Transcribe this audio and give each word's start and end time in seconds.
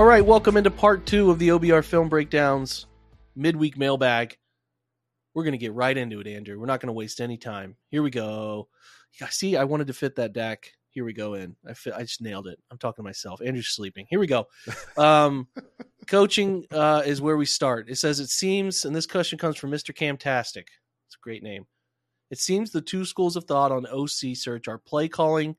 All 0.00 0.06
right, 0.06 0.24
welcome 0.24 0.56
into 0.56 0.70
part 0.70 1.04
two 1.04 1.30
of 1.30 1.38
the 1.38 1.48
OBR 1.48 1.84
film 1.84 2.08
breakdowns 2.08 2.86
midweek 3.36 3.76
mailbag. 3.76 4.34
We're 5.34 5.42
going 5.42 5.52
to 5.52 5.58
get 5.58 5.74
right 5.74 5.94
into 5.94 6.20
it, 6.20 6.26
Andrew. 6.26 6.58
We're 6.58 6.64
not 6.64 6.80
going 6.80 6.86
to 6.86 6.94
waste 6.94 7.20
any 7.20 7.36
time. 7.36 7.76
Here 7.90 8.02
we 8.02 8.08
go. 8.08 8.68
See, 9.28 9.58
I 9.58 9.64
wanted 9.64 9.88
to 9.88 9.92
fit 9.92 10.16
that 10.16 10.32
deck. 10.32 10.72
Here 10.88 11.04
we 11.04 11.12
go 11.12 11.34
in. 11.34 11.54
I 11.68 11.74
fit, 11.74 11.92
I 11.92 12.00
just 12.00 12.22
nailed 12.22 12.46
it. 12.46 12.58
I'm 12.70 12.78
talking 12.78 13.02
to 13.02 13.06
myself. 13.06 13.42
Andrew's 13.44 13.68
sleeping. 13.68 14.06
Here 14.08 14.18
we 14.18 14.26
go. 14.26 14.46
Um, 14.96 15.48
coaching 16.06 16.64
uh, 16.70 17.02
is 17.04 17.20
where 17.20 17.36
we 17.36 17.44
start. 17.44 17.90
It 17.90 17.96
says 17.96 18.20
it 18.20 18.30
seems, 18.30 18.86
and 18.86 18.96
this 18.96 19.06
question 19.06 19.38
comes 19.38 19.58
from 19.58 19.70
Mr. 19.70 19.94
Camtastic. 19.94 20.64
It's 21.08 21.16
a 21.16 21.22
great 21.22 21.42
name. 21.42 21.66
It 22.30 22.38
seems 22.38 22.70
the 22.70 22.80
two 22.80 23.04
schools 23.04 23.36
of 23.36 23.44
thought 23.44 23.70
on 23.70 23.84
OC 23.84 24.34
search 24.34 24.66
are 24.66 24.78
play 24.78 25.08
calling 25.08 25.56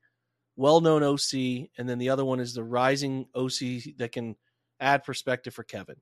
well-known 0.56 1.02
OC, 1.02 1.68
and 1.78 1.88
then 1.88 1.98
the 1.98 2.10
other 2.10 2.24
one 2.24 2.40
is 2.40 2.54
the 2.54 2.64
rising 2.64 3.26
OC 3.34 3.96
that 3.98 4.10
can 4.12 4.36
add 4.80 5.04
perspective 5.04 5.54
for 5.54 5.64
Kevin. 5.64 5.96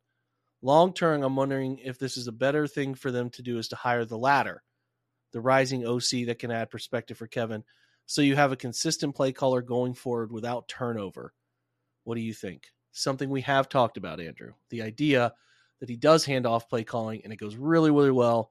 Long 0.62 0.92
term, 0.92 1.22
I'm 1.22 1.36
wondering 1.36 1.78
if 1.78 1.98
this 1.98 2.16
is 2.16 2.26
a 2.26 2.32
better 2.32 2.66
thing 2.66 2.94
for 2.94 3.10
them 3.10 3.30
to 3.30 3.42
do 3.42 3.58
is 3.58 3.68
to 3.68 3.76
hire 3.76 4.04
the 4.04 4.18
latter, 4.18 4.62
the 5.32 5.40
rising 5.40 5.86
OC 5.86 6.26
that 6.26 6.38
can 6.38 6.50
add 6.50 6.70
perspective 6.70 7.16
for 7.16 7.26
Kevin, 7.26 7.64
so 8.06 8.22
you 8.22 8.36
have 8.36 8.52
a 8.52 8.56
consistent 8.56 9.14
play 9.14 9.32
caller 9.32 9.62
going 9.62 9.94
forward 9.94 10.32
without 10.32 10.68
turnover. 10.68 11.32
What 12.04 12.16
do 12.16 12.20
you 12.20 12.34
think? 12.34 12.64
Something 12.92 13.30
we 13.30 13.42
have 13.42 13.68
talked 13.68 13.96
about, 13.96 14.20
Andrew. 14.20 14.52
The 14.70 14.82
idea 14.82 15.32
that 15.78 15.88
he 15.88 15.96
does 15.96 16.24
hand 16.24 16.46
off 16.46 16.68
play 16.68 16.82
calling 16.82 17.20
and 17.22 17.32
it 17.32 17.36
goes 17.36 17.56
really, 17.56 17.90
really 17.90 18.10
well, 18.10 18.50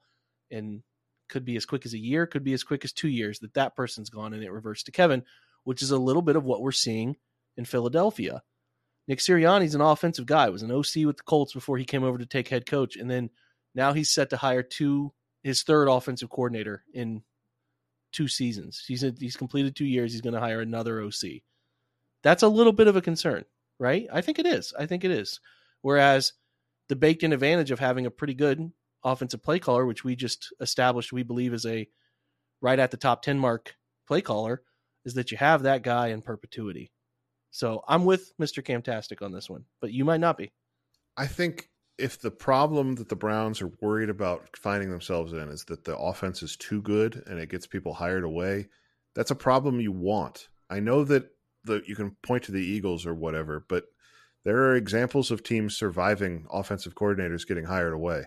and 0.49 0.81
could 1.27 1.45
be 1.45 1.57
as 1.57 1.65
quick 1.65 1.85
as 1.85 1.93
a 1.93 1.99
year, 1.99 2.25
could 2.25 2.43
be 2.43 2.53
as 2.53 2.63
quick 2.63 2.83
as 2.83 2.93
two 2.93 3.09
years 3.09 3.39
that 3.39 3.53
that 3.53 3.75
person's 3.75 4.09
gone 4.09 4.33
and 4.33 4.43
it 4.43 4.51
reverts 4.51 4.83
to 4.83 4.91
Kevin 4.91 5.23
which 5.63 5.81
is 5.81 5.91
a 5.91 5.97
little 5.97 6.21
bit 6.21 6.35
of 6.35 6.45
what 6.45 6.61
we're 6.61 6.71
seeing 6.71 7.15
in 7.57 7.65
Philadelphia. 7.65 8.41
Nick 9.07 9.19
Sirianni's 9.19 9.75
an 9.75 9.81
offensive 9.81 10.25
guy, 10.25 10.49
was 10.49 10.61
an 10.61 10.71
OC 10.71 11.05
with 11.05 11.17
the 11.17 11.23
Colts 11.25 11.53
before 11.53 11.77
he 11.77 11.85
came 11.85 12.03
over 12.03 12.17
to 12.17 12.25
take 12.25 12.47
head 12.47 12.65
coach, 12.65 12.95
and 12.95 13.09
then 13.09 13.29
now 13.73 13.93
he's 13.93 14.11
set 14.11 14.29
to 14.29 14.37
hire 14.37 14.63
two 14.63 15.13
his 15.43 15.63
third 15.63 15.87
offensive 15.87 16.29
coordinator 16.29 16.83
in 16.93 17.23
two 18.11 18.27
seasons. 18.27 18.83
He's 18.87 19.01
he's 19.19 19.37
completed 19.37 19.75
two 19.75 19.85
years. 19.85 20.11
He's 20.11 20.21
going 20.21 20.33
to 20.33 20.39
hire 20.39 20.61
another 20.61 21.01
OC. 21.01 21.41
That's 22.23 22.43
a 22.43 22.47
little 22.47 22.73
bit 22.73 22.87
of 22.87 22.95
a 22.95 23.01
concern, 23.01 23.45
right? 23.79 24.07
I 24.11 24.21
think 24.21 24.39
it 24.39 24.45
is. 24.45 24.73
I 24.77 24.85
think 24.85 25.03
it 25.03 25.11
is. 25.11 25.39
Whereas 25.81 26.33
the 26.89 26.95
baked 26.95 27.23
in 27.23 27.33
advantage 27.33 27.71
of 27.71 27.79
having 27.79 28.05
a 28.05 28.11
pretty 28.11 28.33
good 28.33 28.71
offensive 29.03 29.41
play 29.41 29.59
caller, 29.59 29.85
which 29.85 30.03
we 30.03 30.15
just 30.15 30.53
established 30.59 31.13
we 31.13 31.23
believe 31.23 31.53
is 31.53 31.65
a 31.65 31.87
right 32.61 32.79
at 32.79 32.91
the 32.91 32.97
top 32.97 33.21
10 33.21 33.39
mark 33.39 33.75
play 34.07 34.21
caller, 34.21 34.63
is 35.05 35.13
that 35.15 35.31
you 35.31 35.37
have 35.37 35.63
that 35.63 35.83
guy 35.83 36.07
in 36.07 36.21
perpetuity. 36.21 36.91
So 37.51 37.83
I'm 37.87 38.05
with 38.05 38.31
Mr. 38.39 38.63
Camtastic 38.63 39.23
on 39.23 39.31
this 39.31 39.49
one, 39.49 39.65
but 39.81 39.91
you 39.91 40.05
might 40.05 40.19
not 40.19 40.37
be. 40.37 40.51
I 41.17 41.27
think 41.27 41.69
if 41.97 42.21
the 42.21 42.31
problem 42.31 42.95
that 42.95 43.09
the 43.09 43.15
Browns 43.15 43.61
are 43.61 43.71
worried 43.81 44.09
about 44.09 44.55
finding 44.55 44.89
themselves 44.89 45.33
in 45.33 45.49
is 45.49 45.65
that 45.65 45.83
the 45.83 45.97
offense 45.97 46.41
is 46.41 46.55
too 46.55 46.81
good 46.81 47.23
and 47.27 47.39
it 47.39 47.49
gets 47.49 47.67
people 47.67 47.93
hired 47.93 48.23
away, 48.23 48.67
that's 49.15 49.31
a 49.31 49.35
problem 49.35 49.81
you 49.81 49.91
want. 49.91 50.47
I 50.69 50.79
know 50.79 51.03
that 51.03 51.29
the 51.65 51.81
you 51.85 51.95
can 51.95 52.15
point 52.23 52.43
to 52.43 52.51
the 52.51 52.63
Eagles 52.63 53.05
or 53.05 53.13
whatever, 53.13 53.65
but 53.67 53.85
there 54.45 54.57
are 54.63 54.75
examples 54.75 55.31
of 55.31 55.43
teams 55.43 55.75
surviving 55.75 56.45
offensive 56.51 56.95
coordinators 56.95 57.47
getting 57.47 57.65
hired 57.65 57.93
away. 57.93 58.25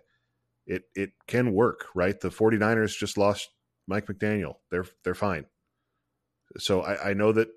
It 0.66 0.84
it 0.94 1.12
can 1.26 1.52
work, 1.52 1.86
right? 1.94 2.18
The 2.18 2.28
49ers 2.28 2.98
just 2.98 3.16
lost 3.16 3.48
Mike 3.86 4.06
McDaniel. 4.06 4.56
They're 4.70 4.86
they're 5.04 5.14
fine. 5.14 5.46
So 6.58 6.82
I, 6.82 7.10
I 7.10 7.14
know 7.14 7.32
that 7.32 7.48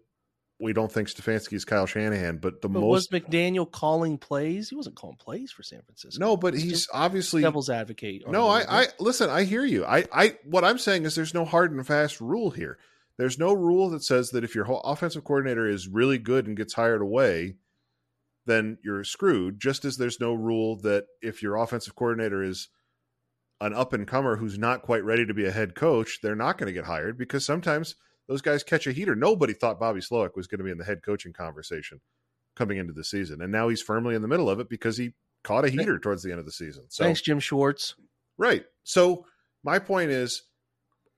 we 0.60 0.72
don't 0.74 0.92
think 0.92 1.10
Stefanski 1.10 1.54
is 1.54 1.66
Kyle 1.66 1.86
Shanahan, 1.86 2.38
but 2.38 2.62
the 2.62 2.70
but 2.70 2.80
most 2.80 3.12
was 3.12 3.22
McDaniel 3.22 3.70
calling 3.70 4.18
plays? 4.18 4.70
He 4.70 4.76
wasn't 4.76 4.96
calling 4.96 5.18
plays 5.18 5.52
for 5.52 5.64
San 5.64 5.82
Francisco. 5.82 6.24
no, 6.24 6.38
but 6.38 6.54
It's 6.54 6.64
he's 6.64 6.88
obviously 6.94 7.42
devil's 7.42 7.70
advocate. 7.70 8.24
no. 8.28 8.48
I, 8.48 8.82
I 8.84 8.88
listen. 9.00 9.30
I 9.30 9.44
hear 9.44 9.66
you. 9.66 9.86
I, 9.86 10.06
I 10.14 10.38
what 10.46 10.64
I'm 10.64 10.78
saying 10.78 11.04
is 11.06 11.16
there's 11.16 11.34
no 11.34 11.46
hard 11.46 11.72
and 11.74 11.86
fast 11.86 12.22
rule 12.22 12.52
here. 12.52 12.78
There's 13.18 13.40
no 13.40 13.54
rule 13.54 13.90
that 13.92 14.04
says 14.04 14.30
that 14.32 14.44
if 14.44 14.56
your 14.56 14.66
whole 14.66 14.82
offensive 14.82 15.24
coordinator 15.24 15.68
is 15.68 15.88
really 15.88 16.18
good 16.18 16.48
and 16.48 16.58
gets 16.58 16.74
hired 16.74 17.02
away, 17.02 17.56
then 18.46 18.78
you're 18.84 19.04
screwed. 19.06 19.60
Just 19.60 19.86
as 19.86 19.98
there's 19.98 20.20
no 20.20 20.34
rule 20.34 20.78
that 20.82 21.06
if 21.22 21.42
your 21.42 21.56
offensive 21.56 21.96
coordinator 21.96 22.44
is 22.44 22.68
an 23.62 23.74
up 23.74 23.94
and 23.94 24.06
comer 24.06 24.36
who's 24.36 24.58
not 24.58 24.82
quite 24.82 25.04
ready 25.04 25.26
to 25.26 25.34
be 25.34 25.46
a 25.46 25.52
head 25.52 25.76
coach, 25.76 26.20
they're 26.22 26.36
not 26.36 26.58
going 26.58 26.68
to 26.68 26.74
get 26.74 26.86
hired 26.86 27.18
because 27.18 27.46
sometimes 27.46 27.96
those 28.28 28.42
guys 28.42 28.64
catch 28.64 28.88
a 28.88 28.92
heater. 28.92 29.16
Nobody 29.16 29.54
thought 29.54 29.80
Bobby 29.80 30.02
Slowik 30.02 30.36
was 30.36 30.48
going 30.48 30.60
to 30.60 30.64
be 30.64 30.72
in 30.72 30.78
the 30.78 30.84
head 30.84 31.04
coaching 31.04 31.34
conversation 31.34 32.02
coming 32.56 32.78
into 32.78 32.94
the 32.94 33.04
season, 33.04 33.42
and 33.42 33.52
now 33.52 33.68
he's 33.70 33.82
firmly 33.82 34.16
in 34.16 34.22
the 34.22 34.28
middle 34.28 34.50
of 34.50 34.60
it 34.60 34.70
because 34.70 34.98
he 34.98 35.14
caught 35.44 35.66
a 35.66 35.70
heater 35.70 36.00
towards 36.00 36.24
the 36.24 36.32
end 36.32 36.40
of 36.40 36.46
the 36.46 36.52
season. 36.52 36.86
So 36.90 37.04
Thanks, 37.04 37.22
Jim 37.22 37.40
Schwartz. 37.40 37.96
Right. 38.38 38.66
So 38.84 39.26
my 39.64 39.80
point 39.80 40.12
is 40.12 40.44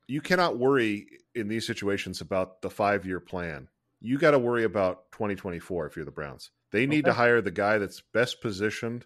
you 0.07 0.21
cannot 0.21 0.57
worry 0.57 1.07
in 1.35 1.47
these 1.47 1.65
situations 1.65 2.21
about 2.21 2.61
the 2.61 2.69
5-year 2.69 3.19
plan. 3.19 3.69
You 4.01 4.17
got 4.17 4.31
to 4.31 4.39
worry 4.39 4.63
about 4.63 5.11
2024 5.11 5.87
if 5.87 5.95
you're 5.95 6.05
the 6.05 6.11
Browns. 6.11 6.51
They 6.71 6.85
need 6.85 7.05
to 7.05 7.13
hire 7.13 7.41
the 7.41 7.51
guy 7.51 7.77
that's 7.77 8.01
best 8.13 8.41
positioned 8.41 9.05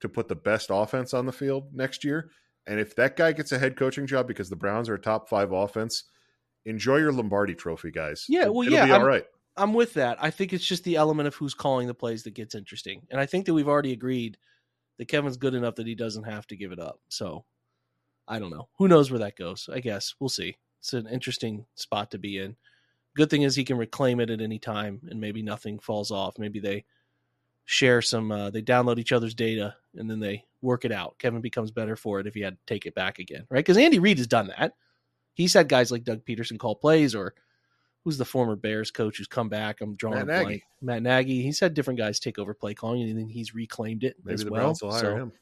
to 0.00 0.08
put 0.08 0.28
the 0.28 0.36
best 0.36 0.68
offense 0.70 1.14
on 1.14 1.26
the 1.26 1.32
field 1.32 1.74
next 1.74 2.04
year. 2.04 2.30
And 2.66 2.78
if 2.78 2.94
that 2.96 3.16
guy 3.16 3.32
gets 3.32 3.52
a 3.52 3.58
head 3.58 3.76
coaching 3.76 4.06
job 4.06 4.28
because 4.28 4.50
the 4.50 4.56
Browns 4.56 4.88
are 4.88 4.94
a 4.94 5.00
top 5.00 5.28
5 5.28 5.52
offense, 5.52 6.04
enjoy 6.64 6.96
your 6.96 7.12
Lombardi 7.12 7.54
trophy, 7.54 7.90
guys. 7.90 8.26
Yeah, 8.28 8.46
well, 8.46 8.62
it'll 8.62 8.72
yeah, 8.74 8.86
be 8.86 8.92
all 8.92 8.98
I'm- 9.00 9.06
right. 9.06 9.24
I'm 9.56 9.74
with 9.74 9.94
that. 9.94 10.22
I 10.22 10.30
think 10.30 10.52
it's 10.52 10.64
just 10.64 10.84
the 10.84 10.94
element 10.94 11.26
of 11.26 11.34
who's 11.34 11.52
calling 11.52 11.88
the 11.88 11.94
plays 11.94 12.22
that 12.22 12.34
gets 12.34 12.54
interesting. 12.54 13.02
And 13.10 13.20
I 13.20 13.26
think 13.26 13.44
that 13.46 13.54
we've 13.54 13.66
already 13.66 13.92
agreed 13.92 14.38
that 14.98 15.08
Kevin's 15.08 15.36
good 15.36 15.54
enough 15.54 15.74
that 15.76 15.86
he 15.86 15.96
doesn't 15.96 16.22
have 16.22 16.46
to 16.46 16.56
give 16.56 16.70
it 16.70 16.78
up. 16.78 17.00
So 17.08 17.44
I 18.28 18.38
don't 18.38 18.50
know. 18.50 18.68
Who 18.78 18.86
knows 18.86 19.10
where 19.10 19.18
that 19.18 19.36
goes? 19.36 19.68
I 19.72 19.80
guess 19.80 20.14
we'll 20.20 20.28
see. 20.28 20.56
It's 20.78 20.92
an 20.92 21.08
interesting 21.08 21.66
spot 21.74 22.12
to 22.12 22.18
be 22.18 22.38
in. 22.38 22.54
Good 23.16 23.30
thing 23.30 23.42
is 23.42 23.56
he 23.56 23.64
can 23.64 23.78
reclaim 23.78 24.20
it 24.20 24.30
at 24.30 24.40
any 24.40 24.60
time 24.60 25.00
and 25.10 25.20
maybe 25.20 25.42
nothing 25.42 25.80
falls 25.80 26.12
off. 26.12 26.38
Maybe 26.38 26.60
they 26.60 26.84
share 27.64 28.00
some 28.00 28.30
uh, 28.30 28.50
they 28.50 28.62
download 28.62 28.98
each 29.00 29.10
other's 29.12 29.34
data 29.34 29.74
and 29.96 30.08
then 30.08 30.20
they 30.20 30.44
work 30.62 30.84
it 30.84 30.92
out. 30.92 31.18
Kevin 31.18 31.40
becomes 31.40 31.72
better 31.72 31.96
for 31.96 32.20
it 32.20 32.28
if 32.28 32.34
he 32.34 32.40
had 32.42 32.54
to 32.54 32.66
take 32.72 32.86
it 32.86 32.94
back 32.94 33.18
again, 33.18 33.44
right? 33.50 33.58
Because 33.58 33.76
Andy 33.76 33.98
Reid 33.98 34.18
has 34.18 34.28
done 34.28 34.46
that. 34.56 34.74
He's 35.38 35.54
had 35.54 35.68
guys 35.68 35.92
like 35.92 36.02
Doug 36.02 36.24
Pederson 36.26 36.58
call 36.58 36.74
plays 36.74 37.14
or 37.14 37.32
who's 38.04 38.18
the 38.18 38.24
former 38.24 38.56
Bears 38.56 38.90
coach 38.90 39.18
who's 39.18 39.28
come 39.28 39.48
back? 39.48 39.80
I'm 39.80 39.94
drawing 39.94 40.16
Matt 40.16 40.22
a 40.24 40.26
blank. 40.26 40.48
Nagy. 40.48 40.62
Matt 40.82 41.02
Nagy. 41.02 41.42
He's 41.42 41.60
had 41.60 41.74
different 41.74 41.98
guys 41.98 42.18
take 42.18 42.38
over 42.40 42.54
play 42.54 42.74
calling, 42.74 43.08
and 43.08 43.16
then 43.16 43.28
he's 43.28 43.54
reclaimed 43.54 44.02
it 44.02 44.16
Maybe 44.24 44.34
as 44.34 44.44
the 44.44 44.50
well. 44.50 44.62
Browns 44.62 44.82
will 44.82 44.90
hire 44.90 45.00
So, 45.00 45.16
him. 45.16 45.32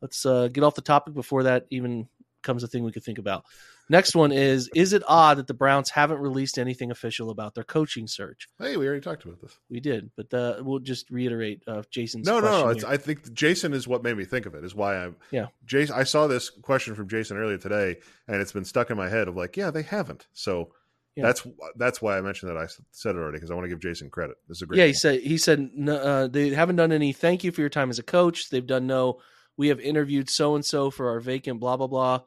let's 0.00 0.26
uh, 0.26 0.48
get 0.48 0.64
off 0.64 0.74
the 0.74 0.80
topic 0.82 1.14
before 1.14 1.44
that 1.44 1.66
even 1.70 2.08
comes 2.42 2.64
a 2.64 2.66
thing 2.68 2.82
we 2.82 2.90
could 2.90 3.04
think 3.04 3.18
about. 3.18 3.44
Next 3.90 4.14
one 4.14 4.30
is: 4.30 4.70
Is 4.74 4.92
it 4.92 5.02
odd 5.08 5.38
that 5.38 5.48
the 5.48 5.52
Browns 5.54 5.90
haven't 5.90 6.18
released 6.20 6.58
anything 6.58 6.92
official 6.92 7.28
about 7.28 7.56
their 7.56 7.64
coaching 7.64 8.06
search? 8.06 8.46
Hey, 8.58 8.76
we 8.76 8.86
already 8.86 9.00
talked 9.00 9.24
about 9.24 9.40
this. 9.40 9.58
We 9.68 9.80
did, 9.80 10.12
but 10.16 10.32
uh, 10.32 10.62
we'll 10.62 10.78
just 10.78 11.10
reiterate 11.10 11.64
uh, 11.66 11.82
Jason's. 11.90 12.24
No, 12.26 12.38
no, 12.38 12.72
no. 12.72 12.88
I 12.88 12.96
think 12.96 13.32
Jason 13.32 13.74
is 13.74 13.88
what 13.88 14.04
made 14.04 14.16
me 14.16 14.24
think 14.24 14.46
of 14.46 14.54
it. 14.54 14.64
Is 14.64 14.76
why 14.76 14.96
I'm. 14.96 15.16
Yeah. 15.32 15.48
Jason, 15.66 15.96
I 15.98 16.04
saw 16.04 16.28
this 16.28 16.50
question 16.50 16.94
from 16.94 17.08
Jason 17.08 17.36
earlier 17.36 17.58
today, 17.58 17.96
and 18.28 18.40
it's 18.40 18.52
been 18.52 18.64
stuck 18.64 18.90
in 18.90 18.96
my 18.96 19.08
head 19.08 19.26
of 19.26 19.36
like, 19.36 19.56
yeah, 19.56 19.72
they 19.72 19.82
haven't. 19.82 20.28
So 20.34 20.72
Yeah. 21.16 21.24
that's 21.24 21.44
that's 21.74 22.00
why 22.00 22.16
I 22.16 22.20
mentioned 22.20 22.50
that. 22.50 22.56
I 22.58 22.68
said 22.92 23.16
it 23.16 23.18
already 23.18 23.38
because 23.38 23.50
I 23.50 23.54
want 23.54 23.64
to 23.64 23.68
give 23.70 23.80
Jason 23.80 24.08
credit. 24.08 24.36
This 24.46 24.58
is 24.58 24.62
a 24.62 24.66
great. 24.66 24.78
yeah, 24.78 24.84
he 24.84 24.90
point. 24.92 24.98
said 24.98 25.20
he 25.20 25.36
said 25.36 25.70
uh, 25.88 26.28
they 26.28 26.50
haven't 26.50 26.76
done 26.76 26.92
any. 26.92 27.12
Thank 27.12 27.42
you 27.42 27.50
for 27.50 27.60
your 27.60 27.70
time 27.70 27.90
as 27.90 27.98
a 27.98 28.04
coach. 28.04 28.50
They've 28.50 28.64
done 28.64 28.86
no. 28.86 29.20
We 29.56 29.66
have 29.66 29.80
interviewed 29.80 30.30
so 30.30 30.54
and 30.54 30.64
so 30.64 30.90
for 30.92 31.08
our 31.10 31.18
vacant. 31.18 31.58
Blah 31.58 31.76
blah 31.76 31.88
blah. 31.88 32.20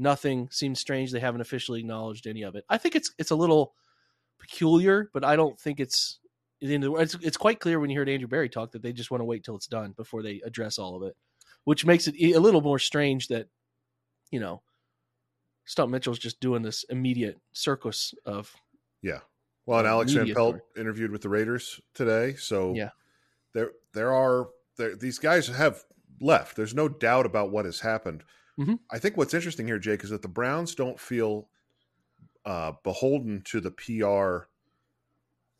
Nothing 0.00 0.48
seems 0.50 0.80
strange. 0.80 1.12
They 1.12 1.20
haven't 1.20 1.42
officially 1.42 1.80
acknowledged 1.80 2.26
any 2.26 2.42
of 2.42 2.54
it. 2.56 2.64
I 2.70 2.78
think 2.78 2.96
it's 2.96 3.12
it's 3.18 3.30
a 3.30 3.36
little 3.36 3.74
peculiar, 4.38 5.10
but 5.12 5.24
I 5.24 5.36
don't 5.36 5.60
think 5.60 5.78
it's. 5.78 6.18
It's, 6.62 7.14
it's 7.22 7.36
quite 7.38 7.58
clear 7.60 7.80
when 7.80 7.88
you 7.90 7.98
heard 7.98 8.08
Andrew 8.10 8.28
Berry 8.28 8.48
talk 8.50 8.72
that 8.72 8.82
they 8.82 8.92
just 8.92 9.10
want 9.10 9.22
to 9.22 9.24
wait 9.26 9.44
till 9.44 9.56
it's 9.56 9.66
done 9.66 9.92
before 9.92 10.22
they 10.22 10.42
address 10.44 10.78
all 10.78 10.94
of 10.94 11.02
it, 11.02 11.16
which 11.64 11.86
makes 11.86 12.06
it 12.06 12.14
a 12.20 12.38
little 12.38 12.60
more 12.60 12.78
strange 12.78 13.28
that, 13.28 13.48
you 14.30 14.40
know, 14.40 14.60
Stump 15.64 15.90
Mitchell's 15.90 16.18
just 16.18 16.38
doing 16.40 16.60
this 16.62 16.84
immediate 16.90 17.38
circus 17.52 18.12
of 18.26 18.54
Yeah. 19.02 19.20
Well, 19.64 19.78
and 19.78 19.88
Alex 19.88 20.12
Van 20.12 20.26
Pelt 20.34 20.56
story. 20.56 20.60
interviewed 20.76 21.12
with 21.12 21.22
the 21.22 21.30
Raiders 21.30 21.80
today, 21.94 22.34
so 22.34 22.74
Yeah. 22.74 22.90
there 23.54 23.72
there 23.94 24.12
are 24.12 24.48
there 24.76 24.94
these 24.96 25.18
guys 25.18 25.46
have 25.48 25.84
left. 26.20 26.56
There's 26.56 26.74
no 26.74 26.88
doubt 26.90 27.24
about 27.24 27.50
what 27.50 27.64
has 27.64 27.80
happened. 27.80 28.22
Mhm. 28.58 28.78
I 28.90 28.98
think 28.98 29.16
what's 29.16 29.34
interesting 29.34 29.66
here, 29.66 29.78
Jake, 29.78 30.04
is 30.04 30.10
that 30.10 30.22
the 30.22 30.28
Browns 30.28 30.74
don't 30.74 30.98
feel 31.00 31.48
uh, 32.44 32.72
beholden 32.82 33.42
to 33.46 33.60
the 33.60 33.70
PR 33.70 34.48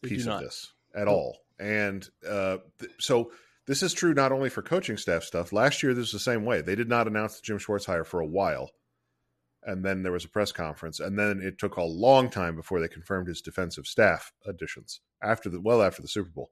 They 0.03 0.09
piece 0.09 0.27
of 0.27 0.41
this 0.41 0.73
at 0.95 1.05
Nope. 1.07 1.09
all. 1.15 1.39
And 1.59 2.09
uh, 2.27 2.59
th- 2.79 2.93
so 2.99 3.33
this 3.67 3.83
is 3.83 3.93
true 3.93 4.15
not 4.15 4.33
only 4.33 4.49
for 4.49 4.63
coaching 4.63 4.97
staff 4.97 5.23
stuff. 5.25 5.53
Last 5.53 5.83
year, 5.83 5.93
this 5.93 6.13
was 6.13 6.25
the 6.25 6.31
same 6.31 6.45
way. 6.45 6.63
They 6.63 6.75
did 6.75 6.89
not 6.89 7.07
announce 7.07 7.37
the 7.37 7.43
Jim 7.43 7.59
Schwartz 7.59 7.85
hire 7.85 8.05
for 8.05 8.21
a 8.21 8.27
while. 8.27 8.71
And 9.63 9.85
then 9.85 10.03
there 10.03 10.13
was 10.13 10.25
a 10.25 10.29
press 10.29 10.53
conference. 10.53 11.01
And 11.01 11.19
then 11.19 11.43
it 11.43 11.59
took 11.59 11.77
a 11.77 11.83
long 11.83 12.31
time 12.31 12.57
before 12.57 12.81
they 12.81 12.89
confirmed 12.89 13.29
his 13.29 13.43
defensive 13.43 13.87
staff 13.87 14.33
additions 14.47 15.01
after 15.23 15.51
the 15.51 15.61
well 15.61 15.83
after 15.83 16.01
the 16.01 16.09
Super 16.09 16.31
Bowl. 16.31 16.51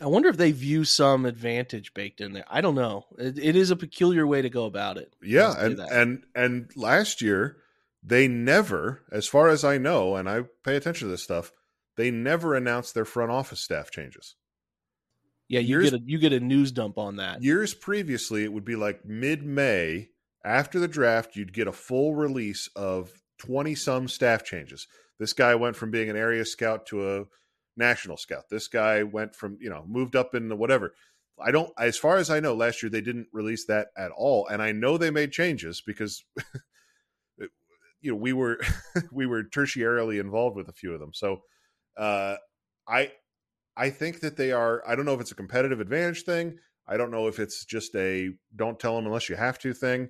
I 0.00 0.06
wonder 0.06 0.28
if 0.28 0.36
they 0.36 0.52
view 0.52 0.84
some 0.84 1.24
advantage 1.24 1.94
baked 1.94 2.20
in 2.20 2.32
there. 2.32 2.44
I 2.48 2.60
don't 2.60 2.74
know. 2.74 3.06
It, 3.18 3.38
it 3.38 3.56
is 3.56 3.70
a 3.70 3.76
peculiar 3.76 4.26
way 4.26 4.42
to 4.42 4.50
go 4.50 4.64
about 4.66 4.98
it. 4.98 5.14
Yeah, 5.22 5.54
and 5.58 5.80
and 5.80 6.24
and 6.34 6.70
last 6.76 7.22
year 7.22 7.56
they 8.02 8.28
never, 8.28 9.02
as 9.10 9.26
far 9.26 9.48
as 9.48 9.64
I 9.64 9.78
know, 9.78 10.16
and 10.16 10.28
I 10.28 10.42
pay 10.62 10.76
attention 10.76 11.08
to 11.08 11.10
this 11.10 11.22
stuff, 11.22 11.50
they 11.96 12.10
never 12.10 12.54
announced 12.54 12.94
their 12.94 13.04
front 13.04 13.30
office 13.30 13.60
staff 13.60 13.90
changes. 13.90 14.36
yeah, 15.48 15.60
you 15.60 15.78
years- 15.80 15.90
get 15.90 16.00
a 16.00 16.04
you 16.04 16.18
get 16.18 16.32
a 16.32 16.40
news 16.40 16.72
dump 16.72 16.98
on 16.98 17.16
that. 17.16 17.42
Years 17.42 17.72
previously, 17.72 18.44
it 18.44 18.52
would 18.52 18.64
be 18.64 18.76
like 18.76 19.04
mid 19.04 19.44
May 19.44 20.10
after 20.44 20.78
the 20.78 20.88
draft, 20.88 21.34
you'd 21.34 21.52
get 21.52 21.66
a 21.66 21.72
full 21.72 22.14
release 22.14 22.68
of 22.76 23.12
20 23.38 23.74
some 23.74 24.08
staff 24.08 24.44
changes. 24.44 24.86
This 25.18 25.32
guy 25.32 25.54
went 25.56 25.74
from 25.76 25.90
being 25.90 26.08
an 26.08 26.16
area 26.16 26.44
scout 26.44 26.86
to 26.86 27.16
a 27.16 27.24
national 27.76 28.16
scout. 28.16 28.44
This 28.50 28.68
guy 28.68 29.02
went 29.02 29.34
from, 29.34 29.58
you 29.60 29.70
know, 29.70 29.84
moved 29.86 30.16
up 30.16 30.34
in 30.34 30.48
the 30.48 30.56
whatever. 30.56 30.94
I 31.38 31.50
don't, 31.50 31.70
as 31.78 31.98
far 31.98 32.16
as 32.16 32.30
I 32.30 32.40
know, 32.40 32.54
last 32.54 32.82
year 32.82 32.90
they 32.90 33.02
didn't 33.02 33.28
release 33.32 33.66
that 33.66 33.88
at 33.96 34.10
all. 34.10 34.46
And 34.46 34.62
I 34.62 34.72
know 34.72 34.96
they 34.96 35.10
made 35.10 35.32
changes 35.32 35.82
because, 35.86 36.24
you 37.38 38.12
know, 38.12 38.16
we 38.16 38.32
were, 38.32 38.58
we 39.12 39.26
were 39.26 39.44
tertiarily 39.44 40.18
involved 40.18 40.56
with 40.56 40.68
a 40.68 40.72
few 40.72 40.94
of 40.94 41.00
them. 41.00 41.12
So, 41.12 41.42
uh, 41.96 42.36
I, 42.88 43.12
I 43.76 43.90
think 43.90 44.20
that 44.20 44.36
they 44.36 44.52
are. 44.52 44.82
I 44.88 44.94
don't 44.94 45.04
know 45.04 45.14
if 45.14 45.20
it's 45.20 45.32
a 45.32 45.36
competitive 45.36 45.80
advantage 45.80 46.22
thing. 46.22 46.58
I 46.88 46.96
don't 46.96 47.10
know 47.10 47.26
if 47.26 47.38
it's 47.38 47.64
just 47.64 47.94
a 47.94 48.30
don't 48.54 48.78
tell 48.78 48.96
them 48.96 49.06
unless 49.06 49.28
you 49.28 49.36
have 49.36 49.58
to 49.60 49.74
thing. 49.74 50.08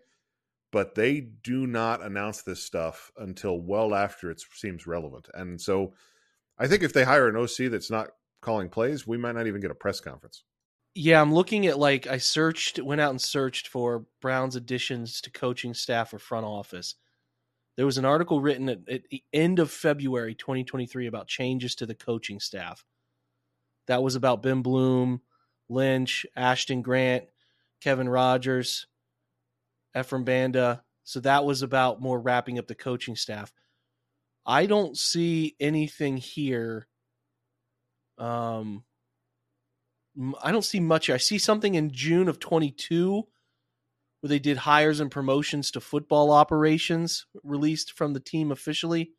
But 0.73 0.95
they 0.95 1.21
do 1.21 1.67
not 1.67 2.03
announce 2.03 2.43
this 2.43 2.63
stuff 2.63 3.11
until 3.17 3.61
well 3.61 3.95
after 3.95 4.31
it 4.31 4.43
seems 4.53 4.87
relevant. 4.87 5.29
And 5.35 5.61
so 5.61 5.95
I 6.59 6.67
think 6.67 6.83
if 6.83 6.93
they 6.93 7.05
hire 7.05 7.29
an 7.29 7.37
OC 7.37 7.71
that's 7.71 7.91
not 7.91 8.11
calling 8.41 8.69
plays, 8.69 9.07
we 9.07 9.17
might 9.17 9.35
not 9.35 9.47
even 9.47 9.61
get 9.61 9.71
a 9.71 9.75
press 9.75 10.01
conference. 10.01 10.45
Yeah, 10.95 11.21
I'm 11.21 11.35
looking 11.35 11.67
at 11.67 11.79
like 11.79 12.07
I 12.07 12.19
searched, 12.19 12.79
went 12.79 13.01
out 13.01 13.11
and 13.11 13.21
searched 13.21 13.69
for 13.69 14.07
Brown's 14.23 14.57
additions 14.57 15.21
to 15.23 15.31
coaching 15.31 15.75
staff 15.75 16.15
or 16.15 16.19
front 16.19 16.47
office. 16.47 16.95
There 17.77 17.85
was 17.85 17.99
an 17.99 18.07
article 18.07 18.41
written 18.41 18.71
at, 18.71 18.89
at 18.89 19.03
the 19.11 19.23
end 19.35 19.59
of 19.59 19.71
February 19.71 20.35
2023 20.35 21.07
about 21.07 21.29
changes 21.29 21.75
to 21.75 21.87
the 21.87 21.95
coaching 21.95 22.41
staff. 22.41 22.85
That 23.87 24.03
was 24.03 24.15
about 24.15 24.43
Ben 24.43 24.63
Bloom, 24.63 25.21
Lynch, 25.69 26.25
Ashton 26.35 26.81
Grant, 26.81 27.25
Kevin 27.83 28.09
Rogers, 28.09 28.87
Ephraim 29.99 30.25
Banda. 30.25 30.83
So 31.05 31.21
that 31.21 31.45
was 31.45 31.61
about 31.63 32.01
more 32.01 32.19
wrapping 32.19 32.59
up 32.59 32.67
the 32.67 32.75
coaching 32.75 33.17
staff. 33.17 33.53
I 34.47 34.67
don't 34.67 34.97
see 34.97 35.57
anything 35.59 36.17
here. 36.17 36.87
Um, 38.17 38.85
I 40.43 40.53
don't 40.53 40.65
see 40.65 40.81
much. 40.81 41.11
I 41.11 41.17
see 41.17 41.39
something 41.39 41.75
in 41.75 41.91
June 41.91 42.29
of 42.29 42.39
22 42.39 43.27
where 44.21 44.29
they 44.29 44.39
did 44.39 44.57
hires 44.59 45.01
and 45.01 45.11
promotions 45.11 45.71
to 45.73 45.81
football 45.81 46.31
operations 46.31 47.27
released 47.43 47.93
from 47.93 48.13
the 48.13 48.21
team 48.21 48.51
officially. 48.51 49.13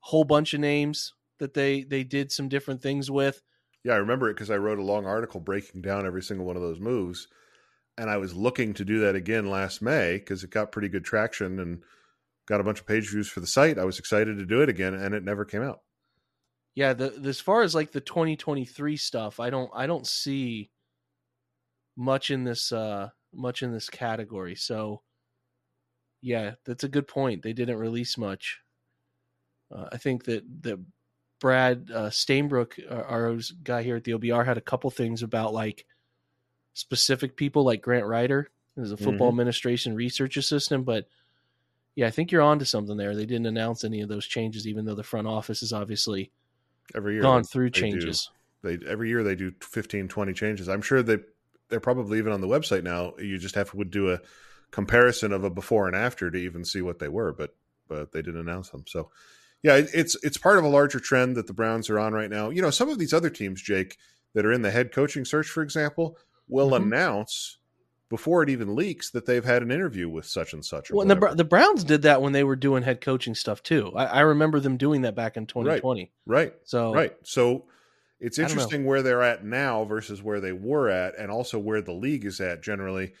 Whole 0.00 0.24
bunch 0.24 0.52
of 0.52 0.60
names 0.60 1.14
that 1.38 1.54
they 1.54 1.82
they 1.82 2.04
did 2.04 2.30
some 2.30 2.48
different 2.48 2.82
things 2.82 3.10
with. 3.10 3.42
Yeah, 3.84 3.94
I 3.94 3.96
remember 3.96 4.28
it 4.28 4.34
because 4.34 4.50
I 4.50 4.56
wrote 4.56 4.78
a 4.78 4.84
long 4.84 5.06
article 5.06 5.40
breaking 5.40 5.82
down 5.82 6.06
every 6.06 6.22
single 6.22 6.46
one 6.46 6.56
of 6.56 6.62
those 6.62 6.80
moves. 6.80 7.28
And 7.96 8.10
I 8.10 8.16
was 8.16 8.34
looking 8.34 8.74
to 8.74 8.84
do 8.84 9.00
that 9.00 9.14
again 9.14 9.48
last 9.48 9.80
May 9.80 10.18
because 10.18 10.42
it 10.42 10.50
got 10.50 10.72
pretty 10.72 10.88
good 10.88 11.04
traction 11.04 11.60
and 11.60 11.82
got 12.46 12.60
a 12.60 12.64
bunch 12.64 12.80
of 12.80 12.86
page 12.86 13.10
views 13.10 13.28
for 13.28 13.40
the 13.40 13.46
site. 13.46 13.78
I 13.78 13.84
was 13.84 13.98
excited 13.98 14.38
to 14.38 14.46
do 14.46 14.62
it 14.62 14.68
again, 14.68 14.94
and 14.94 15.14
it 15.14 15.24
never 15.24 15.44
came 15.44 15.62
out. 15.62 15.80
Yeah, 16.74 16.92
the, 16.92 17.10
the- 17.10 17.28
as 17.28 17.40
far 17.40 17.62
as 17.62 17.74
like 17.74 17.92
the 17.92 18.00
2023 18.00 18.96
stuff, 18.96 19.40
I 19.40 19.50
don't 19.50 19.70
I 19.74 19.86
don't 19.86 20.06
see 20.06 20.70
much 21.96 22.30
in 22.30 22.42
this 22.44 22.72
uh 22.72 23.10
much 23.32 23.62
in 23.62 23.72
this 23.72 23.88
category. 23.88 24.54
So 24.56 25.02
yeah, 26.20 26.54
that's 26.64 26.84
a 26.84 26.88
good 26.88 27.06
point. 27.06 27.42
They 27.42 27.52
didn't 27.52 27.76
release 27.78 28.16
much. 28.16 28.60
Uh, 29.74 29.88
I 29.92 29.98
think 29.98 30.24
that 30.24 30.42
that 30.62 30.80
Brad 31.40 31.90
uh, 31.92 32.08
Stainbrook, 32.10 32.80
our, 32.90 33.04
our 33.04 33.38
guy 33.62 33.82
here 33.82 33.96
at 33.96 34.04
the 34.04 34.12
OBR, 34.12 34.46
had 34.46 34.56
a 34.56 34.62
couple 34.62 34.90
things 34.90 35.22
about 35.22 35.52
like 35.52 35.84
specific 36.72 37.36
people, 37.36 37.64
like 37.64 37.82
Grant 37.82 38.06
Ryder, 38.06 38.50
as 38.80 38.90
a 38.92 38.96
football 38.96 39.28
administration 39.28 39.94
research 39.94 40.36
assistant. 40.38 40.84
But 40.86 41.06
yeah, 41.96 42.06
I 42.06 42.10
think 42.10 42.32
you're 42.32 42.42
onto 42.42 42.64
something 42.64 42.96
there. 42.96 43.14
They 43.14 43.26
didn't 43.26 43.46
announce 43.46 43.84
any 43.84 44.00
of 44.00 44.08
those 44.08 44.26
changes, 44.26 44.66
even 44.66 44.84
though 44.84 44.94
the 44.94 45.02
front 45.02 45.26
office 45.28 45.62
is 45.62 45.72
obviously 45.72 46.32
Every 46.94 47.14
year, 47.14 47.22
gone 47.22 47.44
through 47.44 47.70
they 47.70 47.80
do. 47.80 47.80
changes. 47.80 48.30
They 48.62 48.78
every 48.86 49.08
year 49.08 49.22
they 49.22 49.34
do 49.36 49.52
15, 49.60 50.08
20 50.08 50.32
changes. 50.32 50.68
I'm 50.68 50.82
sure 50.82 51.02
they 51.02 51.18
they're 51.70 51.80
probably 51.80 52.18
even 52.18 52.32
on 52.32 52.40
the 52.40 52.46
website 52.46 52.82
now. 52.82 53.14
You 53.18 53.38
just 53.38 53.54
have 53.54 53.70
to 53.70 53.76
would 53.76 53.90
do 53.90 54.12
a 54.12 54.20
comparison 54.70 55.32
of 55.32 55.44
a 55.44 55.50
before 55.50 55.86
and 55.86 55.96
after 55.96 56.30
to 56.30 56.38
even 56.38 56.64
see 56.64 56.82
what 56.82 56.98
they 56.98 57.08
were, 57.08 57.32
but 57.32 57.54
but 57.88 58.12
they 58.12 58.22
didn't 58.22 58.40
announce 58.40 58.70
them. 58.70 58.84
So 58.86 59.10
yeah, 59.62 59.76
it, 59.76 59.90
it's 59.94 60.16
it's 60.22 60.36
part 60.36 60.58
of 60.58 60.64
a 60.64 60.68
larger 60.68 61.00
trend 61.00 61.36
that 61.36 61.46
the 61.46 61.54
Browns 61.54 61.88
are 61.90 61.98
on 61.98 62.12
right 62.12 62.30
now. 62.30 62.50
You 62.50 62.62
know, 62.62 62.70
some 62.70 62.88
of 62.88 62.98
these 62.98 63.12
other 63.12 63.30
teams, 63.30 63.62
Jake, 63.62 63.96
that 64.34 64.44
are 64.44 64.52
in 64.52 64.62
the 64.62 64.70
head 64.70 64.92
coaching 64.92 65.24
search, 65.24 65.46
for 65.48 65.62
example, 65.62 66.18
will 66.48 66.70
Mhm. 66.70 66.76
announce 66.76 67.58
before 68.10 68.42
it 68.42 68.50
even 68.50 68.76
leaks 68.76 69.10
that 69.10 69.26
they've 69.26 69.44
had 69.44 69.62
an 69.62 69.70
interview 69.70 70.08
with 70.08 70.26
such 70.26 70.52
and 70.52 70.64
such. 70.64 70.90
Or 70.90 70.94
Well, 70.96 71.10
and 71.10 71.22
the, 71.22 71.34
the 71.34 71.44
Browns 71.44 71.84
did 71.84 72.02
that 72.02 72.20
when 72.22 72.32
they 72.32 72.44
were 72.44 72.56
doing 72.56 72.82
head 72.82 73.00
coaching 73.00 73.34
stuff 73.34 73.62
too. 73.62 73.92
I, 73.96 74.04
I 74.06 74.20
remember 74.20 74.60
them 74.60 74.76
doing 74.76 75.02
that 75.02 75.14
back 75.14 75.36
in 75.36 75.46
2020. 75.46 76.12
right, 76.26 76.52
So 76.64 76.92
right. 76.94 77.14
So 77.24 77.64
it's 78.20 78.38
I 78.38 78.42
don't 78.42 78.48
know. 78.50 78.52
interesting 78.54 78.84
where 78.84 79.02
they're 79.02 79.22
at 79.22 79.44
now 79.44 79.84
versus 79.84 80.22
where 80.22 80.40
they 80.40 80.52
were 80.52 80.88
at, 80.88 81.18
and 81.18 81.30
also 81.30 81.58
where 81.58 81.80
the 81.80 81.92
league 81.92 82.24
is 82.24 82.40
at 82.40 82.62
generally. 82.62 83.12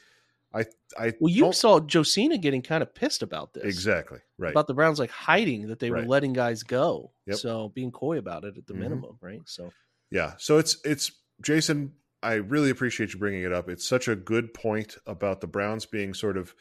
I 0.54 0.66
I 0.96 1.14
well, 1.18 1.32
you 1.32 1.42
don't- 1.42 1.54
saw 1.54 1.80
Josina 1.80 2.38
getting 2.38 2.62
kind 2.62 2.82
of 2.82 2.94
pissed 2.94 3.22
about 3.24 3.54
this. 3.54 3.64
exactly 3.64 4.20
right. 4.38 4.52
About 4.52 4.68
the 4.68 4.74
Browns 4.74 5.00
like 5.00 5.10
hiding 5.10 5.66
that 5.68 5.80
they 5.80 5.90
were 5.90 5.96
Right. 5.96 6.06
letting 6.08 6.32
guys 6.32 6.62
go. 6.62 7.10
Yep. 7.26 7.36
So 7.38 7.68
being 7.74 7.90
coy 7.90 8.18
about 8.18 8.44
it 8.44 8.56
at 8.56 8.66
the 8.66 8.74
Mhm. 8.74 8.78
minimum, 8.78 9.18
right? 9.20 9.40
So 9.46 9.72
Yeah. 10.12 10.34
So 10.38 10.58
it's 10.58 10.76
it's 10.84 11.10
Jason. 11.42 11.94
I 12.24 12.34
really 12.34 12.70
appreciate 12.70 13.12
you 13.12 13.18
bringing 13.18 13.42
it 13.42 13.52
up. 13.52 13.68
It's 13.68 13.86
such 13.86 14.08
a 14.08 14.16
good 14.16 14.54
point 14.54 14.96
about 15.06 15.40
the 15.40 15.46
Browns 15.46 15.84
being 15.84 16.14
sort 16.14 16.36
of, 16.38 16.54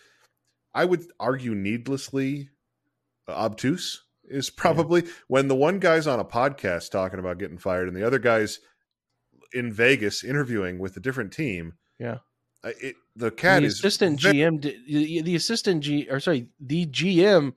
I 0.73 0.85
would 0.85 1.05
argue, 1.19 1.55
needlessly 1.55 2.49
uh, 3.27 3.31
obtuse. 3.31 4.03
Is 4.25 4.49
probably 4.49 5.03
when 5.27 5.49
the 5.49 5.55
one 5.55 5.79
guy's 5.79 6.07
on 6.07 6.19
a 6.19 6.25
podcast 6.25 6.91
talking 6.91 7.19
about 7.19 7.39
getting 7.39 7.57
fired 7.57 7.89
and 7.89 7.95
the 7.95 8.07
other 8.07 8.19
guy's 8.19 8.59
in 9.53 9.71
Vegas 9.71 10.23
interviewing 10.23 10.79
with 10.79 10.95
a 10.95 11.01
different 11.01 11.33
team. 11.33 11.73
Yeah. 11.99 12.19
Uh, 12.63 12.71
it, 12.81 12.95
the 13.15 13.31
cat 13.31 13.61
the 13.61 13.67
is 13.67 13.79
assistant 13.79 14.19
GM. 14.19 14.61
The 14.61 15.35
assistant 15.35 15.83
G 15.83 16.07
or 16.09 16.21
sorry, 16.21 16.47
the 16.59 16.85
GM 16.85 17.53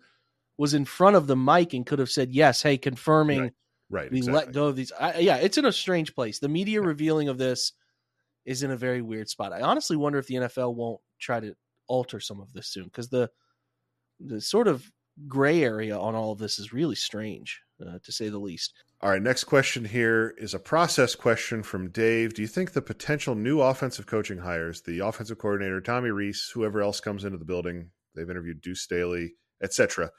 was 0.58 0.75
in 0.75 0.84
front 0.84 1.14
of 1.14 1.28
the 1.28 1.36
mic 1.36 1.72
and 1.72 1.86
could 1.86 2.00
have 2.00 2.10
said 2.10 2.32
yes. 2.32 2.62
Hey, 2.62 2.78
confirming 2.78 3.40
Right, 3.40 3.52
right. 3.90 4.10
we 4.10 4.18
exactly. 4.18 4.44
let 4.44 4.52
go 4.52 4.66
of 4.66 4.76
these. 4.76 4.90
I, 4.98 5.18
yeah, 5.18 5.36
it's 5.36 5.58
in 5.58 5.64
a 5.64 5.72
strange 5.72 6.14
place. 6.14 6.40
The 6.40 6.48
media 6.48 6.82
revealing 6.82 7.28
of 7.28 7.38
this 7.38 7.72
is 8.47 8.62
in 8.62 8.71
a 8.71 8.76
very 8.76 9.03
weird 9.03 9.29
spot. 9.29 9.53
I 9.53 9.61
honestly 9.61 9.97
wonder 9.97 10.19
if 10.19 10.29
the 10.29 10.37
NFL 10.37 10.75
won't 10.75 11.00
try 11.21 11.41
to 11.41 11.55
alter 11.88 12.21
some 12.21 12.41
of 12.41 12.53
this 12.53 12.69
soon 12.69 12.85
because 12.85 13.09
the 13.09 13.29
the 14.21 14.41
sort 14.41 14.69
of 14.69 14.91
gray 15.29 15.62
area 15.62 15.99
on 15.99 16.15
all 16.15 16.33
of 16.33 16.38
this 16.38 16.59
is 16.59 16.73
really 16.73 16.95
strange, 16.95 17.61
uh, 17.87 17.99
to 18.03 18.12
say 18.12 18.29
the 18.29 18.38
least. 18.38 18.73
All 19.03 19.11
right, 19.11 19.21
next 19.21 19.45
question 19.45 19.85
here 19.85 20.35
is 20.38 20.55
a 20.55 20.59
process 20.59 21.15
question 21.15 21.62
from 21.62 21.91
Dave. 21.91 22.33
Do 22.33 22.41
you 22.41 22.49
think 22.49 22.73
the 22.73 22.81
potential 22.81 23.35
new 23.35 23.61
offensive 23.61 24.07
coaching 24.07 24.38
hires, 24.38 24.81
the 24.83 25.00
offensive 25.00 25.38
coordinator, 25.38 25.83
Tommy 25.83 26.11
Rees, 26.11 26.50
whoever 26.55 26.81
else 26.81 27.00
comes 27.00 27.25
into 27.25 27.37
the 27.37 27.45
building, 27.45 27.91
they've 28.15 28.31
interviewed 28.31 28.62
Deuce 28.62 28.81
Staley, 28.81 29.35
etc., 29.62 30.11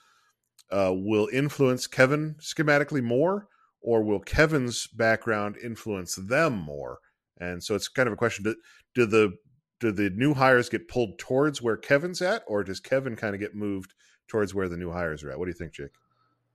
uh, 0.72 0.92
will 0.94 1.28
influence 1.32 1.88
Kevin 1.88 2.36
schematically 2.40 3.02
more, 3.02 3.48
or 3.82 4.04
will 4.04 4.20
Kevin's 4.20 4.88
background 4.88 5.58
influence 5.58 6.16
them 6.16 6.54
more? 6.54 7.00
And 7.40 7.64
so 7.64 7.76
it's 7.76 7.88
kind 7.88 8.08
of 8.08 8.14
a 8.14 8.18
question: 8.18 8.44
Do, 8.44 8.56
do 8.94 9.06
the 9.06 9.34
do 9.80 9.92
the 9.92 10.10
new 10.10 10.34
hires 10.34 10.70
get 10.70 10.88
pulled 10.88 11.20
towards 11.20 11.62
where 11.62 11.78
Kevin's 11.78 12.22
at, 12.22 12.44
or 12.48 12.64
does 12.64 12.80
Kevin 12.80 13.16
kind 13.16 13.36
of 13.36 13.40
get 13.40 13.56
moved 13.56 13.94
towards 14.28 14.54
where 14.54 14.70
the 14.70 14.78
new 14.78 14.92
hires 14.92 15.24
are 15.24 15.32
at? 15.32 15.40
What 15.40 15.46
do 15.46 15.50
you 15.50 15.56
think, 15.56 15.74
Jake? 15.74 15.92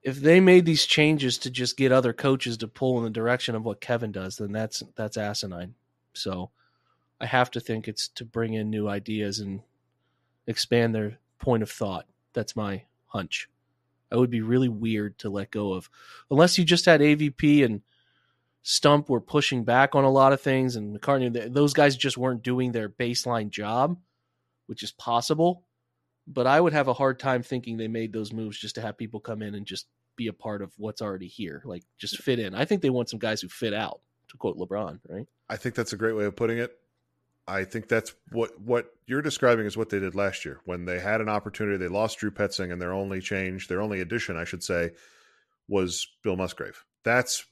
If 0.02 0.20
they 0.20 0.40
made 0.40 0.66
these 0.66 0.84
changes 0.84 1.38
to 1.38 1.50
just 1.50 1.76
get 1.76 1.92
other 1.92 2.12
coaches 2.12 2.56
to 2.58 2.68
pull 2.68 2.98
in 2.98 3.04
the 3.04 3.10
direction 3.10 3.54
of 3.54 3.64
what 3.64 3.80
Kevin 3.80 4.10
does, 4.10 4.36
then 4.36 4.52
that's 4.52 4.82
that's 4.96 5.16
asinine. 5.16 5.74
So 6.14 6.50
I 7.20 7.26
have 7.26 7.50
to 7.52 7.60
think 7.60 7.86
it's 7.86 8.08
to 8.08 8.24
bring 8.24 8.54
in 8.54 8.68
new 8.68 8.88
ideas 8.88 9.38
and 9.38 9.60
expand 10.46 10.94
their 10.94 11.18
point 11.38 11.62
of 11.62 11.70
thought. 11.70 12.06
That's 12.32 12.56
my 12.56 12.84
hunch. 13.06 13.48
It 14.10 14.16
would 14.16 14.30
be 14.30 14.40
really 14.40 14.68
weird 14.68 15.18
to 15.18 15.30
let 15.30 15.50
go 15.52 15.72
of, 15.72 15.88
unless 16.30 16.58
you 16.58 16.64
just 16.64 16.84
had 16.84 17.00
AVP 17.00 17.64
and 17.64 17.80
Stump 18.62 19.08
were 19.08 19.20
pushing 19.20 19.64
back 19.64 19.94
on 19.94 20.04
a 20.04 20.10
lot 20.10 20.32
of 20.32 20.40
things, 20.40 20.76
and 20.76 20.98
McCartney. 20.98 21.32
th- 21.32 21.52
Those 21.52 21.72
guys 21.72 21.96
just 21.96 22.16
weren't 22.16 22.42
doing 22.42 22.72
their 22.72 22.88
baseline 22.88 23.50
job, 23.50 23.98
which 24.66 24.82
is 24.82 24.92
possible. 24.92 25.64
But 26.26 26.46
I 26.46 26.60
would 26.60 26.72
have 26.72 26.86
a 26.86 26.94
hard 26.94 27.18
time 27.18 27.42
thinking 27.42 27.76
they 27.76 27.88
made 27.88 28.12
those 28.12 28.32
moves 28.32 28.56
just 28.56 28.76
to 28.76 28.80
have 28.80 28.96
people 28.96 29.18
come 29.18 29.42
in 29.42 29.56
and 29.56 29.66
just 29.66 29.86
be 30.14 30.28
a 30.28 30.32
part 30.32 30.62
of 30.62 30.72
what's 30.76 31.02
already 31.02 31.26
here, 31.26 31.62
like 31.64 31.82
just 31.98 32.18
fit 32.22 32.38
in. 32.38 32.54
I 32.54 32.64
think 32.64 32.82
they 32.82 32.90
want 32.90 33.10
some 33.10 33.18
guys 33.18 33.40
who 33.40 33.48
fit 33.48 33.74
out, 33.74 34.00
to 34.28 34.36
quote 34.36 34.56
LeBron, 34.56 35.00
right? 35.08 35.26
I 35.48 35.56
think 35.56 35.74
that's 35.74 35.92
a 35.92 35.96
great 35.96 36.12
way 36.12 36.24
of 36.24 36.36
putting 36.36 36.58
it. 36.58 36.78
I 37.48 37.64
think 37.64 37.88
that's 37.88 38.14
what 38.30 38.60
what 38.60 38.94
you're 39.06 39.20
describing 39.22 39.66
is 39.66 39.76
what 39.76 39.88
they 39.88 39.98
did 39.98 40.14
last 40.14 40.44
year 40.44 40.60
when 40.64 40.84
they 40.84 41.00
had 41.00 41.20
an 41.20 41.28
opportunity. 41.28 41.76
They 41.76 41.88
lost 41.88 42.18
Drew 42.18 42.30
Petzing, 42.30 42.72
and 42.72 42.80
their 42.80 42.92
only 42.92 43.20
change, 43.20 43.66
their 43.66 43.82
only 43.82 44.00
addition, 44.00 44.36
I 44.36 44.44
should 44.44 44.62
say, 44.62 44.92
was 45.66 46.06
Bill 46.22 46.36
Musgrave. 46.36 46.84
That's 47.02 47.44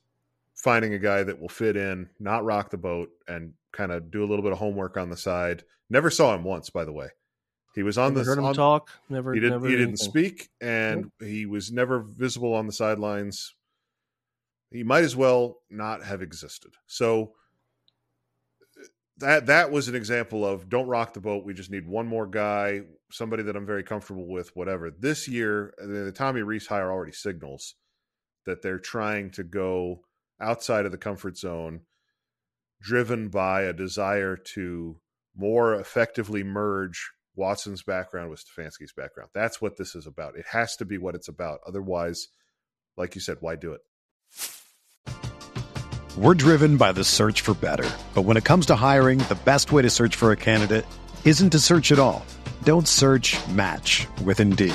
finding 0.62 0.94
a 0.94 0.98
guy 0.98 1.22
that 1.22 1.40
will 1.40 1.48
fit 1.48 1.76
in, 1.76 2.08
not 2.18 2.44
rock 2.44 2.70
the 2.70 2.76
boat, 2.78 3.08
and 3.28 3.52
kind 3.72 3.92
of 3.92 4.10
do 4.10 4.22
a 4.24 4.26
little 4.28 4.42
bit 4.42 4.52
of 4.52 4.58
homework 4.58 4.96
on 4.96 5.08
the 5.10 5.16
side. 5.16 5.64
Never 5.88 6.10
saw 6.10 6.34
him 6.34 6.44
once, 6.44 6.70
by 6.70 6.84
the 6.84 6.92
way. 6.92 7.08
He 7.74 7.82
was 7.82 7.96
on 7.98 8.12
Never 8.14 8.24
the 8.24 8.30
heard 8.30 8.38
him 8.38 8.44
on- 8.46 8.54
talk. 8.54 8.90
Never. 9.08 9.32
he 9.32 9.40
didn't. 9.40 9.52
never 9.62 9.68
He 9.68 9.76
didn't 9.76 9.98
speak, 9.98 10.48
and 10.60 11.10
he 11.20 11.46
was 11.46 11.70
never 11.72 12.00
visible 12.00 12.52
on 12.54 12.66
the 12.66 12.72
sidelines. 12.72 13.54
He 14.72 14.82
might 14.82 15.04
as 15.04 15.16
well 15.16 15.58
not 15.70 16.04
have 16.04 16.20
existed. 16.22 16.72
So 16.86 17.34
that 19.18 19.46
that 19.46 19.70
was 19.70 19.88
an 19.88 19.94
example 19.94 20.44
of 20.46 20.68
don't 20.68 20.86
rock 20.88 21.12
the 21.12 21.20
boat. 21.20 21.44
We 21.44 21.54
just 21.54 21.70
need 21.70 21.86
one 21.86 22.06
more 22.06 22.26
guy, 22.26 22.82
somebody 23.12 23.42
that 23.44 23.56
I'm 23.56 23.66
very 23.66 23.82
comfortable 23.84 24.26
with. 24.28 24.54
Whatever. 24.56 24.90
This 24.90 25.28
year, 25.28 25.74
the 25.78 26.12
Tommy 26.12 26.42
Rees 26.42 26.66
hire 26.66 26.90
already 26.90 27.12
signals 27.12 27.74
that 28.46 28.62
they're 28.62 28.78
trying 28.78 29.30
to 29.32 29.44
go 29.44 30.02
outside 30.40 30.86
of 30.86 30.92
the 30.92 30.98
comfort 30.98 31.36
zone, 31.36 31.80
driven 32.80 33.28
by 33.28 33.62
a 33.62 33.72
desire 33.72 34.36
to 34.54 34.96
more 35.36 35.74
effectively 35.74 36.42
merge 36.42 37.10
Watson's 37.36 37.82
background 37.82 38.30
with 38.30 38.42
Stefanski's 38.44 38.92
background. 38.92 39.30
That's 39.34 39.60
what 39.60 39.76
this 39.76 39.94
is 39.94 40.06
about. 40.06 40.36
It 40.36 40.46
has 40.50 40.76
to 40.76 40.84
be 40.84 40.98
what 40.98 41.14
it's 41.14 41.28
about. 41.28 41.60
Otherwise, 41.66 42.28
like 42.96 43.14
you 43.14 43.20
said, 43.20 43.38
why 43.40 43.56
do 43.56 43.72
it? 43.72 43.80
We're 46.16 46.34
driven 46.34 46.76
by 46.76 46.92
the 46.92 47.04
search 47.04 47.40
for 47.40 47.54
better. 47.54 47.88
But 48.14 48.22
when 48.22 48.36
it 48.36 48.44
comes 48.44 48.66
to 48.66 48.76
hiring, 48.76 49.18
the 49.18 49.38
best 49.44 49.72
way 49.72 49.82
to 49.82 49.90
search 49.90 50.16
for 50.16 50.32
a 50.32 50.36
candidate 50.36 50.84
isn't 51.24 51.50
to 51.50 51.58
search 51.58 51.92
at 51.92 51.98
all. 51.98 52.26
Don't 52.64 52.88
search 52.88 53.36
match 53.48 54.06
with 54.24 54.40
Indeed. 54.40 54.74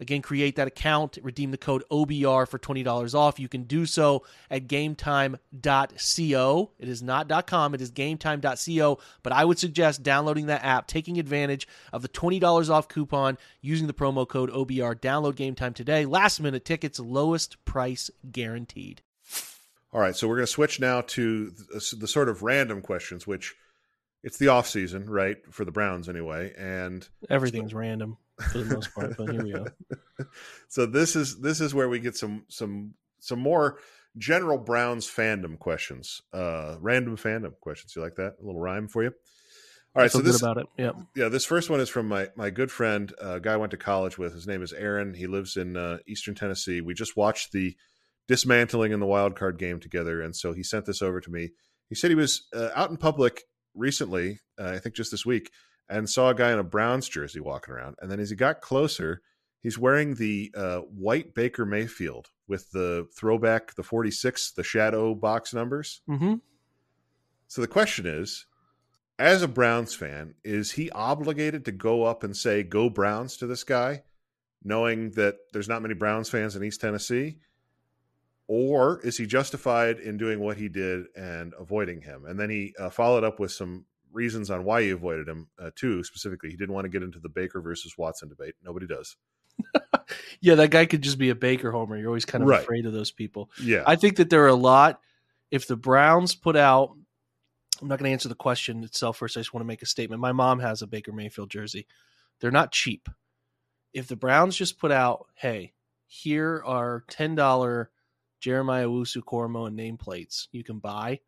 Again, 0.00 0.22
create 0.22 0.56
that 0.56 0.66
account, 0.66 1.18
redeem 1.22 1.50
the 1.50 1.58
code 1.58 1.84
OBR 1.90 2.48
for 2.48 2.58
$20 2.58 3.14
off. 3.14 3.38
You 3.38 3.48
can 3.48 3.64
do 3.64 3.84
so 3.84 4.24
at 4.50 4.66
gametime.co. 4.66 6.70
It 6.78 6.88
is 6.88 7.02
not 7.02 7.46
.com, 7.46 7.74
it 7.74 7.82
is 7.82 7.92
gametime.co, 7.92 8.98
but 9.22 9.32
I 9.32 9.44
would 9.44 9.58
suggest 9.58 10.02
downloading 10.02 10.46
that 10.46 10.64
app, 10.64 10.86
taking 10.86 11.18
advantage 11.18 11.68
of 11.92 12.00
the 12.00 12.08
$20 12.08 12.70
off 12.70 12.88
coupon 12.88 13.36
using 13.60 13.86
the 13.86 13.92
promo 13.92 14.26
code 14.26 14.50
OBR. 14.50 14.94
Download 14.94 15.34
GameTime 15.34 15.74
today. 15.74 16.06
Last 16.06 16.40
minute 16.40 16.64
tickets, 16.64 16.98
lowest 16.98 17.62
price 17.66 18.10
guaranteed. 18.32 19.02
All 19.92 20.00
right, 20.00 20.16
so 20.16 20.28
we're 20.28 20.36
going 20.36 20.46
to 20.46 20.52
switch 20.52 20.80
now 20.80 21.02
to 21.02 21.50
the, 21.50 21.96
the 21.98 22.08
sort 22.08 22.30
of 22.30 22.42
random 22.42 22.80
questions 22.80 23.26
which 23.26 23.54
it's 24.22 24.38
the 24.38 24.48
off 24.48 24.66
season, 24.66 25.10
right, 25.10 25.36
for 25.50 25.64
the 25.64 25.72
Browns 25.72 26.08
anyway, 26.08 26.54
and 26.56 27.06
everything's 27.28 27.72
so, 27.72 27.78
random 27.78 28.16
for 28.40 28.58
the 28.58 28.74
most 28.74 28.94
part. 28.94 29.16
but 29.16 29.30
here 29.30 29.44
we 29.44 29.52
go. 29.52 29.66
So 30.68 30.86
this 30.86 31.16
is 31.16 31.40
this 31.40 31.60
is 31.60 31.74
where 31.74 31.88
we 31.88 31.98
get 31.98 32.16
some 32.16 32.44
some 32.48 32.94
some 33.20 33.40
more 33.40 33.78
general 34.18 34.58
Browns 34.58 35.06
fandom 35.06 35.58
questions. 35.58 36.22
Uh 36.32 36.76
random 36.80 37.16
fandom 37.16 37.58
questions. 37.60 37.96
You 37.96 38.02
like 38.02 38.16
that? 38.16 38.36
A 38.40 38.44
little 38.44 38.60
rhyme 38.60 38.86
for 38.86 39.02
you. 39.02 39.12
All 39.96 40.02
right, 40.02 40.12
so 40.12 40.20
this 40.20 40.40
about 40.40 40.58
it. 40.58 40.66
Yeah, 40.78 40.92
yeah. 41.16 41.28
This 41.28 41.44
first 41.44 41.68
one 41.68 41.80
is 41.80 41.88
from 41.88 42.06
my 42.06 42.28
my 42.36 42.50
good 42.50 42.70
friend, 42.70 43.12
a 43.18 43.24
uh, 43.24 43.38
guy 43.40 43.54
I 43.54 43.56
went 43.56 43.72
to 43.72 43.76
college 43.76 44.18
with. 44.18 44.32
His 44.32 44.46
name 44.46 44.62
is 44.62 44.72
Aaron. 44.72 45.14
He 45.14 45.26
lives 45.26 45.56
in 45.56 45.76
uh, 45.76 45.98
Eastern 46.06 46.36
Tennessee. 46.36 46.80
We 46.80 46.94
just 46.94 47.16
watched 47.16 47.50
the 47.50 47.76
dismantling 48.28 48.92
in 48.92 49.00
the 49.00 49.06
wild 49.06 49.34
card 49.34 49.58
game 49.58 49.80
together, 49.80 50.22
and 50.22 50.36
so 50.36 50.52
he 50.52 50.62
sent 50.62 50.86
this 50.86 51.02
over 51.02 51.20
to 51.20 51.30
me. 51.30 51.50
He 51.88 51.96
said 51.96 52.12
he 52.12 52.14
was 52.14 52.46
uh, 52.54 52.68
out 52.76 52.90
in 52.90 52.98
public 52.98 53.42
recently, 53.74 54.38
uh, 54.60 54.68
I 54.68 54.78
think 54.78 54.94
just 54.94 55.10
this 55.10 55.26
week, 55.26 55.50
and 55.90 56.08
saw 56.08 56.30
a 56.30 56.34
guy 56.34 56.52
in 56.52 56.58
a 56.58 56.64
Browns 56.64 57.08
jersey 57.08 57.40
walking 57.40 57.74
around. 57.74 57.96
And 58.00 58.10
then 58.10 58.20
as 58.20 58.30
he 58.30 58.36
got 58.36 58.60
closer, 58.60 59.20
he's 59.60 59.76
wearing 59.76 60.14
the 60.14 60.52
uh, 60.54 60.78
white 60.78 61.34
Baker 61.34 61.66
Mayfield 61.66 62.30
with 62.46 62.70
the 62.70 63.08
throwback, 63.14 63.74
the 63.74 63.82
46, 63.82 64.52
the 64.52 64.62
shadow 64.62 65.14
box 65.14 65.52
numbers. 65.52 66.00
Mm-hmm. 66.08 66.34
So 67.48 67.60
the 67.60 67.68
question 67.68 68.06
is, 68.06 68.46
as 69.18 69.42
a 69.42 69.48
Browns 69.48 69.94
fan, 69.94 70.34
is 70.44 70.72
he 70.72 70.88
obligated 70.90 71.64
to 71.66 71.72
go 71.72 72.04
up 72.04 72.24
and 72.24 72.34
say 72.34 72.62
"Go 72.62 72.88
Browns" 72.88 73.36
to 73.38 73.46
this 73.46 73.64
guy, 73.64 74.04
knowing 74.64 75.10
that 75.10 75.36
there's 75.52 75.68
not 75.68 75.82
many 75.82 75.94
Browns 75.94 76.30
fans 76.30 76.56
in 76.56 76.64
East 76.64 76.80
Tennessee? 76.80 77.38
Or 78.46 79.00
is 79.02 79.16
he 79.16 79.26
justified 79.26 79.98
in 79.98 80.16
doing 80.16 80.40
what 80.40 80.56
he 80.56 80.68
did 80.68 81.06
and 81.14 81.52
avoiding 81.58 82.00
him? 82.00 82.24
And 82.24 82.40
then 82.40 82.50
he 82.50 82.74
uh, 82.78 82.90
followed 82.90 83.22
up 83.22 83.38
with 83.38 83.52
some 83.52 83.84
reasons 84.12 84.50
on 84.50 84.64
why 84.64 84.80
you 84.80 84.94
avoided 84.94 85.28
him 85.28 85.48
uh, 85.58 85.70
too. 85.74 86.02
Specifically, 86.04 86.50
he 86.50 86.56
didn't 86.56 86.74
want 86.74 86.84
to 86.84 86.88
get 86.88 87.02
into 87.02 87.18
the 87.18 87.28
Baker 87.28 87.60
versus 87.60 87.96
Watson 87.96 88.28
debate. 88.28 88.54
Nobody 88.62 88.86
does. 88.86 89.16
yeah, 90.40 90.54
that 90.56 90.70
guy 90.70 90.86
could 90.86 91.02
just 91.02 91.18
be 91.18 91.30
a 91.30 91.34
Baker 91.34 91.70
homer. 91.70 91.96
You're 91.96 92.08
always 92.08 92.24
kind 92.24 92.42
of 92.42 92.48
right. 92.48 92.62
afraid 92.62 92.86
of 92.86 92.92
those 92.92 93.10
people. 93.10 93.50
Yeah, 93.62 93.82
I 93.86 93.96
think 93.96 94.16
that 94.16 94.30
there 94.30 94.44
are 94.44 94.48
a 94.48 94.54
lot. 94.54 95.00
If 95.50 95.66
the 95.66 95.76
Browns 95.76 96.34
put 96.34 96.56
out, 96.56 96.96
I'm 97.80 97.88
not 97.88 97.98
going 97.98 98.08
to 98.08 98.12
answer 98.12 98.28
the 98.28 98.34
question 98.34 98.84
itself 98.84 99.18
first. 99.18 99.36
I 99.36 99.40
just 99.40 99.52
want 99.52 99.62
to 99.62 99.68
make 99.68 99.82
a 99.82 99.86
statement. 99.86 100.20
My 100.20 100.32
mom 100.32 100.60
has 100.60 100.82
a 100.82 100.86
Baker 100.86 101.12
Mayfield 101.12 101.50
jersey. 101.50 101.86
They're 102.40 102.50
not 102.50 102.72
cheap. 102.72 103.08
If 103.92 104.06
the 104.06 104.16
Browns 104.16 104.56
just 104.56 104.78
put 104.78 104.92
out, 104.92 105.26
hey, 105.34 105.72
here 106.06 106.62
are 106.64 107.04
ten 107.08 107.34
dollar 107.34 107.90
Jeremiah 108.40 108.86
Owusu-Koramoah 108.86 109.74
nameplates 109.74 110.48
you 110.50 110.64
can 110.64 110.78
buy, 110.78 111.20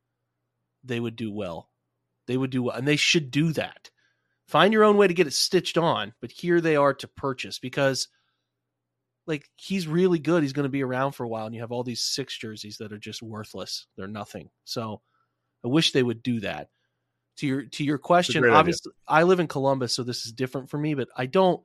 they 0.82 0.98
would 0.98 1.16
do 1.16 1.30
well. 1.30 1.68
They 2.26 2.36
would 2.36 2.50
do 2.50 2.64
well, 2.64 2.76
and 2.76 2.86
they 2.86 2.96
should 2.96 3.30
do 3.30 3.52
that. 3.52 3.90
Find 4.46 4.72
your 4.72 4.84
own 4.84 4.96
way 4.96 5.08
to 5.08 5.14
get 5.14 5.26
it 5.26 5.32
stitched 5.32 5.78
on, 5.78 6.12
but 6.20 6.30
here 6.30 6.60
they 6.60 6.76
are 6.76 6.94
to 6.94 7.08
purchase 7.08 7.58
because 7.58 8.08
like 9.26 9.48
he's 9.56 9.86
really 9.86 10.18
good. 10.18 10.42
He's 10.42 10.52
going 10.52 10.64
to 10.64 10.70
be 10.70 10.82
around 10.82 11.12
for 11.12 11.24
a 11.24 11.28
while, 11.28 11.46
and 11.46 11.54
you 11.54 11.60
have 11.60 11.72
all 11.72 11.84
these 11.84 12.02
six 12.02 12.36
jerseys 12.36 12.78
that 12.78 12.92
are 12.92 12.98
just 12.98 13.22
worthless. 13.22 13.86
They're 13.96 14.08
nothing. 14.08 14.50
So 14.64 15.00
I 15.64 15.68
wish 15.68 15.92
they 15.92 16.02
would 16.02 16.22
do 16.22 16.40
that. 16.40 16.68
To 17.38 17.46
your 17.46 17.62
to 17.62 17.84
your 17.84 17.98
question, 17.98 18.44
obviously 18.44 18.90
idea. 18.90 19.20
I 19.20 19.22
live 19.22 19.40
in 19.40 19.48
Columbus, 19.48 19.94
so 19.94 20.02
this 20.02 20.26
is 20.26 20.32
different 20.32 20.68
for 20.68 20.78
me, 20.78 20.94
but 20.94 21.08
I 21.16 21.26
don't 21.26 21.62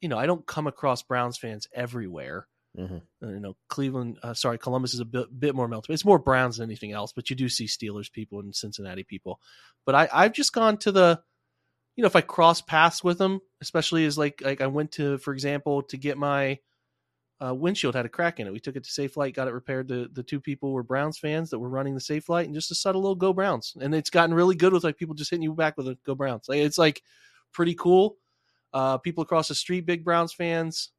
you 0.00 0.08
know, 0.08 0.18
I 0.18 0.26
don't 0.26 0.46
come 0.46 0.66
across 0.66 1.02
Browns 1.02 1.38
fans 1.38 1.66
everywhere. 1.74 2.46
Mm-hmm. 2.78 2.98
Uh, 3.22 3.30
you 3.30 3.40
know, 3.40 3.56
Cleveland, 3.68 4.18
uh, 4.22 4.34
sorry, 4.34 4.58
Columbus 4.58 4.94
is 4.94 5.00
a 5.00 5.04
bit, 5.04 5.26
bit 5.38 5.54
more 5.54 5.66
melted. 5.66 5.92
It's 5.92 6.04
more 6.04 6.18
Browns 6.18 6.58
than 6.58 6.68
anything 6.68 6.92
else, 6.92 7.12
but 7.12 7.28
you 7.28 7.36
do 7.36 7.48
see 7.48 7.66
Steelers 7.66 8.10
people 8.10 8.40
and 8.40 8.54
Cincinnati 8.54 9.02
people. 9.02 9.40
But 9.84 9.94
I, 9.94 10.08
I've 10.12 10.32
just 10.32 10.52
gone 10.52 10.76
to 10.78 10.92
the, 10.92 11.20
you 11.96 12.02
know, 12.02 12.06
if 12.06 12.14
I 12.16 12.20
cross 12.20 12.60
paths 12.60 13.02
with 13.02 13.18
them, 13.18 13.40
especially 13.60 14.04
as 14.04 14.16
like 14.16 14.40
like 14.44 14.60
I 14.60 14.68
went 14.68 14.92
to, 14.92 15.18
for 15.18 15.32
example, 15.32 15.82
to 15.84 15.96
get 15.96 16.16
my 16.16 16.60
uh, 17.44 17.54
windshield 17.54 17.94
had 17.94 18.06
a 18.06 18.08
crack 18.08 18.40
in 18.40 18.46
it. 18.46 18.52
We 18.52 18.60
took 18.60 18.76
it 18.76 18.84
to 18.84 18.90
Safelite, 18.90 19.34
got 19.34 19.48
it 19.48 19.54
repaired. 19.54 19.88
The 19.88 20.08
the 20.12 20.22
two 20.22 20.40
people 20.40 20.72
were 20.72 20.82
Browns 20.82 21.18
fans 21.18 21.50
that 21.50 21.58
were 21.58 21.68
running 21.68 21.94
the 21.94 22.00
Safelite, 22.00 22.44
and 22.44 22.54
just 22.54 22.70
a 22.70 22.76
subtle 22.76 23.02
little 23.02 23.16
Go 23.16 23.32
Browns. 23.32 23.76
And 23.80 23.94
it's 23.94 24.10
gotten 24.10 24.34
really 24.34 24.54
good 24.54 24.72
with 24.72 24.84
like 24.84 24.96
people 24.96 25.14
just 25.14 25.30
hitting 25.30 25.42
you 25.42 25.54
back 25.54 25.76
with 25.76 25.88
a 25.88 25.98
Go 26.04 26.14
Browns. 26.14 26.48
Like 26.48 26.58
it's 26.60 26.78
like 26.78 27.02
pretty 27.52 27.74
cool. 27.74 28.16
Uh, 28.72 28.98
people 28.98 29.22
across 29.22 29.48
the 29.48 29.54
street, 29.54 29.86
big 29.86 30.04
Browns 30.04 30.32
fans. 30.32 30.90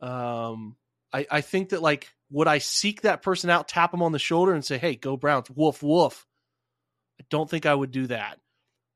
Um, 0.00 0.76
I, 1.12 1.26
I 1.30 1.40
think 1.40 1.70
that 1.70 1.82
like 1.82 2.08
would 2.30 2.48
I 2.48 2.58
seek 2.58 3.02
that 3.02 3.22
person 3.22 3.50
out, 3.50 3.68
tap 3.68 3.92
him 3.92 4.02
on 4.02 4.12
the 4.12 4.18
shoulder, 4.18 4.52
and 4.54 4.64
say, 4.64 4.78
"Hey, 4.78 4.96
go 4.96 5.16
Browns, 5.16 5.50
woof 5.50 5.82
woof." 5.82 6.26
I 7.20 7.24
don't 7.30 7.48
think 7.48 7.66
I 7.66 7.74
would 7.74 7.90
do 7.90 8.06
that, 8.08 8.38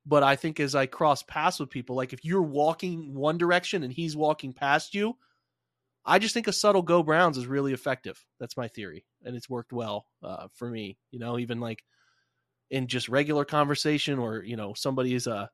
but 0.06 0.22
I 0.22 0.36
think 0.36 0.58
as 0.60 0.74
I 0.74 0.86
cross 0.86 1.22
paths 1.22 1.60
with 1.60 1.70
people, 1.70 1.96
like 1.96 2.12
if 2.12 2.24
you're 2.24 2.42
walking 2.42 3.14
one 3.14 3.38
direction 3.38 3.82
and 3.82 3.92
he's 3.92 4.16
walking 4.16 4.52
past 4.52 4.94
you, 4.94 5.16
I 6.04 6.18
just 6.18 6.34
think 6.34 6.48
a 6.48 6.52
subtle 6.52 6.82
"Go 6.82 7.02
Browns" 7.02 7.36
is 7.36 7.46
really 7.46 7.72
effective. 7.72 8.24
That's 8.40 8.56
my 8.56 8.68
theory, 8.68 9.04
and 9.24 9.36
it's 9.36 9.50
worked 9.50 9.72
well 9.72 10.06
uh, 10.22 10.48
for 10.54 10.70
me. 10.70 10.98
You 11.10 11.18
know, 11.18 11.38
even 11.38 11.60
like 11.60 11.84
in 12.70 12.86
just 12.86 13.08
regular 13.08 13.44
conversation, 13.44 14.18
or 14.18 14.42
you 14.42 14.56
know, 14.56 14.74
somebody 14.74 15.14
is 15.14 15.26
uh 15.26 15.48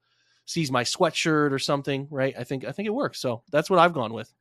sees 0.44 0.70
my 0.70 0.84
sweatshirt 0.84 1.52
or 1.52 1.58
something, 1.58 2.08
right? 2.10 2.34
I 2.38 2.44
think 2.44 2.64
I 2.64 2.72
think 2.72 2.86
it 2.86 2.94
works. 2.94 3.20
So 3.20 3.42
that's 3.50 3.70
what 3.70 3.78
I've 3.78 3.94
gone 3.94 4.12
with. 4.12 4.32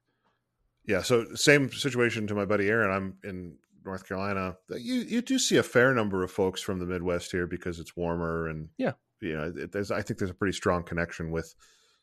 Yeah, 0.85 1.01
so 1.01 1.25
same 1.35 1.71
situation 1.71 2.27
to 2.27 2.35
my 2.35 2.45
buddy 2.45 2.67
Aaron. 2.67 2.91
I'm 2.91 3.17
in 3.23 3.57
North 3.85 4.07
Carolina. 4.07 4.55
You 4.69 4.95
you 4.95 5.21
do 5.21 5.39
see 5.39 5.57
a 5.57 5.63
fair 5.63 5.93
number 5.93 6.23
of 6.23 6.31
folks 6.31 6.61
from 6.61 6.79
the 6.79 6.85
Midwest 6.85 7.31
here 7.31 7.47
because 7.47 7.79
it's 7.79 7.95
warmer 7.95 8.47
and 8.47 8.69
yeah, 8.77 8.93
you 9.21 9.35
know, 9.35 9.53
it, 9.55 9.71
there's 9.71 9.91
I 9.91 10.01
think 10.01 10.19
there's 10.19 10.31
a 10.31 10.35
pretty 10.35 10.55
strong 10.55 10.83
connection 10.83 11.31
with, 11.31 11.53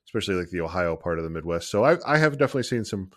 especially 0.06 0.34
like 0.36 0.50
the 0.50 0.60
Ohio 0.60 0.96
part 0.96 1.18
of 1.18 1.24
the 1.24 1.30
Midwest. 1.30 1.70
So 1.70 1.84
I 1.84 1.98
I 2.06 2.18
have 2.18 2.38
definitely 2.38 2.64
seen 2.64 2.84
some 2.84 3.10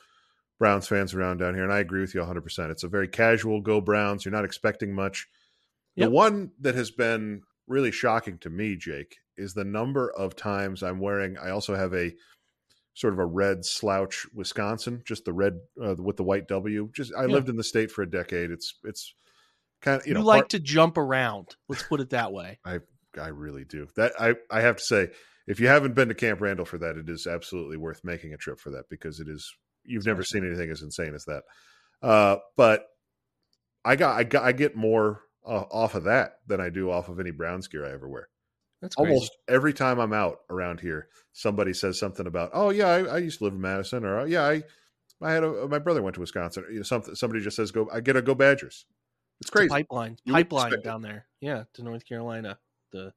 Browns 0.60 0.88
fans 0.88 1.14
around 1.14 1.38
down 1.38 1.54
here, 1.54 1.64
and 1.64 1.74
I 1.74 1.80
agree 1.80 2.02
with 2.02 2.14
you 2.14 2.22
100. 2.22 2.42
percent 2.42 2.72
It's 2.72 2.84
a 2.84 2.88
very 2.90 3.08
casual 3.08 3.62
go 3.62 3.82
Browns. 3.82 4.26
You're 4.26 4.32
not 4.32 4.46
expecting 4.46 4.94
much. 4.94 5.28
Yep. 5.96 6.08
The 6.08 6.12
one 6.12 6.52
that 6.60 6.76
has 6.76 6.92
been 6.92 7.42
really 7.68 7.92
shocking 7.92 8.38
to 8.40 8.50
me, 8.50 8.76
Jake, 8.76 9.18
is 9.38 9.54
the 9.54 9.64
number 9.64 10.12
of 10.12 10.36
times 10.36 10.84
I'm 10.84 11.00
wearing. 11.00 11.38
I 11.38 11.50
also 11.50 11.76
have 11.76 11.94
a 11.94 12.14
sort 12.94 13.14
of 13.14 13.20
a 13.20 13.26
red 13.26 13.64
slouch 13.64 14.26
Wisconsin, 14.34 15.02
just 15.06 15.26
the 15.26 15.34
red 15.34 15.60
uh, 15.82 15.96
with 15.96 16.18
the 16.18 16.24
white 16.24 16.48
W. 16.48 16.90
Just 16.94 17.14
I 17.18 17.22
yeah. 17.26 17.34
lived 17.34 17.50
in 17.50 17.56
the 17.56 17.64
state 17.64 17.92
for 17.92 18.02
a 18.02 18.10
decade. 18.10 18.52
It's 18.52 18.76
it's 18.84 19.14
kind 19.82 20.00
of 20.00 20.06
you, 20.06 20.12
you 20.12 20.14
know 20.16 20.26
like 20.26 20.44
part, 20.44 20.50
to 20.50 20.60
jump 20.60 20.98
around. 20.98 21.56
Let's 21.70 21.84
put 21.84 22.02
it 22.02 22.10
that 22.12 22.32
way. 22.32 22.60
I 22.66 22.80
I 23.20 23.28
really 23.28 23.66
do. 23.66 23.88
That 23.96 24.14
I 24.20 24.36
I 24.50 24.62
have 24.62 24.78
to 24.78 24.84
say 24.84 25.10
if 25.48 25.60
you 25.60 25.68
haven't 25.68 25.96
been 25.96 26.10
to 26.10 26.16
Camp 26.16 26.42
Randall 26.42 26.66
for 26.66 26.78
that, 26.80 26.98
it 26.98 27.10
is 27.10 27.28
absolutely 27.28 27.78
worth 27.78 28.04
making 28.04 28.34
a 28.34 28.38
trip 28.38 28.60
for 28.60 28.72
that 28.72 28.86
because 28.90 29.20
it 29.20 29.28
is 29.28 29.52
you've 29.84 30.06
never 30.06 30.24
seen 30.24 30.46
anything 30.46 30.70
as 30.70 30.82
insane 30.82 31.16
as 31.16 31.26
that. 31.26 31.44
Uh, 32.02 32.38
but 32.58 32.86
I 33.84 33.96
got 33.96 34.18
I 34.18 34.24
got 34.24 34.44
I 34.44 34.52
get 34.52 34.76
more 34.76 35.22
uh, 35.46 35.64
off 35.72 35.96
of 35.96 36.06
that 36.06 36.34
than 36.48 36.62
I 36.62 36.70
do 36.70 36.92
off 36.92 37.10
of 37.10 37.20
any 37.20 37.32
Browns 37.32 37.68
gear 37.68 37.86
I 37.86 37.92
ever 37.92 38.08
wear. 38.08 38.28
That's 38.82 38.96
crazy. 38.96 39.14
Almost 39.14 39.38
every 39.48 39.74
time 39.74 40.00
I'm 40.00 40.14
out 40.14 40.40
around 40.50 40.80
here, 40.80 41.08
somebody 41.34 41.74
says 41.74 42.00
something 42.00 42.26
about, 42.26 42.50
"Oh 42.54 42.70
yeah, 42.72 42.88
I, 42.88 43.04
I 43.04 43.18
used 43.20 43.38
to 43.40 43.46
live 43.46 43.54
in 43.54 43.62
Madison," 43.62 44.04
or 44.06 44.22
"Oh 44.22 44.26
yeah, 44.26 44.44
I 44.44 44.64
I 45.22 45.32
had 45.32 45.44
a 45.44 45.68
my 45.68 45.80
brother 45.80 46.02
went 46.02 46.16
to 46.16 46.20
Wisconsin." 46.22 46.66
You 46.70 46.78
know, 46.78 46.84
something 46.84 47.14
somebody 47.16 47.44
just 47.44 47.56
says, 47.56 47.72
"Go, 47.72 47.90
I 47.94 48.02
get 48.02 48.16
a 48.16 48.22
go 48.22 48.34
Badgers." 48.34 48.86
It's 49.40 49.50
It's 49.50 49.50
crazy. 49.50 49.70
pipeline, 49.70 50.18
You 50.24 50.34
pipeline 50.34 50.82
down 50.82 51.02
there. 51.02 51.28
Yeah, 51.40 51.64
to 51.74 51.84
North 51.84 52.06
Carolina, 52.06 52.60
the 52.92 53.14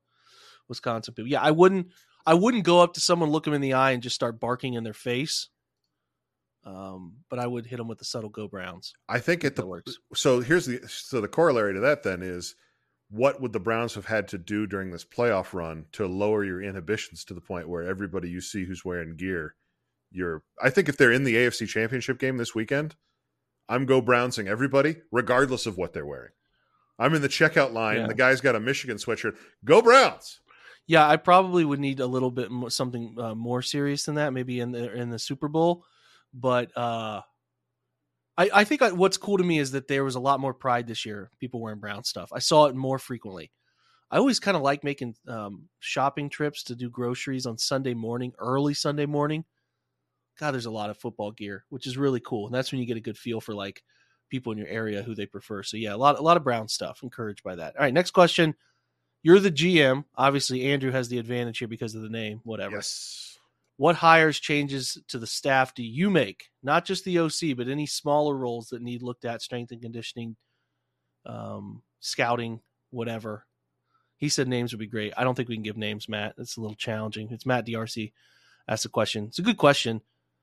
Wisconsin 0.69 1.15
people. 1.15 1.31
Yeah, 1.31 1.41
I 1.41 1.51
wouldn't. 1.51 1.89
I 2.27 2.35
wouldn't 2.35 2.65
go 2.65 2.81
up 2.81 2.95
to 2.95 3.01
someone, 3.01 3.31
look 3.31 3.45
them 3.45 3.53
in 3.53 3.61
the 3.61 3.75
eye, 3.75 3.91
and 3.93 4.03
just 4.03 4.15
start 4.15 4.41
barking 4.41 4.75
in 4.75 4.85
their 4.85 4.95
face. 4.95 5.49
Um, 6.65 7.17
but 7.29 7.39
I 7.39 7.47
would 7.47 7.67
hit 7.67 7.77
them 7.77 7.89
with 7.89 7.99
the 7.99 8.07
subtle 8.07 8.31
"Go 8.31 8.49
Browns." 8.49 8.95
I 9.09 9.19
think 9.19 9.45
it 9.45 9.57
the 9.57 9.67
works. 9.67 9.99
so 10.15 10.41
here's 10.41 10.67
the 10.67 10.81
so 10.89 11.21
the 11.21 11.29
corollary 11.29 11.75
to 11.75 11.81
that 11.81 12.03
then 12.03 12.23
is 12.23 12.55
what 13.15 13.41
would 13.41 13.53
the 13.53 13.61
Browns 13.61 13.95
have 13.95 14.07
had 14.07 14.27
to 14.29 14.39
do 14.39 14.67
during 14.67 14.91
this 14.91 15.05
playoff 15.05 15.55
run 15.55 15.87
to 15.93 16.05
lower 16.07 16.43
your 16.45 16.61
inhibitions 16.61 17.25
to 17.25 17.35
the 17.35 17.41
point 17.41 17.69
where 17.69 17.85
everybody 17.85 18.29
you 18.29 18.41
see 18.41 18.65
who's 18.65 18.85
wearing 18.85 19.15
gear, 19.17 19.55
you're 20.11 20.43
I 20.61 20.71
think 20.71 20.89
if 20.89 20.97
they're 20.97 21.13
in 21.13 21.23
the 21.23 21.37
AFC 21.37 21.69
championship 21.69 22.19
game 22.19 22.39
this 22.39 22.55
weekend, 22.57 22.97
I'm 23.69 23.87
go 23.87 24.01
Brownsing 24.01 24.49
everybody, 24.49 24.97
regardless 25.13 25.65
of 25.67 25.77
what 25.79 25.93
they're 25.93 26.05
wearing. 26.05 26.33
I'm 26.99 27.15
in 27.15 27.23
the 27.23 27.29
checkout 27.29 27.73
line, 27.73 27.99
Yeah. 28.01 28.07
the 28.09 28.15
guy's 28.15 28.41
got 28.41 28.57
a 28.57 28.61
Michigan 28.61 28.97
sweatshirt. 28.97 29.37
Go 29.65 29.81
Browns. 29.81 30.41
Yeah, 30.87 31.09
I 31.09 31.17
probably 31.17 31.65
would 31.65 31.81
need 31.81 32.01
a 32.01 32.07
little 32.07 32.31
bit 32.33 32.51
more, 32.51 32.69
something 32.69 33.17
uh, 33.19 33.35
more 33.35 33.63
serious 33.63 34.05
than 34.05 34.17
that, 34.17 34.33
maybe 34.33 34.59
in 34.61 34.73
the 34.73 34.93
in 34.93 35.11
the 35.11 35.19
Super 35.19 35.49
Bowl. 35.49 35.85
But 36.35 36.77
uh, 36.77 37.23
I 38.37 38.51
I 38.53 38.65
think 38.65 38.83
I, 38.83 38.93
what's 38.93 39.17
cool 39.17 39.39
to 39.39 39.45
me 39.45 39.59
is 39.59 39.73
that 39.73 39.89
there 39.89 40.05
was 40.05 40.15
a 40.15 40.21
lot 40.21 40.41
more 40.41 40.55
pride 40.55 40.87
this 40.87 41.05
year. 41.05 41.31
People 41.41 41.61
wearing 41.61 41.81
brown 41.81 42.05
stuff. 42.05 42.31
I 42.33 42.39
saw 42.39 42.67
it 42.67 42.75
more 42.75 42.99
frequently. 42.99 43.53
I 44.11 44.19
always 44.19 44.41
kind 44.41 44.57
of 44.57 44.63
like 44.63 44.85
making 44.85 45.17
um, 45.27 45.69
shopping 45.81 46.29
trips 46.29 46.65
to 46.65 46.77
do 46.77 46.89
groceries 46.89 47.47
on 47.47 47.59
Sunday 47.59 47.95
morning, 47.95 48.33
early 48.39 48.75
Sunday 48.75 49.07
morning. 49.07 49.45
God, 50.39 50.53
there's 50.53 50.67
a 50.67 50.71
lot 50.71 50.91
of 50.91 50.99
football 50.99 51.33
gear, 51.33 51.65
which 51.69 51.87
is 51.87 51.97
really 51.97 52.21
cool, 52.21 52.47
and 52.47 52.55
that's 52.55 52.71
when 52.71 52.81
you 52.81 52.87
get 52.87 52.97
a 52.97 53.01
good 53.01 53.19
feel 53.19 53.41
for 53.41 53.55
like 53.55 53.83
people 54.29 54.53
in 54.53 54.59
your 54.59 54.69
area 54.69 55.03
who 55.03 55.15
they 55.15 55.27
prefer. 55.27 55.63
So 55.63 55.77
yeah, 55.77 55.95
a 55.95 55.97
lot 55.97 56.19
a 56.19 56.23
lot 56.23 56.37
of 56.37 56.45
brown 56.45 56.69
stuff. 56.69 57.03
Encouraged 57.03 57.43
by 57.43 57.57
that. 57.57 57.77
All 57.77 57.83
right, 57.83 57.95
next 57.95 58.11
question. 58.11 58.55
You're 59.23 59.41
the 59.41 59.51
GM. 59.51 60.05
Obviously, 60.17 60.71
Andrew 60.71 60.91
has 60.91 61.09
the 61.09 61.19
advantage 61.19 61.59
here 61.59 61.69
because 61.69 61.95
of 61.95 62.03
the 62.03 62.11
name. 62.11 62.41
Whatever. 62.45 62.77
Yes. 62.77 63.39
What 63.77 63.97
hires 63.97 64.39
changes 64.39 64.99
to 65.09 65.19
the 65.19 65.27
staff 65.27 65.75
do 65.75 65.83
you 65.83 66.09
make? 66.11 66.51
Not 66.63 66.85
just 66.85 67.05
the 67.05 67.19
OC, 67.19 67.57
but 67.57 67.69
any 67.69 67.87
smaller 67.87 68.37
roles 68.37 68.69
that 68.69 68.83
need 68.83 69.03
looked 69.03 69.25
at, 69.25 69.43
strength 69.43 69.73
and 69.73 69.83
conditioning, 69.83 70.37
um, 71.27 71.83
scouting, 72.01 72.61
whatever. 72.91 73.47
He 74.17 74.29
said 74.29 74.47
names 74.47 74.73
would 74.73 74.79
be 74.79 74.87
great. 74.87 75.13
I 75.17 75.25
don't 75.25 75.35
think 75.35 75.49
we 75.49 75.57
can 75.57 75.65
give 75.65 75.77
names, 75.77 76.09
Matt. 76.09 76.35
It's 76.39 76.57
a 76.57 76.61
little 76.61 76.77
challenging. 76.77 77.31
It's 77.33 77.47
Matt 77.47 77.67
DRC 77.67 78.13
asked 78.69 78.85
the 78.85 78.89
question. 78.89 79.25
It's 79.25 79.41
a 79.41 79.43
good 79.43 79.57
question. 79.57 80.01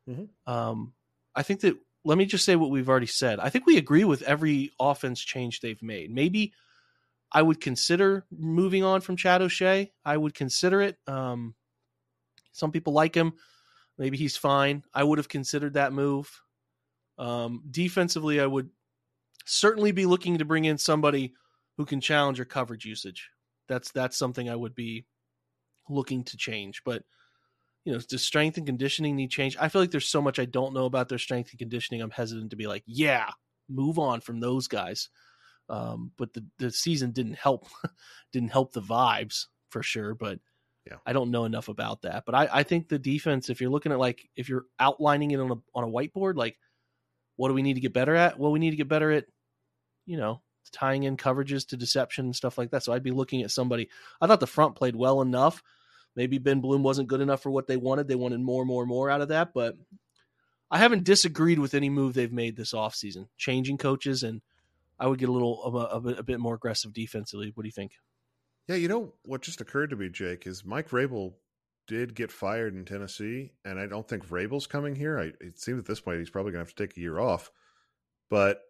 Mhm. 0.10 0.30
Um, 0.46 0.94
I 1.34 1.44
think 1.44 1.62
that 1.62 1.78
let 2.04 2.18
me 2.18 2.26
just 2.26 2.46
say 2.46 2.56
what 2.56 2.72
we've 2.72 2.90
already 2.90 3.06
said. 3.08 3.40
I 3.40 3.50
think 3.50 3.66
we 3.66 3.78
agree 3.78 4.04
with 4.04 4.24
every 4.24 4.72
offense 4.80 5.22
change 5.22 5.60
they've 5.62 5.82
made. 5.82 6.12
Maybe 6.12 6.52
I 7.32 7.42
would 7.44 7.62
consider 7.62 8.26
moving 8.32 8.84
on 8.84 9.02
from 9.02 9.16
Chad 9.16 9.42
O'Shea. 9.42 9.92
I 10.04 10.18
would 10.18 10.34
consider 10.34 10.82
it. 10.82 10.98
Um, 11.08 11.56
some 12.52 12.72
people 12.72 12.94
like 12.94 13.16
him. 13.16 13.34
Maybe 13.98 14.18
he's 14.18 14.38
fine. 14.38 14.84
I 14.94 15.04
would 15.04 15.18
have 15.18 15.30
considered 15.30 15.74
that 15.74 15.94
move. 15.94 16.42
Um, 17.18 17.64
defensively, 17.70 18.40
I 18.40 18.46
would 18.46 18.70
certainly 19.46 19.92
be 19.92 20.06
looking 20.06 20.38
to 20.38 20.46
bring 20.46 20.66
in 20.66 20.78
somebody 20.78 21.34
who 21.78 21.86
can 21.86 22.02
challenge 22.02 22.38
your 22.38 22.46
coverage 22.46 22.86
usage. 22.86 23.30
That's 23.68 23.92
that's 23.92 24.18
something 24.18 24.50
I 24.50 24.56
would 24.56 24.76
be 24.76 25.06
looking 25.90 26.24
to 26.26 26.38
change. 26.38 26.82
But 26.84 27.04
you 27.86 27.94
know, 27.94 28.00
does 28.00 28.24
strength 28.24 28.58
and 28.58 28.66
conditioning 28.66 29.16
need 29.16 29.32
change? 29.32 29.58
I 29.60 29.68
feel 29.68 29.82
like 29.82 29.92
there's 29.92 30.08
so 30.08 30.22
much 30.22 30.40
I 30.40 30.46
don't 30.46 30.74
know 30.74 30.86
about 30.86 31.10
their 31.10 31.18
strength 31.18 31.52
and 31.52 31.60
conditioning. 31.60 32.02
I'm 32.02 32.12
hesitant 32.12 32.52
to 32.52 32.56
be 32.56 32.68
like, 32.68 32.84
yeah, 32.86 33.30
move 33.70 33.98
on 33.98 34.22
from 34.22 34.40
those 34.40 34.68
guys. 34.68 35.10
Um, 35.70 36.12
but 36.18 36.34
the 36.34 36.46
the 36.60 36.72
season 36.72 37.12
didn't 37.12 37.36
help 37.36 37.68
didn't 38.34 38.52
help 38.52 38.74
the 38.74 38.82
vibes 38.82 39.48
for 39.70 39.82
sure. 39.84 40.14
But 40.14 40.40
Yeah. 40.88 40.98
I 41.06 41.14
don't 41.14 41.32
know 41.32 41.46
enough 41.46 41.68
about 41.68 42.02
that. 42.02 42.24
But 42.26 42.36
I, 42.36 42.50
I 42.52 42.64
think 42.64 42.90
the 42.90 43.00
defense, 43.00 43.50
if 43.50 43.62
you're 43.62 43.70
looking 43.70 43.92
at 43.92 44.00
like 44.00 44.28
if 44.36 44.50
you're 44.50 44.66
outlining 44.80 45.32
it 45.32 45.40
on 45.40 45.52
a 45.52 45.56
on 45.76 45.84
a 45.84 45.88
whiteboard, 45.88 46.36
like 46.36 46.58
what 47.36 47.50
do 47.50 47.54
we 47.54 47.62
need 47.62 47.76
to 47.76 47.82
get 47.82 47.94
better 47.94 48.16
at? 48.16 48.40
Well, 48.40 48.52
we 48.52 48.60
need 48.60 48.72
to 48.72 48.78
get 48.78 48.88
better 48.88 49.12
at, 49.12 49.26
you 50.06 50.18
know, 50.18 50.42
tying 50.72 51.04
in 51.04 51.18
coverages 51.18 51.68
to 51.68 51.78
deception 51.78 52.26
and 52.26 52.36
stuff 52.36 52.58
like 52.58 52.72
that. 52.72 52.84
So 52.84 52.94
I'd 52.94 53.04
be 53.04 53.12
looking 53.12 53.42
at 53.42 53.52
somebody. 53.52 53.90
I 54.20 54.28
thought 54.28 54.40
the 54.40 54.48
front 54.48 54.76
played 54.76 54.96
well 54.96 55.22
enough. 55.22 55.64
Maybe 56.16 56.40
Ben 56.40 56.62
Bloom 56.62 56.84
wasn't 56.84 57.08
good 57.08 57.22
enough 57.22 57.42
for 57.42 57.52
what 57.52 57.68
they 57.68 57.78
wanted. 57.78 58.08
They 58.08 58.16
wanted 58.16 58.42
more, 58.42 58.66
more, 58.66 58.86
more 58.86 59.10
out 59.10 59.22
of 59.22 59.30
that. 59.30 59.54
But 59.54 59.78
I 60.70 60.78
haven't 60.78 61.04
disagreed 61.04 61.60
with 61.60 61.74
any 61.74 61.90
move 61.90 62.14
they've 62.14 62.32
made 62.32 62.56
this 62.56 62.74
offseason, 62.74 63.28
changing 63.38 63.78
coaches, 63.78 64.24
and 64.24 64.42
I 65.00 65.08
would 65.08 65.20
get 65.20 65.30
a 65.30 65.34
little 65.34 65.64
a, 65.64 65.98
a, 65.98 66.20
a 66.20 66.24
bit 66.24 66.40
more 66.40 66.56
aggressive 66.56 66.94
defensively. 66.94 67.52
What 67.54 67.64
do 67.64 67.68
you 67.68 67.74
think? 67.74 67.94
Yeah, 68.68 68.76
you 68.76 68.88
know 68.88 69.14
what 69.24 69.42
just 69.42 69.62
occurred 69.62 69.90
to 69.90 69.96
me, 69.96 70.10
Jake, 70.10 70.48
is 70.48 70.64
Mike 70.64 70.90
Vrabel 70.90 71.34
did 71.88 72.16
get 72.16 72.32
fired 72.32 72.74
in 72.74 72.86
Tennessee, 72.86 73.54
and 73.66 73.80
I 73.80 73.88
don't 73.88 74.08
think 74.08 74.26
Vrabel's 74.26 74.68
coming 74.68 74.96
here. 74.96 75.20
I, 75.20 75.32
it 75.44 75.60
seems 75.60 75.80
at 75.80 75.86
this 75.86 76.00
point 76.00 76.20
he's 76.20 76.30
probably 76.30 76.52
going 76.52 76.64
to 76.64 76.70
have 76.70 76.76
to 76.76 76.88
take 76.88 76.96
a 76.96 77.02
year 77.02 77.20
off. 77.20 77.52
But 78.30 78.62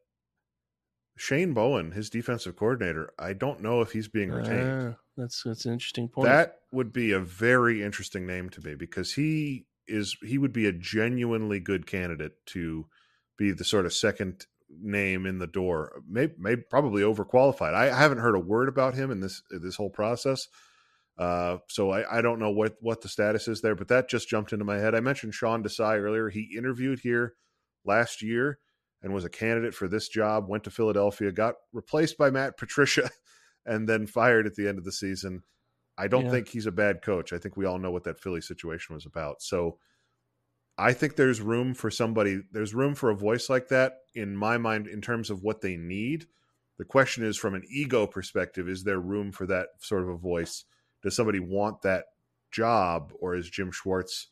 Shane 1.18 1.54
Bowen, 1.54 1.92
his 1.92 2.10
defensive 2.10 2.56
coordinator, 2.56 3.14
I 3.20 3.34
don't 3.34 3.62
know 3.62 3.82
if 3.82 3.92
he's 3.92 4.08
being 4.08 4.32
retained. 4.32 4.96
Ah, 4.96 5.00
that's 5.18 5.44
that's 5.44 5.66
an 5.66 5.74
interesting 5.74 6.08
point. 6.08 6.30
that 6.30 6.62
would 6.72 6.92
be 6.92 7.12
a 7.12 7.20
very 7.20 7.84
interesting 7.84 8.26
name 8.26 8.50
to 8.50 8.62
me 8.62 8.76
because 8.76 9.14
he 9.14 9.68
is 9.88 10.18
he 10.24 10.38
would 10.38 10.54
be 10.54 10.66
a 10.66 10.72
genuinely 10.72 11.60
good 11.60 11.86
candidate 11.86 12.44
to 12.48 12.88
be 13.38 13.52
the 13.52 13.64
sort 13.64 13.86
of 13.86 13.94
second 13.94 14.48
name 14.80 15.26
in 15.26 15.40
the 15.40 15.48
door. 15.48 16.02
Maybe, 16.08 16.34
maybe 16.38 16.62
probably 16.70 17.04
overqualified. 17.04 17.74
I 17.74 17.96
haven't 17.96 18.20
heard 18.20 18.36
a 18.36 18.40
word 18.40 18.70
about 18.70 18.94
him 18.96 19.12
in 19.12 19.20
this 19.20 19.42
this 19.50 19.76
whole 19.76 19.90
process. 19.90 20.48
Uh, 21.18 21.58
so 21.68 21.92
I, 21.92 22.20
I 22.20 22.22
don't 22.22 22.40
know 22.40 22.52
what 22.52 22.76
what 22.82 23.02
the 23.02 23.10
status 23.10 23.48
is 23.48 23.62
there, 23.62 23.76
but 23.76 23.90
that 23.90 24.10
just 24.10 24.30
jumped 24.30 24.54
into 24.54 24.66
my 24.66 24.78
head. 24.78 24.96
I 24.96 25.00
mentioned 25.02 25.34
Sean 25.34 25.64
Desai 25.64 26.00
earlier. 26.00 26.30
He 26.30 26.56
interviewed 26.58 27.00
here 27.00 27.36
last 27.86 28.22
year 28.22 28.60
and 29.04 29.14
was 29.14 29.26
a 29.26 29.30
candidate 29.30 29.74
for 29.74 29.88
this 29.88 30.08
job. 30.08 30.48
Went 30.48 30.64
to 30.64 30.72
Philadelphia, 30.72 31.32
got 31.32 31.56
replaced 31.74 32.18
by 32.18 32.30
Matt 32.30 32.58
Patricia, 32.58 33.10
and 33.66 33.88
then 33.88 34.08
fired 34.08 34.48
at 34.48 34.56
the 34.56 34.68
end 34.68 34.78
of 34.78 34.86
the 34.86 34.92
season. 34.92 35.44
I 35.98 36.08
don't 36.08 36.26
Yeah. 36.26 36.32
think 36.32 36.48
he's 36.48 36.66
a 36.66 36.72
bad 36.72 37.02
coach. 37.02 37.34
I 37.34 37.38
think 37.38 37.58
we 37.58 37.66
all 37.66 37.78
know 37.78 37.92
what 37.92 38.06
that 38.06 38.20
Philly 38.20 38.42
situation 38.42 38.96
was 38.96 39.06
about. 39.06 39.42
So 39.42 39.78
I 40.82 40.94
think 40.94 41.16
there's 41.16 41.42
room 41.42 41.74
for 41.74 41.92
somebody, 41.92 42.42
there's 42.52 42.74
room 42.74 42.96
for 42.96 43.10
a 43.10 43.16
voice 43.16 43.50
like 43.50 43.68
that 43.70 44.00
in 44.16 44.36
my 44.36 44.58
mind 44.58 44.88
in 44.88 45.02
terms 45.02 45.30
of 45.30 45.44
what 45.44 45.62
they 45.62 45.78
need. 45.78 46.26
The 46.78 46.86
question 46.86 47.24
is 47.24 47.38
from 47.38 47.54
an 47.54 47.64
ego 47.70 48.08
perspective, 48.08 48.68
is 48.68 48.84
there 48.84 49.00
room 49.00 49.32
for 49.32 49.46
that 49.46 49.68
sort 49.80 50.02
of 50.04 50.10
a 50.10 50.18
voice? 50.18 50.66
Does 51.04 51.16
somebody 51.16 51.40
want 51.40 51.84
that 51.84 52.06
job 52.52 53.14
or 53.20 53.36
is 53.36 53.50
Jim 53.50 53.72
Schwartz 53.72 54.28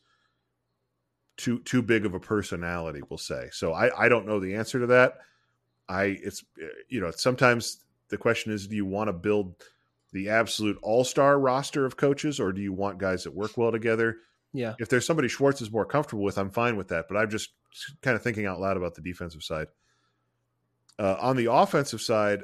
too 1.36 1.60
too 1.60 1.80
big 1.80 2.04
of 2.04 2.14
a 2.14 2.20
personality, 2.20 3.00
we'll 3.08 3.18
say. 3.18 3.48
So 3.52 3.72
I, 3.72 4.04
I 4.04 4.08
don't 4.08 4.26
know 4.26 4.40
the 4.40 4.54
answer 4.54 4.78
to 4.78 4.86
that. 4.88 5.18
I 5.88 6.18
it's 6.22 6.44
you 6.88 7.00
know, 7.00 7.10
sometimes 7.10 7.84
the 8.10 8.18
question 8.18 8.52
is 8.52 8.66
do 8.66 8.76
you 8.76 8.84
want 8.84 9.08
to 9.08 9.12
build 9.12 9.54
the 10.12 10.28
absolute 10.28 10.78
all-star 10.82 11.38
roster 11.38 11.86
of 11.86 11.96
coaches 11.96 12.40
or 12.40 12.52
do 12.52 12.60
you 12.60 12.72
want 12.72 12.98
guys 12.98 13.24
that 13.24 13.34
work 13.34 13.56
well 13.56 13.72
together? 13.72 14.18
Yeah, 14.52 14.74
if 14.78 14.88
there's 14.88 15.06
somebody 15.06 15.28
Schwartz 15.28 15.62
is 15.62 15.70
more 15.70 15.84
comfortable 15.86 16.22
with, 16.24 16.38
I'm 16.38 16.50
fine 16.50 16.76
with 16.76 16.88
that. 16.88 17.06
But 17.08 17.16
I'm 17.16 17.30
just 17.30 17.50
kind 18.02 18.16
of 18.16 18.22
thinking 18.22 18.46
out 18.46 18.60
loud 18.60 18.76
about 18.76 18.94
the 18.94 19.02
defensive 19.02 19.42
side. 19.42 19.68
Uh, 20.98 21.16
on 21.20 21.36
the 21.36 21.52
offensive 21.52 22.00
side, 22.00 22.42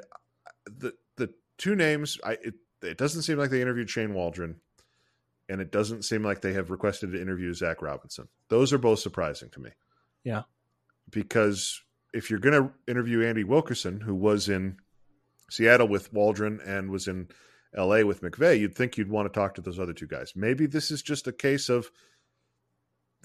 the 0.65 0.93
the 1.17 1.33
two 1.57 1.75
names, 1.75 2.17
I 2.23 2.33
it, 2.33 2.55
it 2.81 2.97
doesn't 2.97 3.23
seem 3.23 3.37
like 3.37 3.49
they 3.49 3.61
interviewed 3.61 3.89
Shane 3.89 4.13
Waldron, 4.13 4.55
and 5.49 5.61
it 5.61 5.71
doesn't 5.71 6.05
seem 6.05 6.23
like 6.23 6.41
they 6.41 6.53
have 6.53 6.71
requested 6.71 7.11
to 7.11 7.21
interview 7.21 7.53
Zac 7.53 7.81
Robinson. 7.81 8.27
Those 8.49 8.71
are 8.73 8.77
both 8.77 8.99
surprising 8.99 9.49
to 9.49 9.59
me. 9.59 9.71
Yeah. 10.23 10.43
because 11.09 11.81
if 12.13 12.29
you're 12.29 12.39
going 12.39 12.63
to 12.63 12.71
interview 12.91 13.23
Andy 13.23 13.43
Dickerson, 13.43 14.01
who 14.01 14.15
was 14.15 14.49
in 14.49 14.77
Seattle 15.49 15.87
with 15.87 16.11
Waldron 16.11 16.59
and 16.65 16.89
was 16.89 17.07
in 17.07 17.27
LA 17.75 18.01
with 18.01 18.21
McVay, 18.21 18.59
you'd 18.59 18.75
think 18.75 18.97
you'd 18.97 19.09
want 19.09 19.31
to 19.31 19.39
talk 19.39 19.55
to 19.55 19.61
those 19.61 19.79
other 19.79 19.93
two 19.93 20.07
guys. 20.07 20.33
Maybe 20.35 20.65
this 20.65 20.91
is 20.91 21.01
just 21.01 21.27
a 21.27 21.31
case 21.31 21.69
of 21.69 21.91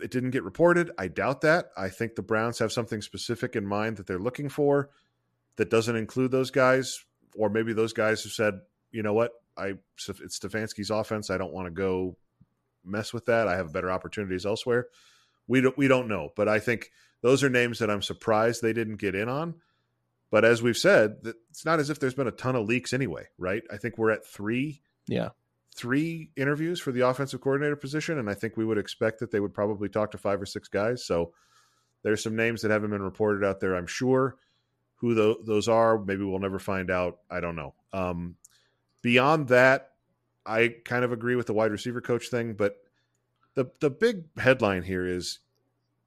it 0.00 0.10
didn't 0.10 0.30
get 0.30 0.42
reported. 0.42 0.90
I 0.98 1.08
doubt 1.08 1.42
that. 1.42 1.66
I 1.76 1.88
think 1.88 2.14
the 2.14 2.22
Browns 2.22 2.58
have 2.58 2.72
something 2.72 3.02
specific 3.02 3.56
in 3.56 3.66
mind 3.66 3.96
that 3.96 4.06
they're 4.06 4.18
looking 4.18 4.48
for 4.48 4.90
that 5.56 5.70
doesn't 5.70 5.96
include 5.96 6.30
those 6.30 6.50
guys, 6.50 7.04
or 7.36 7.50
maybe 7.50 7.72
those 7.72 7.92
guys 7.92 8.22
have 8.24 8.32
said, 8.32 8.54
you 8.90 9.02
know 9.02 9.12
what, 9.12 9.32
I 9.56 9.74
it's 10.08 10.38
Stefanski's 10.38 10.90
offense. 10.90 11.30
I 11.30 11.38
don't 11.38 11.52
want 11.52 11.66
to 11.66 11.70
go 11.70 12.16
mess 12.84 13.12
with 13.12 13.26
that. 13.26 13.48
I 13.48 13.56
have 13.56 13.72
better 13.72 13.90
opportunities 13.90 14.46
elsewhere. 14.46 14.86
We 15.46 15.60
don't 15.60 15.76
we 15.76 15.88
don't 15.88 16.08
know, 16.08 16.30
but 16.36 16.48
I 16.48 16.58
think 16.58 16.90
those 17.20 17.42
are 17.42 17.50
names 17.50 17.78
that 17.78 17.90
I'm 17.90 18.02
surprised 18.02 18.62
they 18.62 18.72
didn't 18.72 18.96
get 18.96 19.14
in 19.14 19.28
on. 19.28 19.54
But 20.32 20.46
as 20.46 20.62
we've 20.62 20.78
said, 20.78 21.18
it's 21.50 21.66
not 21.66 21.78
as 21.78 21.90
if 21.90 22.00
there's 22.00 22.14
been 22.14 22.26
a 22.26 22.32
ton 22.32 22.56
of 22.56 22.66
leaks 22.66 22.94
anyway, 22.94 23.28
right? 23.36 23.62
I 23.70 23.76
think 23.76 23.98
we're 23.98 24.10
at 24.10 24.26
three, 24.26 24.80
yeah, 25.06 25.28
three 25.76 26.30
interviews 26.38 26.80
for 26.80 26.90
the 26.90 27.06
offensive 27.06 27.42
coordinator 27.42 27.76
position, 27.76 28.18
and 28.18 28.30
I 28.30 28.34
think 28.34 28.56
we 28.56 28.64
would 28.64 28.78
expect 28.78 29.20
that 29.20 29.30
they 29.30 29.40
would 29.40 29.52
probably 29.52 29.90
talk 29.90 30.12
to 30.12 30.18
five 30.18 30.40
or 30.40 30.46
six 30.46 30.68
guys. 30.68 31.04
So 31.04 31.34
there's 32.02 32.22
some 32.22 32.34
names 32.34 32.62
that 32.62 32.70
haven't 32.70 32.90
been 32.90 33.02
reported 33.02 33.46
out 33.46 33.60
there. 33.60 33.76
I'm 33.76 33.86
sure 33.86 34.36
who 34.96 35.36
those 35.44 35.68
are. 35.68 35.98
Maybe 35.98 36.24
we'll 36.24 36.38
never 36.38 36.58
find 36.58 36.90
out. 36.90 37.18
I 37.30 37.40
don't 37.40 37.56
know. 37.56 37.74
Um, 37.92 38.36
beyond 39.02 39.48
that, 39.48 39.90
I 40.46 40.76
kind 40.86 41.04
of 41.04 41.12
agree 41.12 41.36
with 41.36 41.46
the 41.46 41.52
wide 41.52 41.72
receiver 41.72 42.00
coach 42.00 42.28
thing, 42.28 42.54
but 42.54 42.78
the 43.54 43.70
the 43.80 43.90
big 43.90 44.24
headline 44.38 44.82
here 44.82 45.06
is 45.06 45.40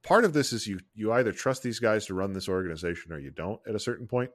part 0.06 0.24
of 0.24 0.34
this 0.34 0.54
is 0.54 0.66
you 0.66 0.80
you 0.94 1.12
either 1.12 1.34
trust 1.34 1.64
these 1.64 1.80
guys 1.80 2.06
to 2.06 2.14
run 2.14 2.32
this 2.32 2.48
organization 2.48 3.12
or 3.12 3.20
you 3.20 3.32
don't 3.32 3.60
at 3.68 3.76
a 3.76 3.80
certain 3.80 4.08
point. 4.08 4.32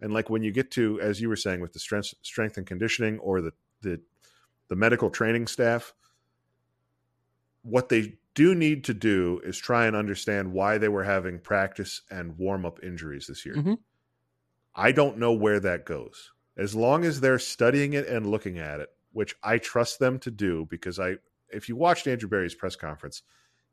And 0.00 0.12
like 0.12 0.28
when 0.28 0.42
you 0.42 0.50
get 0.50 0.72
to, 0.72 1.00
as 1.00 1.20
you 1.20 1.28
were 1.28 1.36
saying, 1.36 1.60
with 1.60 1.72
the 1.72 1.78
strength 1.78 2.12
strength 2.22 2.58
and 2.58 2.66
conditioning 2.66 3.18
or 3.20 3.40
the 3.40 3.52
the 3.80 4.00
the 4.68 4.76
medical 4.76 5.08
training 5.08 5.46
staff, 5.46 5.94
what 7.62 7.88
they 7.88 8.18
do 8.34 8.54
need 8.54 8.84
to 8.84 8.94
do 8.94 9.40
is 9.44 9.56
try 9.56 9.86
and 9.86 9.94
understand 9.94 10.52
why 10.52 10.78
they 10.78 10.88
were 10.88 11.04
having 11.04 11.38
practice 11.38 12.02
and 12.10 12.36
warm 12.38 12.66
up 12.66 12.82
injuries 12.82 13.26
this 13.26 13.46
year. 13.46 13.54
Mm-hmm. 13.54 13.74
I 14.74 14.92
don't 14.92 15.18
know 15.18 15.32
where 15.32 15.60
that 15.60 15.84
goes. 15.84 16.32
As 16.56 16.74
long 16.74 17.04
as 17.04 17.20
they're 17.20 17.38
studying 17.38 17.92
it 17.92 18.06
and 18.06 18.26
looking 18.26 18.58
at 18.58 18.80
it, 18.80 18.88
which 19.12 19.36
I 19.42 19.58
trust 19.58 19.98
them 19.98 20.18
to 20.20 20.30
do 20.30 20.66
because 20.68 20.98
I 20.98 21.16
if 21.50 21.68
you 21.68 21.76
watched 21.76 22.06
Andrew 22.06 22.28
Berry's 22.28 22.54
press 22.54 22.74
conference, 22.74 23.22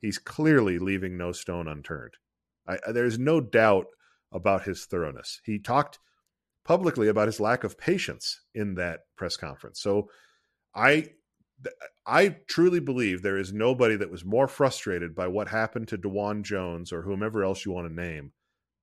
he's 0.01 0.17
clearly 0.17 0.79
leaving 0.79 1.17
no 1.17 1.31
stone 1.31 1.67
unturned. 1.67 2.13
I, 2.67 2.77
there's 2.91 3.19
no 3.19 3.41
doubt 3.41 3.87
about 4.31 4.63
his 4.63 4.85
thoroughness. 4.85 5.41
He 5.43 5.59
talked 5.59 5.99
publicly 6.65 7.07
about 7.07 7.27
his 7.27 7.39
lack 7.39 7.63
of 7.63 7.77
patience 7.77 8.41
in 8.53 8.75
that 8.75 9.01
press 9.17 9.37
conference. 9.37 9.81
So 9.81 10.09
I 10.75 11.07
I 12.05 12.37
truly 12.47 12.79
believe 12.79 13.21
there 13.21 13.37
is 13.37 13.51
nobody 13.51 13.95
that 13.97 14.11
was 14.11 14.23
more 14.23 14.47
frustrated 14.47 15.13
by 15.13 15.27
what 15.27 15.49
happened 15.49 15.89
to 15.89 15.97
Dawand 15.97 16.43
Jones 16.43 16.93
or 16.93 17.01
whomever 17.01 17.43
else 17.43 17.65
you 17.65 17.71
want 17.71 17.87
to 17.87 17.93
name 17.93 18.31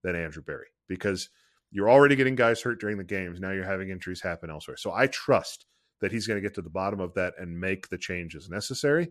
than 0.02 0.14
Andrew 0.14 0.42
Berry 0.42 0.66
because 0.88 1.31
you're 1.70 1.90
already 1.90 2.16
getting 2.16 2.35
guys 2.35 2.61
hurt 2.61 2.81
during 2.81 2.98
the 2.98 3.05
games. 3.05 3.40
Now 3.40 3.52
you're 3.52 3.64
having 3.64 3.90
injuries 3.90 4.20
happen 4.20 4.50
elsewhere. 4.50 4.76
So 4.76 4.92
I 4.92 5.07
trust 5.07 5.66
that 6.00 6.12
he's 6.12 6.26
going 6.26 6.37
to 6.37 6.46
get 6.46 6.55
to 6.55 6.62
the 6.62 6.70
bottom 6.70 7.00
of 7.00 7.14
that 7.14 7.35
and 7.38 7.59
make 7.59 7.88
the 7.88 7.98
changes 7.98 8.48
necessary. 8.48 9.09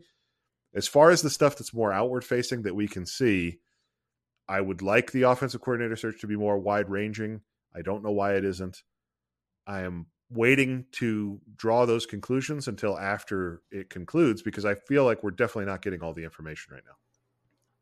As 0.76 0.88
far 0.88 1.10
as 1.10 1.22
the 1.22 1.30
stuff 1.30 1.58
that's 1.58 1.74
more 1.74 1.94
outward 1.94 2.26
facing 2.26 2.64
that 2.64 2.76
we 2.76 2.88
can 2.88 3.06
see, 3.06 3.60
I 4.48 4.62
would 4.62 4.82
like 4.82 5.12
the 5.12 5.24
offensive 5.24 5.62
coordinator 5.62 5.96
search 5.96 6.20
to 6.22 6.28
be 6.28 6.36
more 6.36 6.60
wide 6.60 6.90
ranging. 6.90 7.42
I 7.74 7.82
don't 7.82 8.04
know 8.04 8.12
why 8.12 8.36
it 8.36 8.46
isn't. 8.46 8.84
I 9.66 9.82
am 9.82 10.08
waiting 10.30 10.86
to 10.92 11.40
draw 11.56 11.86
those 11.86 12.06
conclusions 12.06 12.68
until 12.68 12.98
after 12.98 13.62
it 13.72 13.90
concludes 13.90 14.42
because 14.42 14.66
I 14.66 14.76
feel 14.76 15.06
like 15.06 15.24
we're 15.24 15.32
definitely 15.32 15.66
not 15.66 15.82
getting 15.82 16.02
all 16.02 16.14
the 16.14 16.24
information 16.24 16.74
right 16.74 16.84
now. 16.86 16.96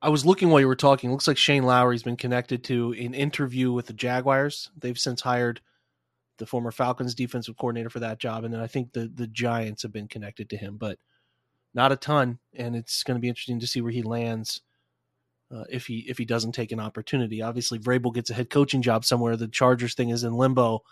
I 0.01 0.09
was 0.09 0.25
looking 0.25 0.49
while 0.49 0.59
you 0.59 0.67
were 0.67 0.75
talking. 0.75 1.09
It 1.09 1.13
looks 1.13 1.27
like 1.27 1.37
Shane 1.37 1.63
Lowry's 1.63 2.03
been 2.03 2.17
connected 2.17 2.63
to 2.65 2.91
an 2.91 3.13
interview 3.13 3.71
with 3.71 3.87
the 3.87 3.93
Jaguars. 3.93 4.69
They've 4.77 4.99
since 4.99 5.21
hired 5.21 5.61
the 6.37 6.45
former 6.45 6.71
Falcons 6.71 7.15
defensive 7.15 7.57
coordinator 7.57 7.89
for 7.89 8.01
that 8.01 8.19
job, 8.19 8.43
and 8.43 8.53
then 8.53 8.59
I 8.59 8.67
think 8.67 8.91
the 8.91 9.09
the 9.13 9.27
Giants 9.27 9.81
have 9.83 9.93
been 9.93 10.07
connected 10.09 10.49
to 10.49 10.57
him, 10.57 10.77
but 10.77 10.99
not 11.73 11.91
a 11.91 11.95
ton. 11.95 12.39
And 12.53 12.75
it's 12.75 13.03
going 13.03 13.15
to 13.15 13.21
be 13.21 13.29
interesting 13.29 13.59
to 13.59 13.67
see 13.67 13.81
where 13.81 13.91
he 13.91 14.03
lands 14.03 14.61
uh, 15.53 15.63
if 15.69 15.85
he 15.85 15.99
if 16.07 16.17
he 16.17 16.25
doesn't 16.25 16.53
take 16.53 16.71
an 16.71 16.79
opportunity. 16.79 17.41
Obviously, 17.41 17.79
Vrabel 17.79 18.13
gets 18.13 18.29
a 18.29 18.33
head 18.33 18.49
coaching 18.49 18.81
job 18.81 19.05
somewhere. 19.05 19.35
The 19.35 19.47
Chargers 19.47 19.93
thing 19.93 20.09
is 20.09 20.23
in 20.23 20.33
limbo. 20.33 20.83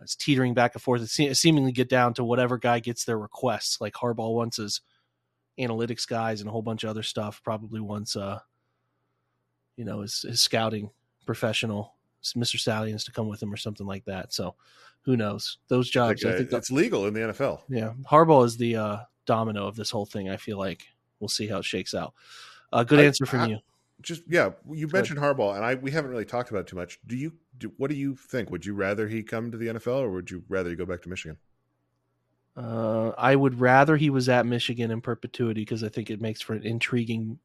It's 0.00 0.14
teetering 0.14 0.54
back 0.54 0.74
and 0.74 0.82
forth. 0.82 1.02
It 1.02 1.36
seemingly 1.36 1.72
get 1.72 1.88
down 1.88 2.14
to 2.14 2.24
whatever 2.24 2.56
guy 2.56 2.78
gets 2.78 3.04
their 3.04 3.18
requests. 3.18 3.80
Like 3.80 3.94
Harbaugh 3.94 4.34
wants 4.34 4.58
his 4.58 4.80
analytics 5.58 6.06
guys 6.06 6.40
and 6.40 6.48
a 6.48 6.52
whole 6.52 6.62
bunch 6.62 6.84
of 6.84 6.90
other 6.90 7.02
stuff. 7.02 7.42
Probably 7.42 7.80
wants, 7.80 8.14
uh, 8.14 8.38
you 9.76 9.84
know, 9.84 10.02
his, 10.02 10.22
his 10.22 10.40
scouting 10.40 10.90
professional, 11.26 11.94
Mr. 12.24 12.58
Stalions, 12.58 13.04
to 13.04 13.12
come 13.12 13.26
with 13.26 13.42
him 13.42 13.52
or 13.52 13.56
something 13.56 13.86
like 13.86 14.04
that. 14.04 14.32
So 14.32 14.54
who 15.02 15.16
knows? 15.16 15.58
Those 15.66 15.90
jobs, 15.90 16.24
I 16.24 16.36
think 16.36 16.50
that's 16.50 16.70
legal 16.70 17.06
in 17.06 17.14
the 17.14 17.20
NFL. 17.20 17.62
Yeah, 17.68 17.94
Harbaugh 18.08 18.44
is 18.44 18.56
the 18.56 18.76
uh, 18.76 18.98
domino 19.28 19.66
of 19.66 19.76
this 19.76 19.90
whole 19.90 20.06
thing. 20.06 20.28
I 20.28 20.38
feel 20.38 20.58
like 20.58 20.86
we'll 21.20 21.28
see 21.28 21.46
how 21.46 21.58
it 21.58 21.64
shakes 21.64 21.94
out. 21.94 22.14
Uh, 22.72 22.82
good 22.82 22.98
I, 22.98 23.04
answer 23.04 23.26
from 23.26 23.40
I, 23.40 23.46
you. 23.46 23.58
Just 24.00 24.22
yeah, 24.28 24.50
you 24.70 24.88
mentioned 24.88 25.20
Harbaugh, 25.20 25.56
and 25.56 25.64
I 25.64 25.74
we 25.74 25.90
haven't 25.90 26.10
really 26.10 26.24
talked 26.24 26.50
about 26.50 26.60
it 26.60 26.66
too 26.68 26.76
much. 26.76 26.98
Do 27.06 27.16
you? 27.16 27.32
Do, 27.56 27.72
what 27.76 27.90
do 27.90 27.96
you 27.96 28.14
think? 28.14 28.50
Would 28.50 28.64
you 28.64 28.74
rather 28.74 29.08
he 29.08 29.22
come 29.22 29.50
to 29.50 29.58
the 29.58 29.66
NFL, 29.66 30.02
or 30.02 30.10
would 30.10 30.30
you 30.30 30.44
rather 30.48 30.70
he 30.70 30.76
go 30.76 30.86
back 30.86 31.02
to 31.02 31.08
Michigan? 31.08 31.36
Uh, 32.56 33.10
I 33.18 33.34
would 33.34 33.60
rather 33.60 33.96
he 33.96 34.10
was 34.10 34.28
at 34.28 34.46
Michigan 34.46 34.90
in 34.90 35.00
perpetuity 35.00 35.62
because 35.62 35.82
I 35.82 35.88
think 35.88 36.10
it 36.10 36.20
makes 36.20 36.40
for 36.40 36.54
an 36.54 36.64
intriguing 36.64 37.38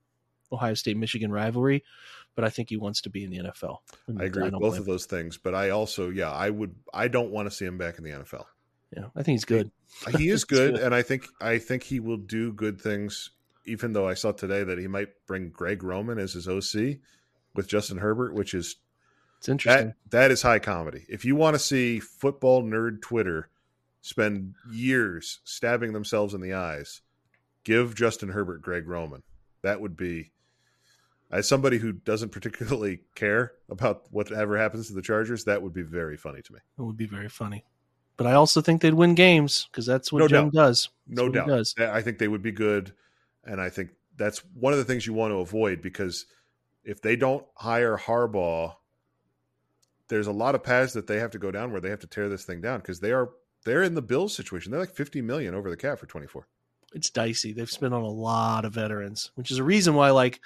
Ohio 0.51 0.75
State 0.75 0.97
Michigan 0.97 1.31
rivalry. 1.31 1.83
But 2.35 2.45
I 2.45 2.49
think 2.49 2.69
he 2.69 2.77
wants 2.77 3.01
to 3.01 3.09
be 3.09 3.23
in 3.23 3.31
the 3.31 3.37
NFL. 3.37 3.77
I 4.19 4.23
agree 4.23 4.43
I 4.43 4.45
with 4.45 4.59
both 4.59 4.79
of 4.79 4.85
those 4.85 5.05
things. 5.05 5.37
But 5.37 5.55
I 5.55 5.69
also, 5.71 6.09
yeah, 6.09 6.31
I 6.31 6.49
would. 6.49 6.75
I 6.93 7.07
don't 7.07 7.31
want 7.31 7.47
to 7.47 7.55
see 7.55 7.65
him 7.65 7.77
back 7.79 7.97
in 7.97 8.03
the 8.03 8.11
NFL. 8.11 8.45
Yeah, 8.95 9.05
I 9.15 9.23
think 9.23 9.35
he's 9.35 9.45
good. 9.45 9.71
He, 10.11 10.17
he 10.23 10.29
is 10.29 10.43
good, 10.45 10.75
and 10.75 10.93
I 10.93 11.01
think 11.01 11.27
I 11.41 11.57
think 11.57 11.83
he 11.83 11.99
will 11.99 12.17
do 12.17 12.53
good 12.53 12.79
things. 12.79 13.31
Even 13.65 13.93
though 13.93 14.07
I 14.07 14.13
saw 14.13 14.33
today 14.33 14.63
that 14.63 14.77
he 14.77 14.87
might 14.87 15.07
bring 15.25 15.49
Greg 15.49 15.83
Roman 15.83 16.19
as 16.19 16.33
his 16.33 16.49
OC 16.49 16.97
with 17.55 17.67
Justin 17.67 17.97
Herbert, 17.97 18.33
which 18.33 18.53
is 18.53 18.75
it's 19.43 19.49
interesting. 19.49 19.87
That, 19.87 20.11
that 20.11 20.31
is 20.31 20.41
high 20.41 20.59
comedy. 20.59 21.05
If 21.09 21.25
you 21.25 21.35
want 21.35 21.55
to 21.55 21.59
see 21.59 21.99
football 21.99 22.63
nerd 22.63 23.01
Twitter 23.01 23.49
spend 24.01 24.55
years 24.71 25.39
stabbing 25.45 25.93
themselves 25.93 26.33
in 26.33 26.41
the 26.41 26.53
eyes, 26.53 27.01
give 27.63 27.95
Justin 27.95 28.29
Herbert 28.29 28.61
Greg 28.61 28.87
Roman. 28.87 29.23
That 29.61 29.81
would 29.81 29.95
be, 29.95 30.31
as 31.31 31.47
somebody 31.47 31.77
who 31.77 31.93
doesn't 31.93 32.31
particularly 32.31 33.01
care 33.15 33.53
about 33.69 34.03
whatever 34.11 34.57
happens 34.57 34.87
to 34.87 34.93
the 34.93 35.01
Chargers, 35.01 35.45
that 35.45 35.61
would 35.61 35.73
be 35.73 35.81
very 35.81 36.17
funny 36.17 36.41
to 36.41 36.53
me. 36.53 36.59
It 36.77 36.81
would 36.81 36.97
be 36.97 37.05
very 37.05 37.29
funny. 37.29 37.65
But 38.15 38.27
I 38.27 38.33
also 38.33 38.61
think 38.61 38.81
they'd 38.81 38.93
win 38.93 39.15
games 39.15 39.67
because 39.71 39.85
that's 39.85 40.11
what 40.11 40.19
no 40.19 40.27
Jim 40.27 40.45
doubt. 40.45 40.53
does. 40.53 40.89
That's 41.07 41.17
no 41.17 41.29
doubt. 41.29 41.47
Does. 41.47 41.75
I 41.79 42.01
think 42.01 42.19
they 42.19 42.27
would 42.27 42.43
be 42.43 42.51
good. 42.51 42.93
And 43.43 43.59
I 43.59 43.69
think 43.69 43.89
that's 44.17 44.39
one 44.53 44.73
of 44.73 44.79
the 44.79 44.85
things 44.85 45.07
you 45.07 45.13
want 45.13 45.31
to 45.31 45.37
avoid 45.37 45.81
because 45.81 46.25
if 46.83 47.01
they 47.01 47.15
don't 47.15 47.45
hire 47.55 47.97
Harbaugh, 47.97 48.75
there's 50.07 50.27
a 50.27 50.31
lot 50.31 50.55
of 50.55 50.63
paths 50.63 50.93
that 50.93 51.07
they 51.07 51.19
have 51.19 51.31
to 51.31 51.39
go 51.39 51.51
down 51.51 51.71
where 51.71 51.81
they 51.81 51.89
have 51.89 51.99
to 52.01 52.07
tear 52.07 52.29
this 52.29 52.45
thing 52.45 52.61
down 52.61 52.79
because 52.79 52.99
they 52.99 53.11
are 53.11 53.31
they're 53.65 53.83
in 53.83 53.95
the 53.95 54.01
Bills 54.01 54.35
situation. 54.35 54.71
They're 54.71 54.81
like 54.81 54.93
50 54.93 55.21
million 55.21 55.55
over 55.55 55.69
the 55.69 55.77
cap 55.77 55.99
for 55.99 56.05
24. 56.05 56.47
It's 56.93 57.09
dicey. 57.09 57.53
They've 57.53 57.69
spent 57.69 57.93
on 57.93 58.01
a 58.01 58.07
lot 58.07 58.65
of 58.65 58.73
veterans, 58.73 59.31
which 59.35 59.49
is 59.49 59.57
a 59.57 59.63
reason 59.63 59.95
why 59.95 60.11
like 60.11 60.41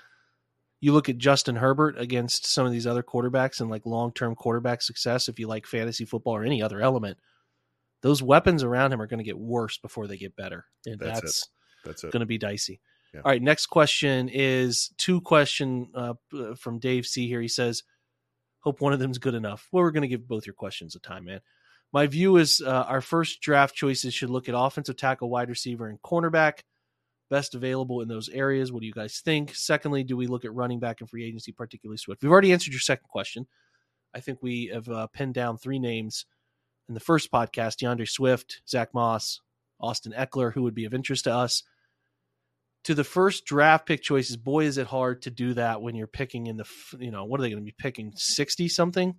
you 0.80 0.94
look 0.94 1.10
at 1.10 1.18
Justin 1.18 1.56
Herbert 1.56 2.00
against 2.00 2.46
some 2.46 2.66
of 2.66 2.72
these 2.72 2.88
other 2.88 3.04
quarterbacks 3.04 3.60
and 3.60 3.70
like 3.70 3.86
long-term 3.86 4.36
quarterback 4.36 4.82
success 4.82 5.28
if 5.28 5.40
you 5.40 5.48
like 5.48 5.66
fantasy 5.66 6.06
football 6.06 6.36
or 6.36 6.44
any 6.44 6.62
other 6.62 6.80
element. 6.80 7.18
Those 8.02 8.22
weapons 8.22 8.64
around 8.64 8.94
him 8.94 9.02
are 9.02 9.08
going 9.08 9.20
to 9.20 9.24
get 9.24 9.38
worse 9.38 9.78
before 9.78 10.08
they 10.08 10.18
get 10.18 10.36
better. 10.36 10.66
And 10.86 11.00
that's 11.00 11.22
that's, 11.22 11.42
it. 11.42 11.48
that's 11.86 12.04
it. 12.04 12.12
going 12.12 12.22
to 12.22 12.28
be 12.28 12.38
dicey. 12.38 12.80
Yeah. 13.14 13.22
All 13.24 13.32
right, 13.32 13.42
next 13.42 13.68
question 13.68 14.30
is 14.30 14.92
two 14.98 15.22
question 15.22 15.90
uh, 15.96 16.14
from 16.58 16.80
Dave 16.80 17.06
C 17.06 17.28
here. 17.28 17.42
He 17.42 17.48
says, 17.48 17.84
"Hope 18.60 18.82
one 18.82 18.94
of 18.94 19.00
them's 19.00 19.18
good 19.18 19.34
enough." 19.34 19.68
Well, 19.72 19.84
we're 19.84 19.92
going 19.92 20.02
to 20.02 20.08
give 20.08 20.28
both 20.28 20.46
your 20.46 20.54
questions 20.54 20.96
a 20.96 21.00
time, 21.00 21.26
man 21.26 21.40
my 21.94 22.08
view 22.08 22.38
is 22.38 22.62
uh, 22.66 22.86
our 22.88 23.02
first 23.02 23.42
draft 23.42 23.76
choices 23.76 24.14
should 24.14 24.30
look 24.30 24.50
at 24.50 24.56
offensive 24.58 24.98
tackle, 24.98 25.30
wide 25.30 25.50
receiver, 25.50 25.88
and 25.88 26.02
cornerback, 26.02 26.60
best 27.30 27.56
available 27.56 28.02
in 28.02 28.08
those 28.08 28.30
areas. 28.30 28.72
What 28.72 28.82
do 28.82 28.88
you 28.88 28.94
guys 28.94 29.22
think? 29.24 29.56
Secondly, 29.56 30.04
do 30.04 30.18
we 30.18 30.28
look 30.28 30.46
at 30.46 30.54
running 30.54 30.80
back 30.80 31.00
and 31.00 31.10
free 31.10 31.26
agency, 31.26 31.52
particularly 31.52 31.98
Swift? 31.98 32.22
We've 32.22 32.32
already 32.32 32.52
answered 32.52 32.74
your 32.74 32.82
second 32.82 33.08
question. 33.08 33.48
I 34.14 34.20
think 34.20 34.40
we 34.42 34.70
have 34.74 34.88
uh, 34.90 35.08
pinned 35.08 35.34
down 35.34 35.58
three 35.58 35.80
names 35.80 36.26
in 36.88 36.94
the 36.94 37.00
first 37.00 37.32
podcast: 37.32 37.78
D'Andre 37.78 38.06
Swift, 38.06 38.62
Zack 38.68 38.94
Moss, 38.94 39.42
Austin 39.80 40.14
Ekeler, 40.14 40.54
who 40.54 40.64
would 40.64 40.76
be 40.76 40.86
of 40.86 40.94
interest 40.94 41.26
to 41.26 41.34
us. 41.34 41.64
To 42.84 42.96
the 42.96 43.04
first 43.04 43.46
draft 43.46 43.86
pick 43.86 44.02
choices, 44.02 44.38
boy, 44.38 44.66
is 44.66 44.78
it 44.78 44.88
hard 44.88 45.24
to 45.24 45.30
do 45.30 45.54
that 45.56 45.82
when 45.82 45.96
you're 45.96 46.08
picking 46.08 46.48
in 46.48 46.56
the, 46.56 46.66
you 47.00 47.12
know, 47.12 47.26
what 47.26 47.40
are 47.40 47.44
they 47.44 47.50
going 47.50 47.62
to 47.62 47.66
be 47.66 47.76
picking? 47.78 48.14
Sixty 48.16 48.70
something 48.70 49.16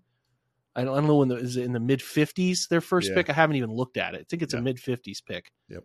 I 0.78 0.84
don't, 0.84 0.92
I 0.94 0.98
don't 0.98 1.08
know 1.08 1.16
when 1.16 1.28
the, 1.28 1.34
is 1.34 1.56
it 1.56 1.64
in 1.64 1.72
the 1.72 1.80
mid 1.80 2.00
fifties 2.00 2.68
their 2.68 2.80
first 2.80 3.08
yeah. 3.08 3.16
pick. 3.16 3.28
I 3.28 3.32
haven't 3.32 3.56
even 3.56 3.72
looked 3.72 3.96
at 3.96 4.14
it. 4.14 4.20
I 4.20 4.24
think 4.30 4.42
it's 4.42 4.54
yeah. 4.54 4.60
a 4.60 4.62
mid 4.62 4.78
fifties 4.78 5.20
pick. 5.20 5.50
Yep. 5.68 5.82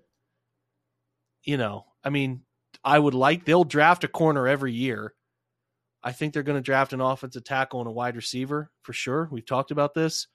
You 1.44 1.58
know, 1.58 1.86
I 2.04 2.10
mean, 2.10 2.44
I 2.84 3.00
would 3.00 3.16
like 3.16 3.44
they'll 3.44 3.64
draft 3.64 4.04
a 4.04 4.08
corner 4.08 4.48
every 4.48 4.72
year. 4.72 5.16
I 6.04 6.12
think 6.12 6.34
they're 6.34 6.44
going 6.44 6.60
to 6.60 6.62
draft 6.62 6.94
an 6.94 7.02
offensive 7.02 7.44
tackle 7.44 7.80
and 7.80 7.88
a 7.88 7.92
wide 7.92 8.16
receiver 8.16 8.70
for 8.84 8.94
sure. 8.94 9.30
We've 9.32 9.46
talked 9.46 9.72
about 9.72 9.96
this. 9.96 10.28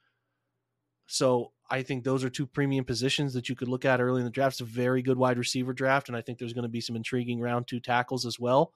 So 1.19 1.51
I 1.69 1.83
think 1.83 2.05
those 2.05 2.23
are 2.23 2.31
two 2.31 2.47
premium 2.47 2.85
positions 2.85 3.35
that 3.35 3.49
you 3.49 3.57
could 3.57 3.67
look 3.67 3.85
at 3.85 4.01
early 4.01 4.21
in 4.21 4.25
the 4.25 4.31
draft. 4.31 4.55
It's 4.55 4.61
a 4.61 4.65
very 4.65 5.03
good 5.03 5.19
wide 5.19 5.37
receiver 5.37 5.73
draft, 5.73 6.07
and 6.07 6.17
I 6.17 6.21
think 6.21 6.39
there's 6.39 6.53
going 6.53 6.63
to 6.63 6.69
be 6.69 6.81
some 6.81 6.95
intriguing 6.95 7.41
round 7.41 7.67
two 7.67 7.81
tackles 7.81 8.25
as 8.25 8.39
well. 8.39 8.73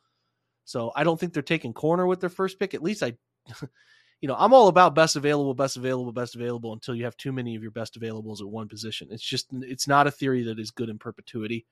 So 0.64 0.90
I 0.96 1.04
don't 1.04 1.20
think 1.20 1.32
they're 1.32 1.42
taking 1.42 1.72
corner 1.72 2.04
with 2.04 2.18
their 2.18 2.28
first 2.28 2.58
pick. 2.58 2.74
At 2.74 2.82
least 2.82 3.04
I, 3.04 3.12
you 4.20 4.26
know, 4.26 4.34
I'm 4.36 4.52
all 4.52 4.66
about 4.66 4.96
best 4.96 5.14
available, 5.14 5.54
best 5.54 5.76
available, 5.76 6.10
best 6.10 6.34
available 6.34 6.72
until 6.72 6.96
you 6.96 7.04
have 7.04 7.16
too 7.16 7.30
many 7.30 7.54
of 7.54 7.62
your 7.62 7.70
best 7.70 7.98
availables 7.98 8.40
at 8.40 8.48
one 8.48 8.66
position. 8.66 9.06
It's 9.12 9.22
just 9.22 9.46
it's 9.52 9.86
not 9.86 10.08
a 10.08 10.10
theory 10.10 10.42
that 10.44 10.58
is 10.58 10.72
good 10.72 10.88
in 10.88 10.98
perpetuity. 10.98 11.64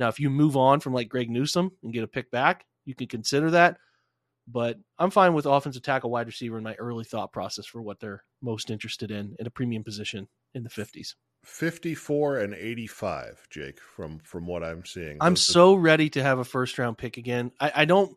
Now, 0.00 0.08
if 0.08 0.18
you 0.18 0.28
move 0.28 0.56
on 0.56 0.80
from 0.80 0.92
like 0.92 1.08
Greg 1.08 1.30
Newsome 1.30 1.70
and 1.84 1.92
get 1.92 2.02
a 2.02 2.08
pick 2.08 2.32
back, 2.32 2.66
you 2.84 2.96
can 2.96 3.06
consider 3.06 3.52
that. 3.52 3.78
But 4.46 4.78
I'm 4.98 5.10
fine 5.10 5.32
with 5.34 5.46
offensive 5.46 5.82
tackle, 5.82 6.10
wide 6.10 6.26
receiver 6.26 6.58
in 6.58 6.64
my 6.64 6.74
early 6.74 7.04
thought 7.04 7.32
process 7.32 7.66
for 7.66 7.80
what 7.80 7.98
they're 8.00 8.22
most 8.42 8.70
interested 8.70 9.10
in 9.10 9.34
in 9.38 9.46
a 9.46 9.50
premium 9.50 9.82
position 9.84 10.28
in 10.54 10.62
the 10.62 10.68
50s. 10.70 11.14
54 11.44 12.38
and 12.38 12.54
85, 12.54 13.46
Jake, 13.50 13.80
from 13.80 14.18
from 14.20 14.46
what 14.46 14.62
I'm 14.62 14.84
seeing. 14.84 15.16
I'm 15.20 15.32
Those 15.34 15.48
are- 15.48 15.52
so 15.52 15.74
ready 15.74 16.10
to 16.10 16.22
have 16.22 16.38
a 16.38 16.44
first 16.44 16.78
round 16.78 16.98
pick 16.98 17.16
again. 17.16 17.52
I, 17.60 17.72
I 17.76 17.84
don't 17.86 18.14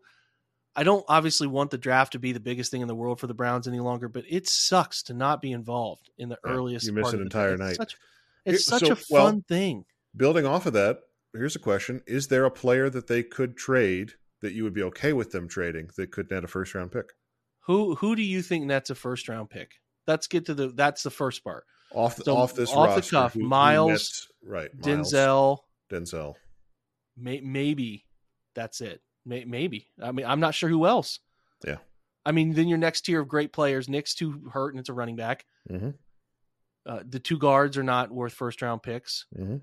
I 0.76 0.84
don't 0.84 1.06
obviously 1.08 1.48
want 1.48 1.72
the 1.72 1.78
draft 1.78 2.12
to 2.14 2.20
be 2.20 2.34
the 2.34 2.40
biggest 2.40 2.72
thing 2.72 2.82
in 2.82 2.88
the 2.88 2.96
world 2.96 3.20
for 3.20 3.28
the 3.28 3.34
Browns 3.34 3.68
any 3.68 3.80
longer, 3.80 4.08
but 4.10 4.26
it 4.30 4.48
sucks 4.48 5.02
to 5.04 5.14
not 5.14 5.42
be 5.42 5.52
involved 5.52 6.10
in 6.18 6.30
the 6.30 6.38
Yeah, 6.46 6.52
earliest. 6.52 6.86
you 6.86 6.94
miss 6.94 7.04
part 7.04 7.16
an 7.16 7.22
entire 7.22 7.58
night. 7.58 7.70
It's 7.72 7.78
such, 7.78 7.98
it's 8.46 8.70
Here- 8.70 8.80
such 8.80 8.88
so- 8.88 8.92
a 8.94 8.96
fun 8.96 9.08
well, 9.36 9.42
thing. 9.48 9.86
building 10.16 10.46
off 10.46 10.66
of 10.66 10.74
that. 10.74 11.00
Here's 11.34 11.56
a 11.56 11.60
question: 11.60 12.02
Is 12.08 12.28
there 12.28 12.46
a 12.46 12.52
player 12.52 12.90
that 12.90 13.08
they 13.08 13.24
could 13.24 13.56
trade 13.58 14.14
that 14.42 14.54
you 14.54 14.64
would 14.64 14.74
be 14.74 14.84
okay 14.84 15.14
with 15.14 15.32
them 15.32 15.48
trading 15.48 15.90
that 15.98 16.12
could 16.12 16.30
net 16.32 16.44
a 16.44 16.48
first 16.48 16.74
round 16.76 16.92
pick 16.92 17.12
Who 17.62 17.96
who 17.96 18.16
do 18.16 18.22
you 18.22 18.42
think 18.42 18.66
nets 18.66 18.90
a 18.90 18.96
first 18.96 19.28
round 19.30 19.50
pick? 19.50 19.72
Let's 20.06 20.28
get 20.28 20.46
to 20.46 20.54
the 20.54 20.70
that's 20.70 21.04
the 21.04 21.10
first 21.12 21.44
part. 21.44 21.66
off 21.94 22.16
the, 22.16 22.24
So, 22.24 22.36
off 22.38 22.54
this 22.54 22.70
off 22.72 22.90
the 22.90 22.96
roster? 23.02 23.16
cuff, 23.16 23.34
who- 23.34 23.42
who 23.42 23.48
Myles, 23.48 23.90
nets- 23.92 24.28
right? 24.44 24.70
Myles, 24.74 25.12
Denzel, 25.14 25.58
Denzel. 25.92 26.36
may, 27.18 27.42
maybe 27.42 28.06
that's 28.56 28.80
it. 28.82 29.02
May, 29.26 29.44
maybe. 29.46 29.90
I 30.02 30.12
mean, 30.14 30.26
I'm 30.26 30.40
not 30.40 30.56
sure 30.56 30.70
who 30.70 30.86
else. 30.86 31.20
Yeah. 31.66 31.78
I 32.26 32.32
mean, 32.32 32.54
then 32.54 32.68
your 32.68 32.78
next 32.78 33.02
tier 33.02 33.20
of 33.22 33.28
great 33.28 33.52
players, 33.54 33.88
Nick's 33.90 34.14
too 34.14 34.50
hurt 34.54 34.74
and 34.74 34.80
it's 34.80 34.90
a 34.90 34.94
running 34.94 35.16
back. 35.18 35.46
hmm 35.70 35.92
Uh, 36.86 37.04
the 37.06 37.20
two 37.20 37.38
guards 37.38 37.78
are 37.78 37.84
not 37.84 38.12
worth 38.12 38.34
first 38.34 38.62
round 38.62 38.82
picks. 38.84 39.26
hmm 39.36 39.58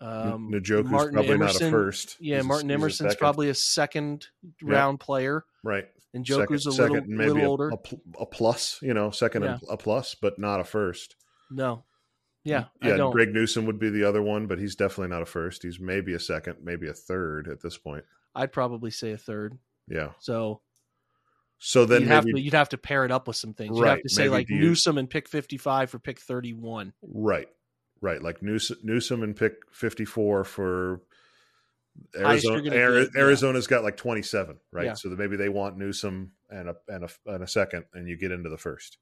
Um, 0.00 0.50
Njoku's 0.52 0.90
Martin 0.90 1.14
probably 1.14 1.38
not 1.38 1.44
a 1.50 1.50
Emerson- 1.50 1.70
first. 1.70 2.16
Yeah, 2.20 2.36
He's 2.38 2.44
Martin 2.46 2.70
a 2.70 2.74
Emerson's 2.74 3.10
second. 3.10 3.18
probably 3.18 3.48
a 3.48 3.54
second 3.54 4.26
round 4.62 5.00
player, 5.00 5.44
right. 5.62 5.86
and 6.12 6.26
Second- 6.26 6.46
Joku's 6.48 6.66
a 6.66 6.72
second, 6.72 6.92
little, 6.94 7.08
maybe 7.08 7.30
little 7.32 7.50
older. 7.50 7.68
A, 7.70 7.78
a 8.20 8.26
plus, 8.26 8.78
you 8.82 8.92
know, 8.92 9.10
second 9.10 9.44
and 9.44 9.60
a 9.70 9.76
plus, 9.76 10.14
but 10.14 10.38
not 10.38 10.60
a 10.60 10.64
first. 10.64 11.16
no, 11.50 11.84
yeah, 12.42 12.64
yeah. 12.82 12.94
I 12.94 12.96
don't. 12.96 13.12
Greg 13.12 13.32
Newsome 13.32 13.64
would 13.66 13.78
be 13.78 13.88
the 13.88 14.04
other 14.04 14.20
one, 14.20 14.46
but 14.46 14.58
he's 14.58 14.74
definitely 14.74 15.08
not 15.08 15.22
a 15.22 15.26
first. 15.26 15.62
He's 15.62 15.80
maybe 15.80 16.12
a 16.12 16.20
second, 16.20 16.56
maybe 16.62 16.88
a 16.88 16.92
third 16.94 17.48
at 17.48 17.62
this 17.62 17.78
point. 17.78 18.04
I'd 18.34 18.52
probably 18.52 18.90
say 18.90 19.12
a 19.12 19.16
third. 19.18 19.56
Yeah. 19.88 20.10
So 20.18 20.60
So 21.58 21.86
then 21.86 22.02
you'd 22.02 22.10
have 22.10 22.24
to 22.24 22.40
you'd 22.40 22.52
have 22.54 22.68
to 22.70 22.78
pair 22.78 23.04
it 23.04 23.10
up 23.12 23.28
with 23.28 23.36
some 23.36 23.54
things. 23.54 23.70
Right, 23.78 23.86
You 23.86 23.90
have 23.90 24.02
to 24.02 24.08
say 24.10 24.28
like 24.28 24.48
you- 24.50 24.58
Newsome 24.58 24.98
and 24.98 25.08
pick 25.08 25.28
fifty 25.28 25.56
five 25.56 25.88
for 25.88 25.98
pick 25.98 26.18
thirty 26.20 26.52
one. 26.52 26.92
Right, 27.00 27.48
right. 28.04 28.22
Like 28.22 28.42
Newsome, 28.42 28.78
Newsome 28.82 29.22
and 29.22 29.34
pick 29.34 29.54
fifty 29.72 30.04
four 30.04 30.44
for 30.44 31.00
Arizona. 32.14 32.56
Ari- 32.56 32.62
get, 32.62 32.72
yeah. 32.72 33.20
Arizona's 33.20 33.66
got 33.66 33.82
like 33.82 33.96
twenty 33.96 34.22
seven, 34.22 34.58
right? 34.70 34.86
Yeah. 34.86 34.94
So 34.94 35.08
that 35.08 35.18
maybe 35.18 35.36
they 35.36 35.48
want 35.48 35.78
Newsome 35.78 36.32
and 36.50 36.68
a 36.68 36.76
and 36.86 37.04
a 37.04 37.08
and 37.26 37.42
a 37.42 37.48
second, 37.48 37.86
and 37.94 38.08
you 38.08 38.16
get 38.16 38.30
into 38.30 38.50
the 38.50 38.58
first. 38.58 38.98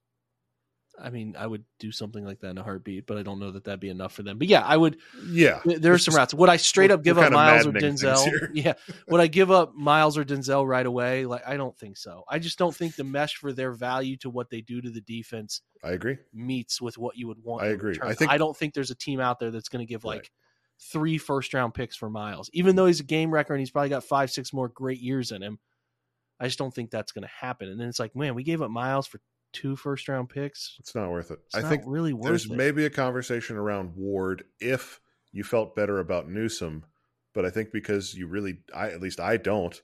I 1.01 1.09
mean, 1.09 1.35
I 1.37 1.47
would 1.47 1.63
do 1.79 1.91
something 1.91 2.23
like 2.23 2.39
that 2.41 2.49
in 2.51 2.57
a 2.59 2.63
heartbeat, 2.63 3.07
but 3.07 3.17
I 3.17 3.23
don't 3.23 3.39
know 3.39 3.49
that 3.51 3.63
that'd 3.63 3.79
be 3.79 3.89
enough 3.89 4.13
for 4.13 4.21
them. 4.21 4.37
But 4.37 4.47
yeah, 4.47 4.61
I 4.61 4.77
would. 4.77 4.97
Yeah, 5.27 5.59
th- 5.63 5.79
There 5.81 5.91
are 5.93 5.97
some 5.97 6.15
routes. 6.15 6.33
Would 6.35 6.49
I 6.49 6.57
straight 6.57 6.91
up 6.91 7.03
give 7.03 7.17
up 7.17 7.31
Myles 7.31 7.65
or 7.65 7.71
Denzel? 7.71 8.49
Yeah. 8.53 8.73
Would 9.07 9.19
I 9.19 9.25
give 9.27 9.49
up 9.49 9.73
Myles 9.73 10.17
or 10.19 10.23
Denzel 10.23 10.67
right 10.67 10.85
away? 10.85 11.25
Like, 11.25 11.41
I 11.47 11.57
don't 11.57 11.75
think 11.77 11.97
so. 11.97 12.23
I 12.29 12.37
just 12.37 12.59
don't 12.59 12.75
think 12.75 12.95
the 12.95 13.03
mesh 13.03 13.35
for 13.37 13.51
their 13.53 13.71
value 13.71 14.17
to 14.17 14.29
what 14.29 14.51
they 14.51 14.61
do 14.61 14.81
to 14.81 14.91
the 14.91 15.01
defense 15.01 15.61
I 15.83 15.91
agree. 15.93 16.17
meets 16.31 16.79
with 16.79 16.97
what 16.99 17.17
you 17.17 17.27
would 17.27 17.43
want. 17.43 17.63
I 17.63 17.67
agree. 17.69 17.97
I 18.01 18.13
think- 18.13 18.29
I 18.31 18.37
don't 18.37 18.55
think 18.55 18.75
there's 18.75 18.91
a 18.91 18.95
team 18.95 19.19
out 19.19 19.39
there 19.39 19.49
that's 19.49 19.69
going 19.69 19.85
to 19.85 19.89
give 19.91 20.03
like 20.05 20.19
Right. 20.19 20.29
three 20.91 21.17
first 21.17 21.53
round 21.55 21.73
picks 21.73 21.95
for 21.95 22.09
Myles, 22.09 22.51
even 22.53 22.75
though 22.75 22.85
he's 22.85 22.99
a 22.99 23.03
game 23.03 23.31
wrecker 23.33 23.53
and 23.53 23.59
he's 23.59 23.71
probably 23.71 23.89
got 23.89 24.03
five, 24.03 24.29
six 24.29 24.53
more 24.53 24.69
great 24.69 24.99
years 24.99 25.31
in 25.31 25.41
him. 25.41 25.57
I 26.39 26.45
just 26.45 26.59
don't 26.59 26.73
think 26.73 26.91
that's 26.91 27.11
going 27.13 27.23
to 27.23 27.31
happen. 27.39 27.69
And 27.69 27.79
then 27.79 27.87
it's 27.87 27.99
like, 27.99 28.15
man, 28.15 28.35
we 28.35 28.43
gave 28.43 28.61
up 28.61 28.69
Myles 28.69 29.07
for 29.07 29.19
two 29.53 29.75
first 29.75 30.07
round 30.07 30.29
picks. 30.29 30.75
It's 30.79 30.95
not 30.95 31.09
worth 31.09 31.31
it. 31.31 31.39
It's 31.45 31.55
I 31.55 31.61
think 31.61 31.83
really 31.85 32.13
worth 32.13 32.25
there's 32.25 32.45
it. 32.45 32.51
maybe 32.51 32.85
a 32.85 32.89
conversation 32.89 33.55
around 33.55 33.95
Ward 33.95 34.43
if 34.59 34.99
you 35.31 35.43
felt 35.43 35.75
better 35.75 35.99
about 35.99 36.29
Newsome, 36.29 36.85
but 37.33 37.45
I 37.45 37.49
think 37.49 37.71
because 37.71 38.13
you 38.13 38.27
really, 38.27 38.59
I 38.73 38.89
at 38.89 39.01
least 39.01 39.19
I 39.19 39.37
don't. 39.37 39.79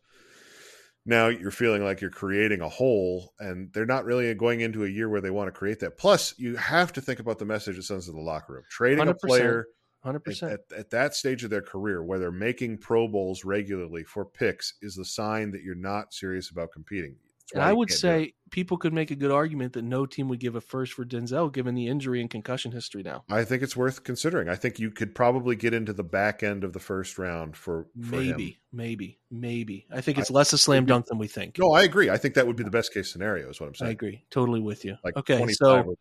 Now 1.05 1.27
you're 1.27 1.51
feeling 1.51 1.83
like 1.83 2.01
you're 2.01 2.09
creating 2.09 2.61
a 2.61 2.69
hole, 2.69 3.33
and 3.39 3.71
they're 3.73 3.85
not 3.85 4.05
really 4.05 4.33
going 4.33 4.61
into 4.61 4.83
a 4.83 4.89
year 4.89 5.09
where 5.09 5.21
they 5.21 5.31
want 5.31 5.47
to 5.47 5.57
create 5.57 5.79
that. 5.79 5.97
Plus, 5.97 6.35
you 6.37 6.55
have 6.57 6.93
to 6.93 7.01
think 7.01 7.19
about 7.19 7.39
the 7.39 7.45
message 7.45 7.77
it 7.77 7.83
sends 7.83 8.05
to 8.05 8.11
the 8.11 8.19
locker 8.19 8.53
room. 8.53 8.63
Trading 8.69 9.07
a 9.07 9.13
100%. 9.13 9.19
player 9.21 9.65
hundred 10.03 10.19
percent. 10.19 10.53
at, 10.53 10.77
at 10.77 10.89
that 10.91 11.13
stage 11.13 11.43
of 11.43 11.49
their 11.49 11.61
career, 11.61 12.03
where 12.03 12.19
they're 12.19 12.31
making 12.31 12.77
Pro 12.77 13.07
Bowls 13.07 13.43
regularly 13.43 14.03
for 14.03 14.25
picks, 14.25 14.75
is 14.81 14.95
the 14.95 15.05
sign 15.05 15.51
that 15.51 15.63
you're 15.63 15.75
not 15.75 16.13
serious 16.13 16.49
about 16.49 16.71
competing. 16.71 17.15
And 17.53 17.63
I 17.63 17.73
would 17.73 17.89
can't 17.89 18.01
do 18.01 18.07
it. 18.07 18.25
say 18.25 18.33
people 18.51 18.77
could 18.77 18.93
make 18.93 19.11
a 19.11 19.15
good 19.15 19.31
argument 19.31 19.73
that 19.73 19.83
no 19.83 20.05
team 20.05 20.27
would 20.29 20.39
give 20.39 20.55
a 20.55 20.61
first 20.61 20.93
for 20.93 21.05
Denzel 21.05 21.51
given 21.51 21.75
the 21.75 21.87
injury 21.87 22.21
and 22.21 22.29
concussion 22.29 22.71
history 22.71 23.03
now. 23.03 23.23
I 23.29 23.43
think 23.43 23.63
it's 23.63 23.75
worth 23.75 24.03
considering. 24.03 24.49
I 24.49 24.55
think 24.55 24.79
you 24.79 24.91
could 24.91 25.15
probably 25.15 25.55
get 25.55 25.73
into 25.73 25.93
the 25.93 26.03
back 26.03 26.43
end 26.43 26.63
of 26.63 26.73
the 26.73 26.79
first 26.79 27.17
round 27.17 27.55
for, 27.55 27.87
for 28.01 28.15
him. 28.15 28.27
Maybe, 28.27 28.59
maybe, 28.71 29.19
maybe. 29.31 29.87
I 29.91 30.01
think 30.01 30.17
it's 30.17 30.31
less 30.31 30.53
a 30.53 30.57
slam 30.57 30.85
dunk 30.85 31.07
than 31.07 31.17
we 31.17 31.27
think. 31.27 31.57
No, 31.59 31.71
I 31.71 31.83
agree. 31.83 32.09
I 32.09 32.17
think 32.17 32.35
that 32.35 32.45
would 32.45 32.55
be 32.55 32.63
the 32.63 32.71
best 32.71 32.93
case 32.93 33.11
scenario. 33.11 33.49
Is 33.49 33.59
what 33.59 33.67
I'm 33.67 33.75
saying. 33.75 33.89
I 33.89 33.91
agree. 33.91 34.25
Totally 34.29 34.61
with 34.61 34.85
you. 34.85 34.97
Like 35.03 35.17
okay, 35.17 35.45
so 35.53 35.95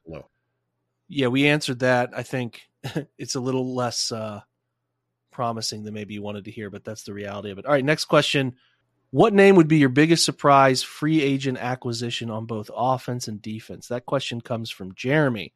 yeah, 1.08 1.28
we 1.28 1.48
answered 1.48 1.80
that. 1.80 2.10
I 2.14 2.22
think 2.22 2.62
it's 3.18 3.34
a 3.34 3.40
little 3.40 3.74
less 3.74 4.12
uh, 4.12 4.40
promising 5.30 5.84
than 5.84 5.94
maybe 5.94 6.14
you 6.14 6.22
wanted 6.22 6.44
to 6.44 6.50
hear, 6.50 6.70
but 6.70 6.84
that's 6.84 7.04
the 7.04 7.14
reality 7.14 7.50
of 7.50 7.58
it. 7.58 7.66
All 7.66 7.72
right, 7.72 7.84
next 7.84 8.06
question. 8.06 8.56
What 9.10 9.32
name 9.32 9.56
would 9.56 9.68
be 9.68 9.78
your 9.78 9.88
biggest 9.88 10.24
surprise 10.24 10.82
free 10.82 11.22
agent 11.22 11.58
acquisition 11.58 12.28
on 12.30 12.44
both 12.46 12.70
offense 12.74 13.26
and 13.28 13.40
defense? 13.40 13.88
That 13.88 14.04
question 14.06 14.40
comes 14.40 14.70
from 14.70 14.94
Jeremy. 14.94 15.54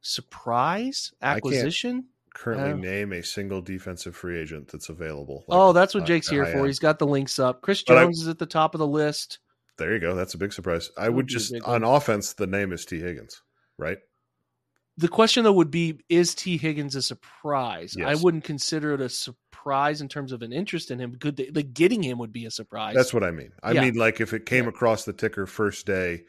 Surprise 0.00 1.12
acquisition? 1.22 2.06
Currently, 2.34 2.70
Uh, 2.72 2.76
name 2.76 3.12
a 3.12 3.22
single 3.22 3.60
defensive 3.60 4.16
free 4.16 4.38
agent 4.38 4.68
that's 4.68 4.88
available. 4.88 5.44
Like, 5.46 5.58
oh, 5.58 5.72
that's 5.72 5.94
what 5.94 6.04
uh, 6.04 6.06
Jake's 6.06 6.28
here 6.28 6.44
I 6.44 6.52
for. 6.52 6.58
am. 6.60 6.66
He's 6.66 6.78
got 6.78 6.98
the 6.98 7.06
links 7.06 7.38
up. 7.38 7.60
Chris 7.62 7.82
But 7.82 7.98
I- 7.98 8.04
Jones 8.04 8.22
is 8.22 8.28
at 8.28 8.38
the 8.38 8.46
top 8.46 8.74
of 8.74 8.78
the 8.78 8.86
list. 8.86 9.38
There 9.78 9.92
you 9.92 9.98
go. 10.00 10.14
That's 10.14 10.34
a 10.34 10.38
big 10.38 10.52
surprise. 10.52 10.90
I 10.98 11.08
would 11.08 11.26
just 11.26 11.54
on 11.64 11.82
offense. 11.82 12.34
The 12.34 12.46
name 12.46 12.72
is 12.72 12.84
Tee 12.84 13.00
Higgins, 13.00 13.42
right? 13.78 13.98
The 14.98 15.08
question 15.08 15.44
though 15.44 15.52
would 15.54 15.70
be: 15.70 16.00
Is 16.08 16.34
Tee 16.34 16.58
Higgins 16.58 16.94
a 16.96 17.02
surprise? 17.02 17.96
I 17.96 18.14
wouldn't 18.14 18.44
consider 18.44 18.92
it 18.94 19.00
a 19.00 19.08
surprise 19.08 20.00
in 20.00 20.08
terms 20.08 20.32
of 20.32 20.42
an 20.42 20.52
interest 20.52 20.90
in 20.90 20.98
him. 20.98 21.12
Good, 21.18 21.54
like 21.54 21.72
getting 21.72 22.02
him 22.02 22.18
would 22.18 22.32
be 22.32 22.44
a 22.46 22.50
surprise. 22.50 22.94
That's 22.94 23.14
what 23.14 23.24
I 23.24 23.30
mean. 23.30 23.52
I 23.62 23.72
Yeah. 23.72 23.82
mean, 23.82 23.94
like 23.94 24.20
if 24.20 24.32
it 24.34 24.44
came 24.44 24.64
Yeah. 24.64 24.70
across 24.70 25.04
the 25.04 25.12
ticker 25.14 25.46
first 25.46 25.86
day 25.86 26.24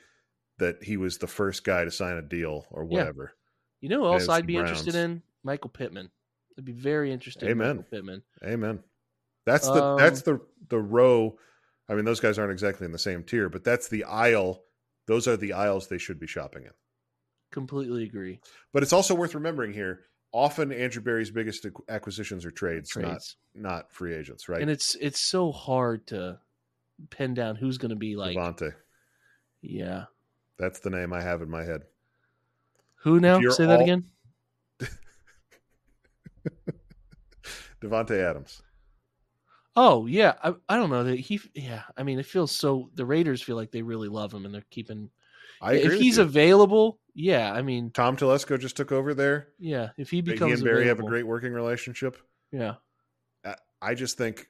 that 0.60 0.82
he 0.84 0.98
was 0.98 1.18
the 1.18 1.28
first 1.28 1.64
guy 1.66 1.84
to 1.84 1.92
sign 1.92 2.16
a 2.16 2.22
deal 2.22 2.66
or 2.72 2.84
Yeah. 2.84 2.90
whatever. 3.00 3.34
you 3.82 3.90
know 3.90 4.00
who 4.00 4.14
else 4.14 4.30
I'd 4.30 4.46
be 4.48 4.56
interested 4.56 4.96
in? 4.96 5.22
Michael 5.44 5.70
Pittman. 5.70 6.10
I'd 6.58 6.64
be 6.64 6.72
very 6.72 7.12
interested. 7.12 7.50
Amen. 7.50 7.78
in 7.80 7.84
Pittman. 7.84 8.24
Amen. 8.46 8.82
That's 9.46 9.68
the 9.68 9.84
Um, 9.84 9.98
that's 9.98 10.22
the 10.22 10.40
the 10.70 10.80
row. 10.80 11.38
I 11.90 11.96
mean, 11.96 12.06
those 12.06 12.22
guys 12.22 12.40
aren't 12.40 12.54
exactly 12.54 12.86
in 12.86 12.94
the 12.94 12.98
same 13.00 13.24
tier, 13.26 13.50
but 13.50 13.66
that's 13.66 13.90
the 13.90 14.06
aisle. 14.06 14.64
Those 15.08 15.28
are 15.28 15.36
the 15.36 15.52
aisles 15.52 15.90
they 15.90 15.98
should 15.98 16.18
be 16.18 16.28
shopping 16.28 16.64
in. 16.64 16.72
Completely 17.54 18.04
agree. 18.04 18.40
But 18.74 18.84
it's 18.84 18.92
also 18.92 19.14
worth 19.14 19.36
remembering 19.36 19.74
here. 19.74 20.02
Often 20.32 20.72
Andrew 20.72 21.04
Berry's 21.04 21.30
biggest 21.30 21.68
acquisitions 21.88 22.44
are 22.46 22.52
trades, 22.52 22.90
Trades. 22.90 23.38
not 23.54 23.72
not 23.72 23.92
free 23.92 24.16
agents, 24.16 24.50
right? 24.50 24.60
And 24.60 24.72
it's 24.72 24.96
it's 25.00 25.20
so 25.20 25.52
hard 25.52 26.08
to 26.08 26.40
pin 27.12 27.36
down 27.36 27.56
who's 27.56 27.78
going 27.78 27.92
to 27.92 27.96
be 27.96 28.16
like. 28.16 28.36
Davante. 28.36 28.74
Yeah. 29.62 30.06
That's 30.58 30.80
the 30.80 30.90
name 30.90 31.14
I 31.14 31.22
have 31.22 31.44
in 31.44 31.50
my 31.52 31.64
head. 31.64 31.84
Who 33.04 33.20
now? 33.20 33.40
Say 33.50 33.68
that 33.68 33.82
again. 33.82 34.06
Davante 37.82 38.18
Adams. 38.18 38.64
Oh 39.76 40.08
yeah, 40.08 40.34
I, 40.44 40.54
I 40.70 40.76
don't 40.78 40.90
know 40.90 41.04
that 41.04 41.20
he. 41.20 41.40
Yeah, 41.54 41.84
I 41.98 42.04
mean, 42.04 42.18
it 42.18 42.26
feels 42.26 42.52
so. 42.52 42.90
The 42.96 43.06
Raiders 43.06 43.42
feel 43.42 43.56
like 43.56 43.72
they 43.72 43.82
really 43.82 44.08
love 44.08 44.34
him, 44.34 44.46
and 44.46 44.54
they're 44.54 44.66
keeping. 44.72 45.12
I 45.64 45.74
if 45.76 45.94
he's 45.94 46.18
you. 46.18 46.24
available, 46.24 47.00
yeah. 47.16 47.52
I 47.52 47.62
mean, 47.62 47.92
Tom 47.92 48.18
Telesco 48.18 48.60
just 48.60 48.76
took 48.76 48.92
over 48.92 49.14
there. 49.14 49.48
yeah. 49.58 49.90
If 49.98 50.10
he 50.10 50.22
becomes, 50.22 50.50
He 50.50 50.54
and 50.56 50.64
Berry 50.64 50.88
have 50.88 51.00
a 51.00 51.04
great 51.04 51.26
working 51.26 51.54
relationship. 51.54 52.18
Yeah, 52.52 52.76
I 53.82 53.96
just 53.96 54.18
think 54.18 54.50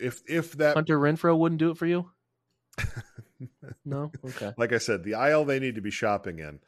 if 0.00 0.22
if 0.28 0.52
that 0.58 0.74
Hunter 0.74 0.98
Renfrow 0.98 1.36
wouldn't 1.38 1.58
do 1.58 1.70
it 1.70 1.78
for 1.78 1.86
you. 1.86 2.10
no, 3.84 4.10
okay. 4.24 4.52
like 4.56 4.72
I 4.72 4.78
said, 4.78 5.04
the 5.04 5.14
aisle 5.14 5.44
they 5.44 5.58
need 5.60 5.76
to 5.76 5.80
be 5.80 5.90
shopping 5.90 6.38
in. 6.38 6.60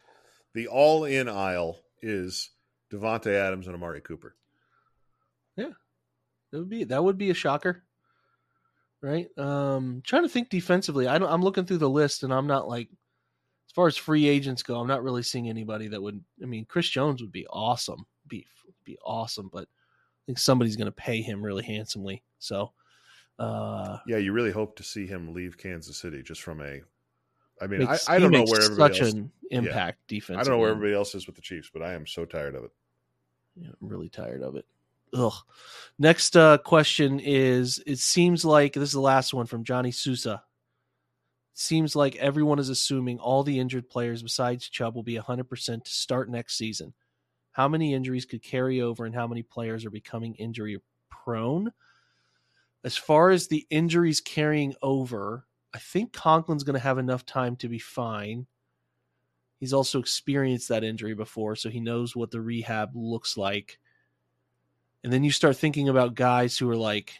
the 0.54 0.68
all 0.68 1.04
in 1.04 1.28
aisle 1.28 1.80
is 2.02 2.50
Davante 2.92 3.32
Adams 3.34 3.66
and 3.66 3.74
Amari 3.74 4.00
Cooper. 4.00 4.36
Yeah, 5.56 5.70
that 6.52 6.58
would 6.58 6.68
be 6.68 6.84
that 6.84 7.02
would 7.02 7.18
be 7.18 7.30
a 7.30 7.34
shocker, 7.34 7.84
right? 9.00 9.26
Um, 9.38 10.02
trying 10.04 10.22
to 10.24 10.28
think 10.28 10.50
defensively. 10.50 11.06
I 11.06 11.18
don't. 11.18 11.30
I'm 11.32 11.42
looking 11.42 11.64
through 11.64 11.78
the 11.78 11.90
list, 11.90 12.22
and 12.22 12.32
I'm 12.32 12.46
not 12.46 12.68
like, 12.68 12.88
as 13.74 13.76
far 13.76 13.88
as 13.88 13.96
free 13.96 14.28
agents 14.28 14.62
go, 14.62 14.78
I'm 14.78 14.86
not 14.86 15.02
really 15.02 15.24
seeing 15.24 15.48
anybody 15.48 15.88
that 15.88 16.00
would. 16.00 16.22
I 16.40 16.46
mean, 16.46 16.64
Chris 16.64 16.88
Jones 16.88 17.20
would 17.20 17.32
be 17.32 17.44
awesome. 17.48 18.06
Be 18.28 18.46
be 18.84 18.96
awesome, 19.04 19.50
but 19.52 19.64
I 19.64 20.22
think 20.26 20.38
somebody's 20.38 20.76
going 20.76 20.86
to 20.86 20.92
pay 20.92 21.22
him 21.22 21.44
really 21.44 21.64
handsomely. 21.64 22.22
So, 22.38 22.70
uh, 23.40 23.98
Yeah, 24.06 24.18
you 24.18 24.32
really 24.32 24.52
hope 24.52 24.76
to 24.76 24.84
see 24.84 25.08
him 25.08 25.34
leave 25.34 25.58
Kansas 25.58 25.96
City 25.96 26.22
just 26.22 26.40
from 26.42 26.60
a. 26.60 26.82
I 27.60 27.66
mean, 27.66 27.82
I, 27.82 27.90
makes- 27.90 28.08
I 28.08 28.14
he 28.14 28.22
don't 28.22 28.30
know 28.30 28.44
where 28.44 28.62
everybody 28.62 28.94
such 28.94 29.02
else. 29.02 29.12
an 29.14 29.32
impact 29.50 29.98
defense. 30.06 30.38
I 30.38 30.44
don't 30.44 30.52
know 30.52 30.58
where 30.58 30.70
everybody 30.70 30.94
else 30.94 31.16
is 31.16 31.26
with 31.26 31.34
the 31.34 31.42
Chiefs, 31.42 31.68
but 31.72 31.82
I 31.82 31.94
am 31.94 32.06
so 32.06 32.24
tired 32.24 32.54
of 32.54 32.62
it. 32.62 32.70
Yeah, 33.56 33.70
I'm 33.82 33.88
really 33.88 34.08
tired 34.08 34.42
of 34.42 34.54
it. 34.54 34.66
Ugh. 35.14 35.32
Next 35.98 36.36
uh, 36.36 36.58
question 36.58 37.18
is: 37.18 37.82
It 37.88 37.98
seems 37.98 38.44
like 38.44 38.74
this 38.74 38.90
is 38.90 38.92
the 38.92 39.00
last 39.00 39.34
one 39.34 39.46
from 39.46 39.64
Johnny 39.64 39.90
Sousa. 39.90 40.44
Seems 41.56 41.94
like 41.94 42.16
everyone 42.16 42.58
is 42.58 42.68
assuming 42.68 43.20
all 43.20 43.44
the 43.44 43.60
injured 43.60 43.88
players 43.88 44.22
besides 44.22 44.68
Chubb 44.68 44.96
will 44.96 45.04
be 45.04 45.16
100% 45.16 45.84
to 45.84 45.90
start 45.90 46.28
next 46.28 46.56
season. 46.56 46.94
How 47.52 47.68
many 47.68 47.94
injuries 47.94 48.24
could 48.24 48.42
carry 48.42 48.80
over, 48.80 49.04
and 49.04 49.14
how 49.14 49.28
many 49.28 49.42
players 49.42 49.84
are 49.84 49.90
becoming 49.90 50.34
injury 50.34 50.80
prone? 51.08 51.72
As 52.82 52.96
far 52.96 53.30
as 53.30 53.46
the 53.46 53.66
injuries 53.70 54.20
carrying 54.20 54.74
over, 54.82 55.46
I 55.72 55.78
think 55.78 56.12
Conklin's 56.12 56.64
going 56.64 56.74
to 56.74 56.80
have 56.80 56.98
enough 56.98 57.24
time 57.24 57.54
to 57.56 57.68
be 57.68 57.78
fine. 57.78 58.46
He's 59.60 59.72
also 59.72 60.00
experienced 60.00 60.68
that 60.68 60.84
injury 60.84 61.14
before, 61.14 61.54
so 61.54 61.70
he 61.70 61.80
knows 61.80 62.16
what 62.16 62.32
the 62.32 62.40
rehab 62.40 62.90
looks 62.94 63.36
like. 63.36 63.78
And 65.04 65.12
then 65.12 65.22
you 65.22 65.30
start 65.30 65.56
thinking 65.56 65.88
about 65.88 66.16
guys 66.16 66.58
who 66.58 66.68
are 66.68 66.76
like 66.76 67.14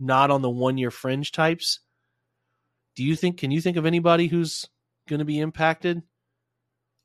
not 0.00 0.30
on 0.32 0.42
the 0.42 0.50
one 0.50 0.76
year 0.78 0.90
fringe 0.90 1.30
types. 1.30 1.78
Do 2.96 3.04
you 3.04 3.14
think, 3.14 3.38
can 3.38 3.50
you 3.50 3.60
think 3.60 3.76
of 3.76 3.86
anybody 3.86 4.26
who's 4.26 4.66
going 5.08 5.20
to 5.20 5.24
be 5.24 5.38
impacted 5.38 6.02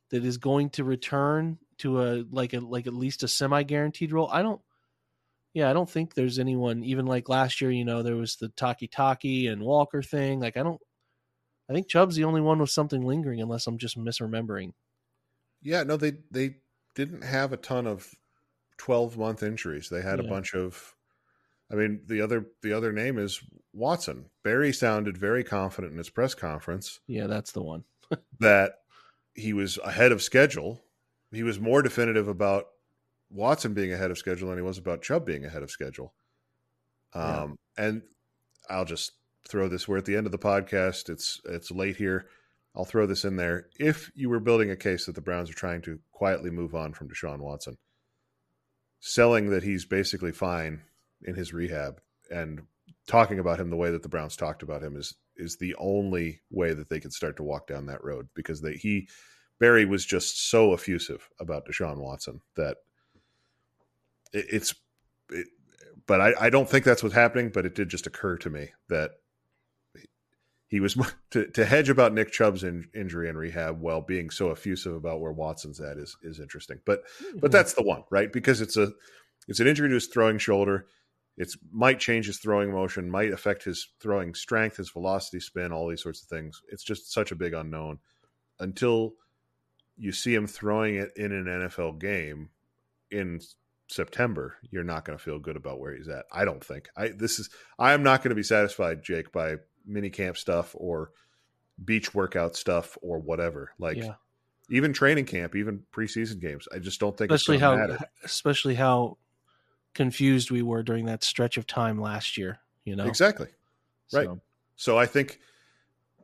that 0.09 0.25
is 0.25 0.37
going 0.37 0.71
to 0.71 0.83
return 0.83 1.59
to 1.79 2.01
a, 2.01 2.23
like 2.31 2.53
a, 2.53 2.59
like 2.59 2.87
at 2.87 2.93
least 2.93 3.23
a 3.23 3.27
semi 3.27 3.63
guaranteed 3.63 4.11
role? 4.11 4.29
I 4.31 4.41
don't, 4.41 4.61
yeah, 5.53 5.69
I 5.69 5.73
don't 5.73 5.89
think 5.89 6.13
there's 6.13 6.39
anyone, 6.39 6.83
even 6.83 7.05
like 7.05 7.27
last 7.27 7.59
year, 7.59 7.71
you 7.71 7.83
know, 7.85 8.03
there 8.03 8.15
was 8.15 8.37
the 8.37 8.47
Takitaki 8.49 9.51
and 9.51 9.61
Walker 9.61 10.01
thing. 10.01 10.39
Like, 10.39 10.55
I 10.57 10.63
don't, 10.63 10.79
I 11.69 11.73
think 11.73 11.87
Chubb's 11.87 12.15
the 12.15 12.25
only 12.25 12.41
one 12.41 12.59
with 12.59 12.69
something 12.69 13.05
lingering, 13.05 13.41
unless 13.41 13.67
I'm 13.67 13.77
just 13.77 13.97
misremembering. 13.97 14.71
Yeah, 15.61 15.83
no, 15.83 15.95
they 15.95 16.13
they 16.29 16.55
didn't 16.95 17.23
have 17.23 17.53
a 17.53 17.57
ton 17.57 17.87
of 17.87 18.13
twelve 18.77 19.17
month 19.17 19.41
injuries. 19.41 19.87
They 19.87 20.01
had 20.01 20.19
a 20.19 20.23
bunch 20.23 20.53
of. 20.53 20.95
I 21.71 21.75
mean, 21.75 22.01
the 22.05 22.21
other 22.21 22.47
the 22.61 22.73
other 22.73 22.91
name 22.91 23.17
is 23.17 23.41
Watson. 23.73 24.25
Berry 24.43 24.73
sounded 24.73 25.17
very 25.17 25.43
confident 25.43 25.93
in 25.93 25.97
his 25.97 26.09
press 26.09 26.33
conference 26.33 26.99
Yeah, 27.07 27.27
that's 27.27 27.51
the 27.51 27.63
one. 27.63 27.83
that 28.39 28.79
he 29.33 29.53
was 29.53 29.77
ahead 29.83 30.11
of 30.11 30.21
schedule. 30.21 30.81
He 31.31 31.43
was 31.43 31.59
more 31.59 31.81
definitive 31.81 32.27
about 32.27 32.67
Watson 33.29 33.73
being 33.73 33.93
ahead 33.93 34.11
of 34.11 34.17
schedule 34.17 34.49
than 34.49 34.57
he 34.57 34.63
was 34.63 34.77
about 34.77 35.01
Chubb 35.01 35.25
being 35.25 35.45
ahead 35.45 35.63
of 35.63 35.71
schedule. 35.71 36.13
Yeah. 37.15 37.43
Um, 37.43 37.57
and 37.77 38.01
I'll 38.69 38.85
just 38.85 39.13
throw 39.47 39.69
this. 39.69 39.87
We're 39.87 39.97
at 39.97 40.05
the 40.05 40.17
end 40.17 40.25
of 40.25 40.33
the 40.33 40.37
podcast. 40.37 41.09
It's 41.09 41.39
it's 41.45 41.71
late 41.71 41.95
here. 41.95 42.27
I'll 42.75 42.85
throw 42.85 43.05
this 43.05 43.25
in 43.25 43.37
there. 43.37 43.67
If 43.79 44.11
you 44.15 44.29
were 44.29 44.39
building 44.39 44.71
a 44.71 44.77
case 44.77 45.05
that 45.05 45.15
the 45.15 45.21
Browns 45.21 45.49
are 45.49 45.55
trying 45.55 45.81
to 45.83 45.99
quietly 46.11 46.49
move 46.49 46.73
on 46.73 46.93
from 46.93 47.09
Deshaun 47.09 47.39
Watson, 47.39 47.77
selling 48.99 49.49
that 49.49 49.63
he's 49.63 49.85
basically 49.85 50.31
fine 50.31 50.81
in 51.23 51.35
his 51.35 51.53
rehab 51.53 51.99
and 52.29 52.61
talking 53.07 53.39
about 53.39 53.59
him 53.59 53.69
the 53.69 53.75
way 53.75 53.91
that 53.91 54.03
the 54.03 54.09
Browns 54.09 54.35
talked 54.35 54.63
about 54.63 54.83
him 54.83 54.95
is 54.95 55.15
is 55.35 55.57
the 55.57 55.75
only 55.75 56.41
way 56.51 56.73
that 56.73 56.89
they 56.89 56.99
could 56.99 57.13
start 57.13 57.37
to 57.37 57.43
walk 57.43 57.67
down 57.67 57.85
that 57.87 58.03
road 58.03 58.27
because 58.35 58.61
they 58.61 58.73
he 58.73 59.07
Berry 59.59 59.85
was 59.85 60.05
just 60.05 60.49
so 60.49 60.73
effusive 60.73 61.29
about 61.39 61.65
Deshaun 61.67 61.97
Watson 61.97 62.41
that 62.55 62.77
it, 64.33 64.45
it's 64.51 64.75
it, 65.29 65.47
but 66.07 66.21
I, 66.21 66.33
I 66.39 66.49
don't 66.49 66.69
think 66.69 66.85
that's 66.85 67.03
what's 67.03 67.15
happening 67.15 67.51
but 67.53 67.65
it 67.65 67.75
did 67.75 67.89
just 67.89 68.07
occur 68.07 68.37
to 68.37 68.49
me 68.49 68.69
that 68.89 69.11
he 70.71 70.79
was 70.79 70.97
to, 71.31 71.47
to 71.47 71.65
hedge 71.65 71.89
about 71.89 72.13
Nick 72.13 72.31
Chubb's 72.31 72.63
in, 72.63 72.87
injury 72.95 73.29
and 73.29 73.37
rehab 73.37 73.79
while 73.79 74.01
being 74.01 74.29
so 74.29 74.51
effusive 74.51 74.95
about 74.95 75.19
where 75.19 75.33
Watson's 75.33 75.79
at 75.79 75.97
is 75.97 76.17
is 76.23 76.39
interesting. 76.39 76.79
But 76.85 77.03
but 77.35 77.47
hmm. 77.49 77.51
that's 77.51 77.73
the 77.73 77.83
one 77.83 78.03
right? 78.09 78.31
Because 78.31 78.61
it's 78.61 78.77
a 78.77 78.91
it's 79.47 79.59
an 79.59 79.67
injury 79.67 79.89
to 79.89 79.95
his 79.95 80.07
throwing 80.07 80.37
shoulder 80.37 80.87
it's 81.37 81.57
might 81.71 81.99
change 81.99 82.25
his 82.25 82.37
throwing 82.37 82.71
motion 82.71 83.09
might 83.09 83.31
affect 83.31 83.63
his 83.63 83.89
throwing 83.99 84.33
strength 84.33 84.77
his 84.77 84.89
velocity 84.89 85.39
spin 85.39 85.71
all 85.71 85.87
these 85.87 86.03
sorts 86.03 86.21
of 86.21 86.27
things 86.27 86.61
it's 86.69 86.83
just 86.83 87.11
such 87.11 87.31
a 87.31 87.35
big 87.35 87.53
unknown 87.53 87.99
until 88.59 89.13
you 89.97 90.11
see 90.11 90.33
him 90.33 90.47
throwing 90.47 90.95
it 90.95 91.11
in 91.15 91.31
an 91.31 91.45
nfl 91.45 91.97
game 91.97 92.49
in 93.09 93.39
september 93.87 94.55
you're 94.69 94.83
not 94.83 95.03
going 95.03 95.17
to 95.17 95.23
feel 95.23 95.39
good 95.39 95.57
about 95.57 95.79
where 95.79 95.95
he's 95.95 96.07
at 96.07 96.25
i 96.31 96.45
don't 96.45 96.63
think 96.63 96.89
i 96.95 97.09
this 97.09 97.39
is 97.39 97.49
i 97.77 97.93
am 97.93 98.03
not 98.03 98.21
going 98.21 98.29
to 98.29 98.35
be 98.35 98.43
satisfied 98.43 99.03
jake 99.03 99.31
by 99.31 99.55
mini 99.85 100.09
camp 100.09 100.37
stuff 100.37 100.75
or 100.77 101.11
beach 101.83 102.13
workout 102.13 102.55
stuff 102.55 102.97
or 103.01 103.19
whatever 103.19 103.71
like 103.79 103.97
yeah. 103.97 104.13
even 104.69 104.93
training 104.93 105.25
camp 105.25 105.55
even 105.55 105.83
preseason 105.91 106.39
games 106.39 106.67
i 106.73 106.79
just 106.79 106.99
don't 106.99 107.17
think 107.17 107.31
especially 107.31 107.55
it's 107.55 107.63
how 107.63 107.75
matter. 107.75 107.97
especially 108.23 108.75
how 108.75 109.17
confused 109.93 110.51
we 110.51 110.61
were 110.61 110.83
during 110.83 111.05
that 111.05 111.23
stretch 111.23 111.57
of 111.57 111.67
time 111.67 111.99
last 111.99 112.37
year 112.37 112.59
you 112.85 112.95
know? 112.95 113.05
Exactly. 113.05 113.47
Right. 114.13 114.25
So, 114.25 114.41
So 114.75 114.97
I 114.97 115.05
think 115.05 115.39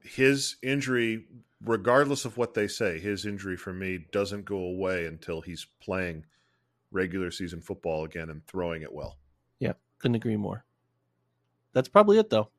his 0.01 0.57
injury, 0.61 1.25
regardless 1.63 2.25
of 2.25 2.37
what 2.37 2.53
they 2.53 2.67
say, 2.67 2.99
his 2.99 3.25
injury 3.25 3.57
for 3.57 3.73
me 3.73 4.05
doesn't 4.11 4.45
go 4.45 4.57
away 4.57 5.05
until 5.05 5.41
he's 5.41 5.67
playing 5.79 6.25
regular 6.91 7.31
season 7.31 7.61
football 7.61 8.05
again 8.05 8.29
and 8.29 8.45
throwing 8.47 8.81
it 8.81 8.91
well. 8.91 9.17
Yeah, 9.59 9.73
couldn't 9.99 10.15
agree 10.15 10.37
more. 10.37 10.63
That's 11.73 11.89
probably 11.89 12.17
it 12.17 12.29
though. 12.29 12.49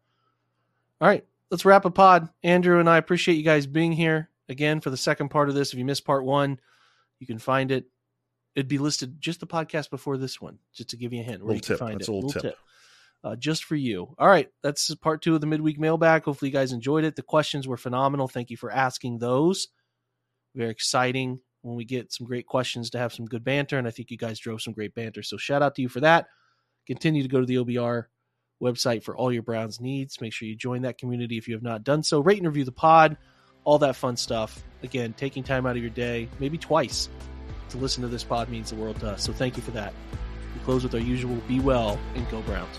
All 1.00 1.08
right 1.08 1.24
let's 1.50 1.64
wrap 1.64 1.86
a 1.86 1.90
pod. 1.90 2.28
Andrew 2.42 2.78
and 2.78 2.90
i 2.90 2.98
appreciate 2.98 3.36
you 3.36 3.42
guys 3.42 3.66
being 3.66 3.92
here. 3.92 4.28
Again 4.50 4.80
for 4.80 4.90
the 4.90 4.96
second 4.96 5.28
part 5.28 5.48
of 5.48 5.54
this 5.54 5.72
if 5.72 5.78
you 5.78 5.84
missed 5.84 6.04
part 6.06 6.24
one 6.24 6.58
you 7.18 7.26
can 7.26 7.38
find 7.38 7.70
it 7.70 7.86
it'd 8.54 8.68
be 8.68 8.78
listed 8.78 9.20
just 9.20 9.40
the 9.40 9.46
podcast 9.46 9.90
before 9.90 10.16
this 10.16 10.40
one 10.40 10.58
just 10.74 10.90
to 10.90 10.96
give 10.96 11.12
you 11.12 11.20
a 11.20 11.24
hint 11.24 11.44
where 11.44 11.54
you 11.54 11.60
can 11.60 11.68
tip. 11.68 11.78
find 11.78 11.94
That's 11.94 12.08
it 12.08 12.12
a 12.12 12.14
little 12.14 12.30
tip. 12.30 12.56
uh, 13.24 13.36
just 13.36 13.64
for 13.64 13.76
you. 13.76 14.14
All 14.18 14.28
right, 14.28 14.48
that's 14.62 14.94
part 14.96 15.22
two 15.22 15.34
of 15.34 15.40
the 15.40 15.46
midweek 15.46 15.78
mailbag. 15.78 16.24
Hopefully, 16.24 16.50
you 16.50 16.52
guys 16.56 16.72
enjoyed 16.72 17.04
it. 17.04 17.16
The 17.16 17.22
questions 17.22 17.66
were 17.68 17.76
phenomenal. 17.76 18.28
Thank 18.28 18.50
you 18.50 18.56
for 18.56 18.70
asking 18.70 19.18
those. 19.18 19.68
Very 20.54 20.70
exciting 20.70 21.40
when 21.62 21.76
we 21.76 21.84
get 21.84 22.12
some 22.12 22.26
great 22.26 22.46
questions 22.46 22.90
to 22.90 22.98
have 22.98 23.12
some 23.12 23.26
good 23.26 23.44
banter, 23.44 23.78
and 23.78 23.86
I 23.86 23.90
think 23.90 24.10
you 24.10 24.16
guys 24.16 24.38
drove 24.38 24.62
some 24.62 24.72
great 24.72 24.94
banter. 24.94 25.22
So, 25.22 25.36
shout 25.36 25.62
out 25.62 25.74
to 25.76 25.82
you 25.82 25.88
for 25.88 26.00
that. 26.00 26.26
Continue 26.86 27.22
to 27.22 27.28
go 27.28 27.40
to 27.40 27.46
the 27.46 27.56
OBR 27.56 28.04
website 28.62 29.02
for 29.04 29.16
all 29.16 29.32
your 29.32 29.42
Browns 29.42 29.80
needs. 29.80 30.20
Make 30.20 30.32
sure 30.32 30.48
you 30.48 30.56
join 30.56 30.82
that 30.82 30.98
community 30.98 31.36
if 31.38 31.46
you 31.46 31.54
have 31.54 31.62
not 31.62 31.84
done 31.84 32.02
so. 32.02 32.20
Rate 32.20 32.38
and 32.38 32.46
review 32.46 32.64
the 32.64 32.72
pod, 32.72 33.16
all 33.64 33.78
that 33.78 33.94
fun 33.94 34.16
stuff. 34.16 34.64
Again, 34.82 35.12
taking 35.12 35.42
time 35.44 35.66
out 35.66 35.76
of 35.76 35.82
your 35.82 35.90
day, 35.90 36.28
maybe 36.40 36.56
twice, 36.58 37.08
to 37.70 37.78
listen 37.78 38.02
to 38.02 38.08
this 38.08 38.24
pod 38.24 38.48
means 38.48 38.70
the 38.70 38.76
world 38.76 39.00
to 39.00 39.10
us. 39.10 39.22
So, 39.22 39.32
thank 39.32 39.56
you 39.56 39.62
for 39.62 39.72
that. 39.72 39.92
We 40.54 40.60
close 40.64 40.82
with 40.82 40.94
our 40.94 41.00
usual 41.00 41.36
be 41.46 41.60
well 41.60 41.98
and 42.14 42.28
go 42.30 42.42
Browns. 42.42 42.78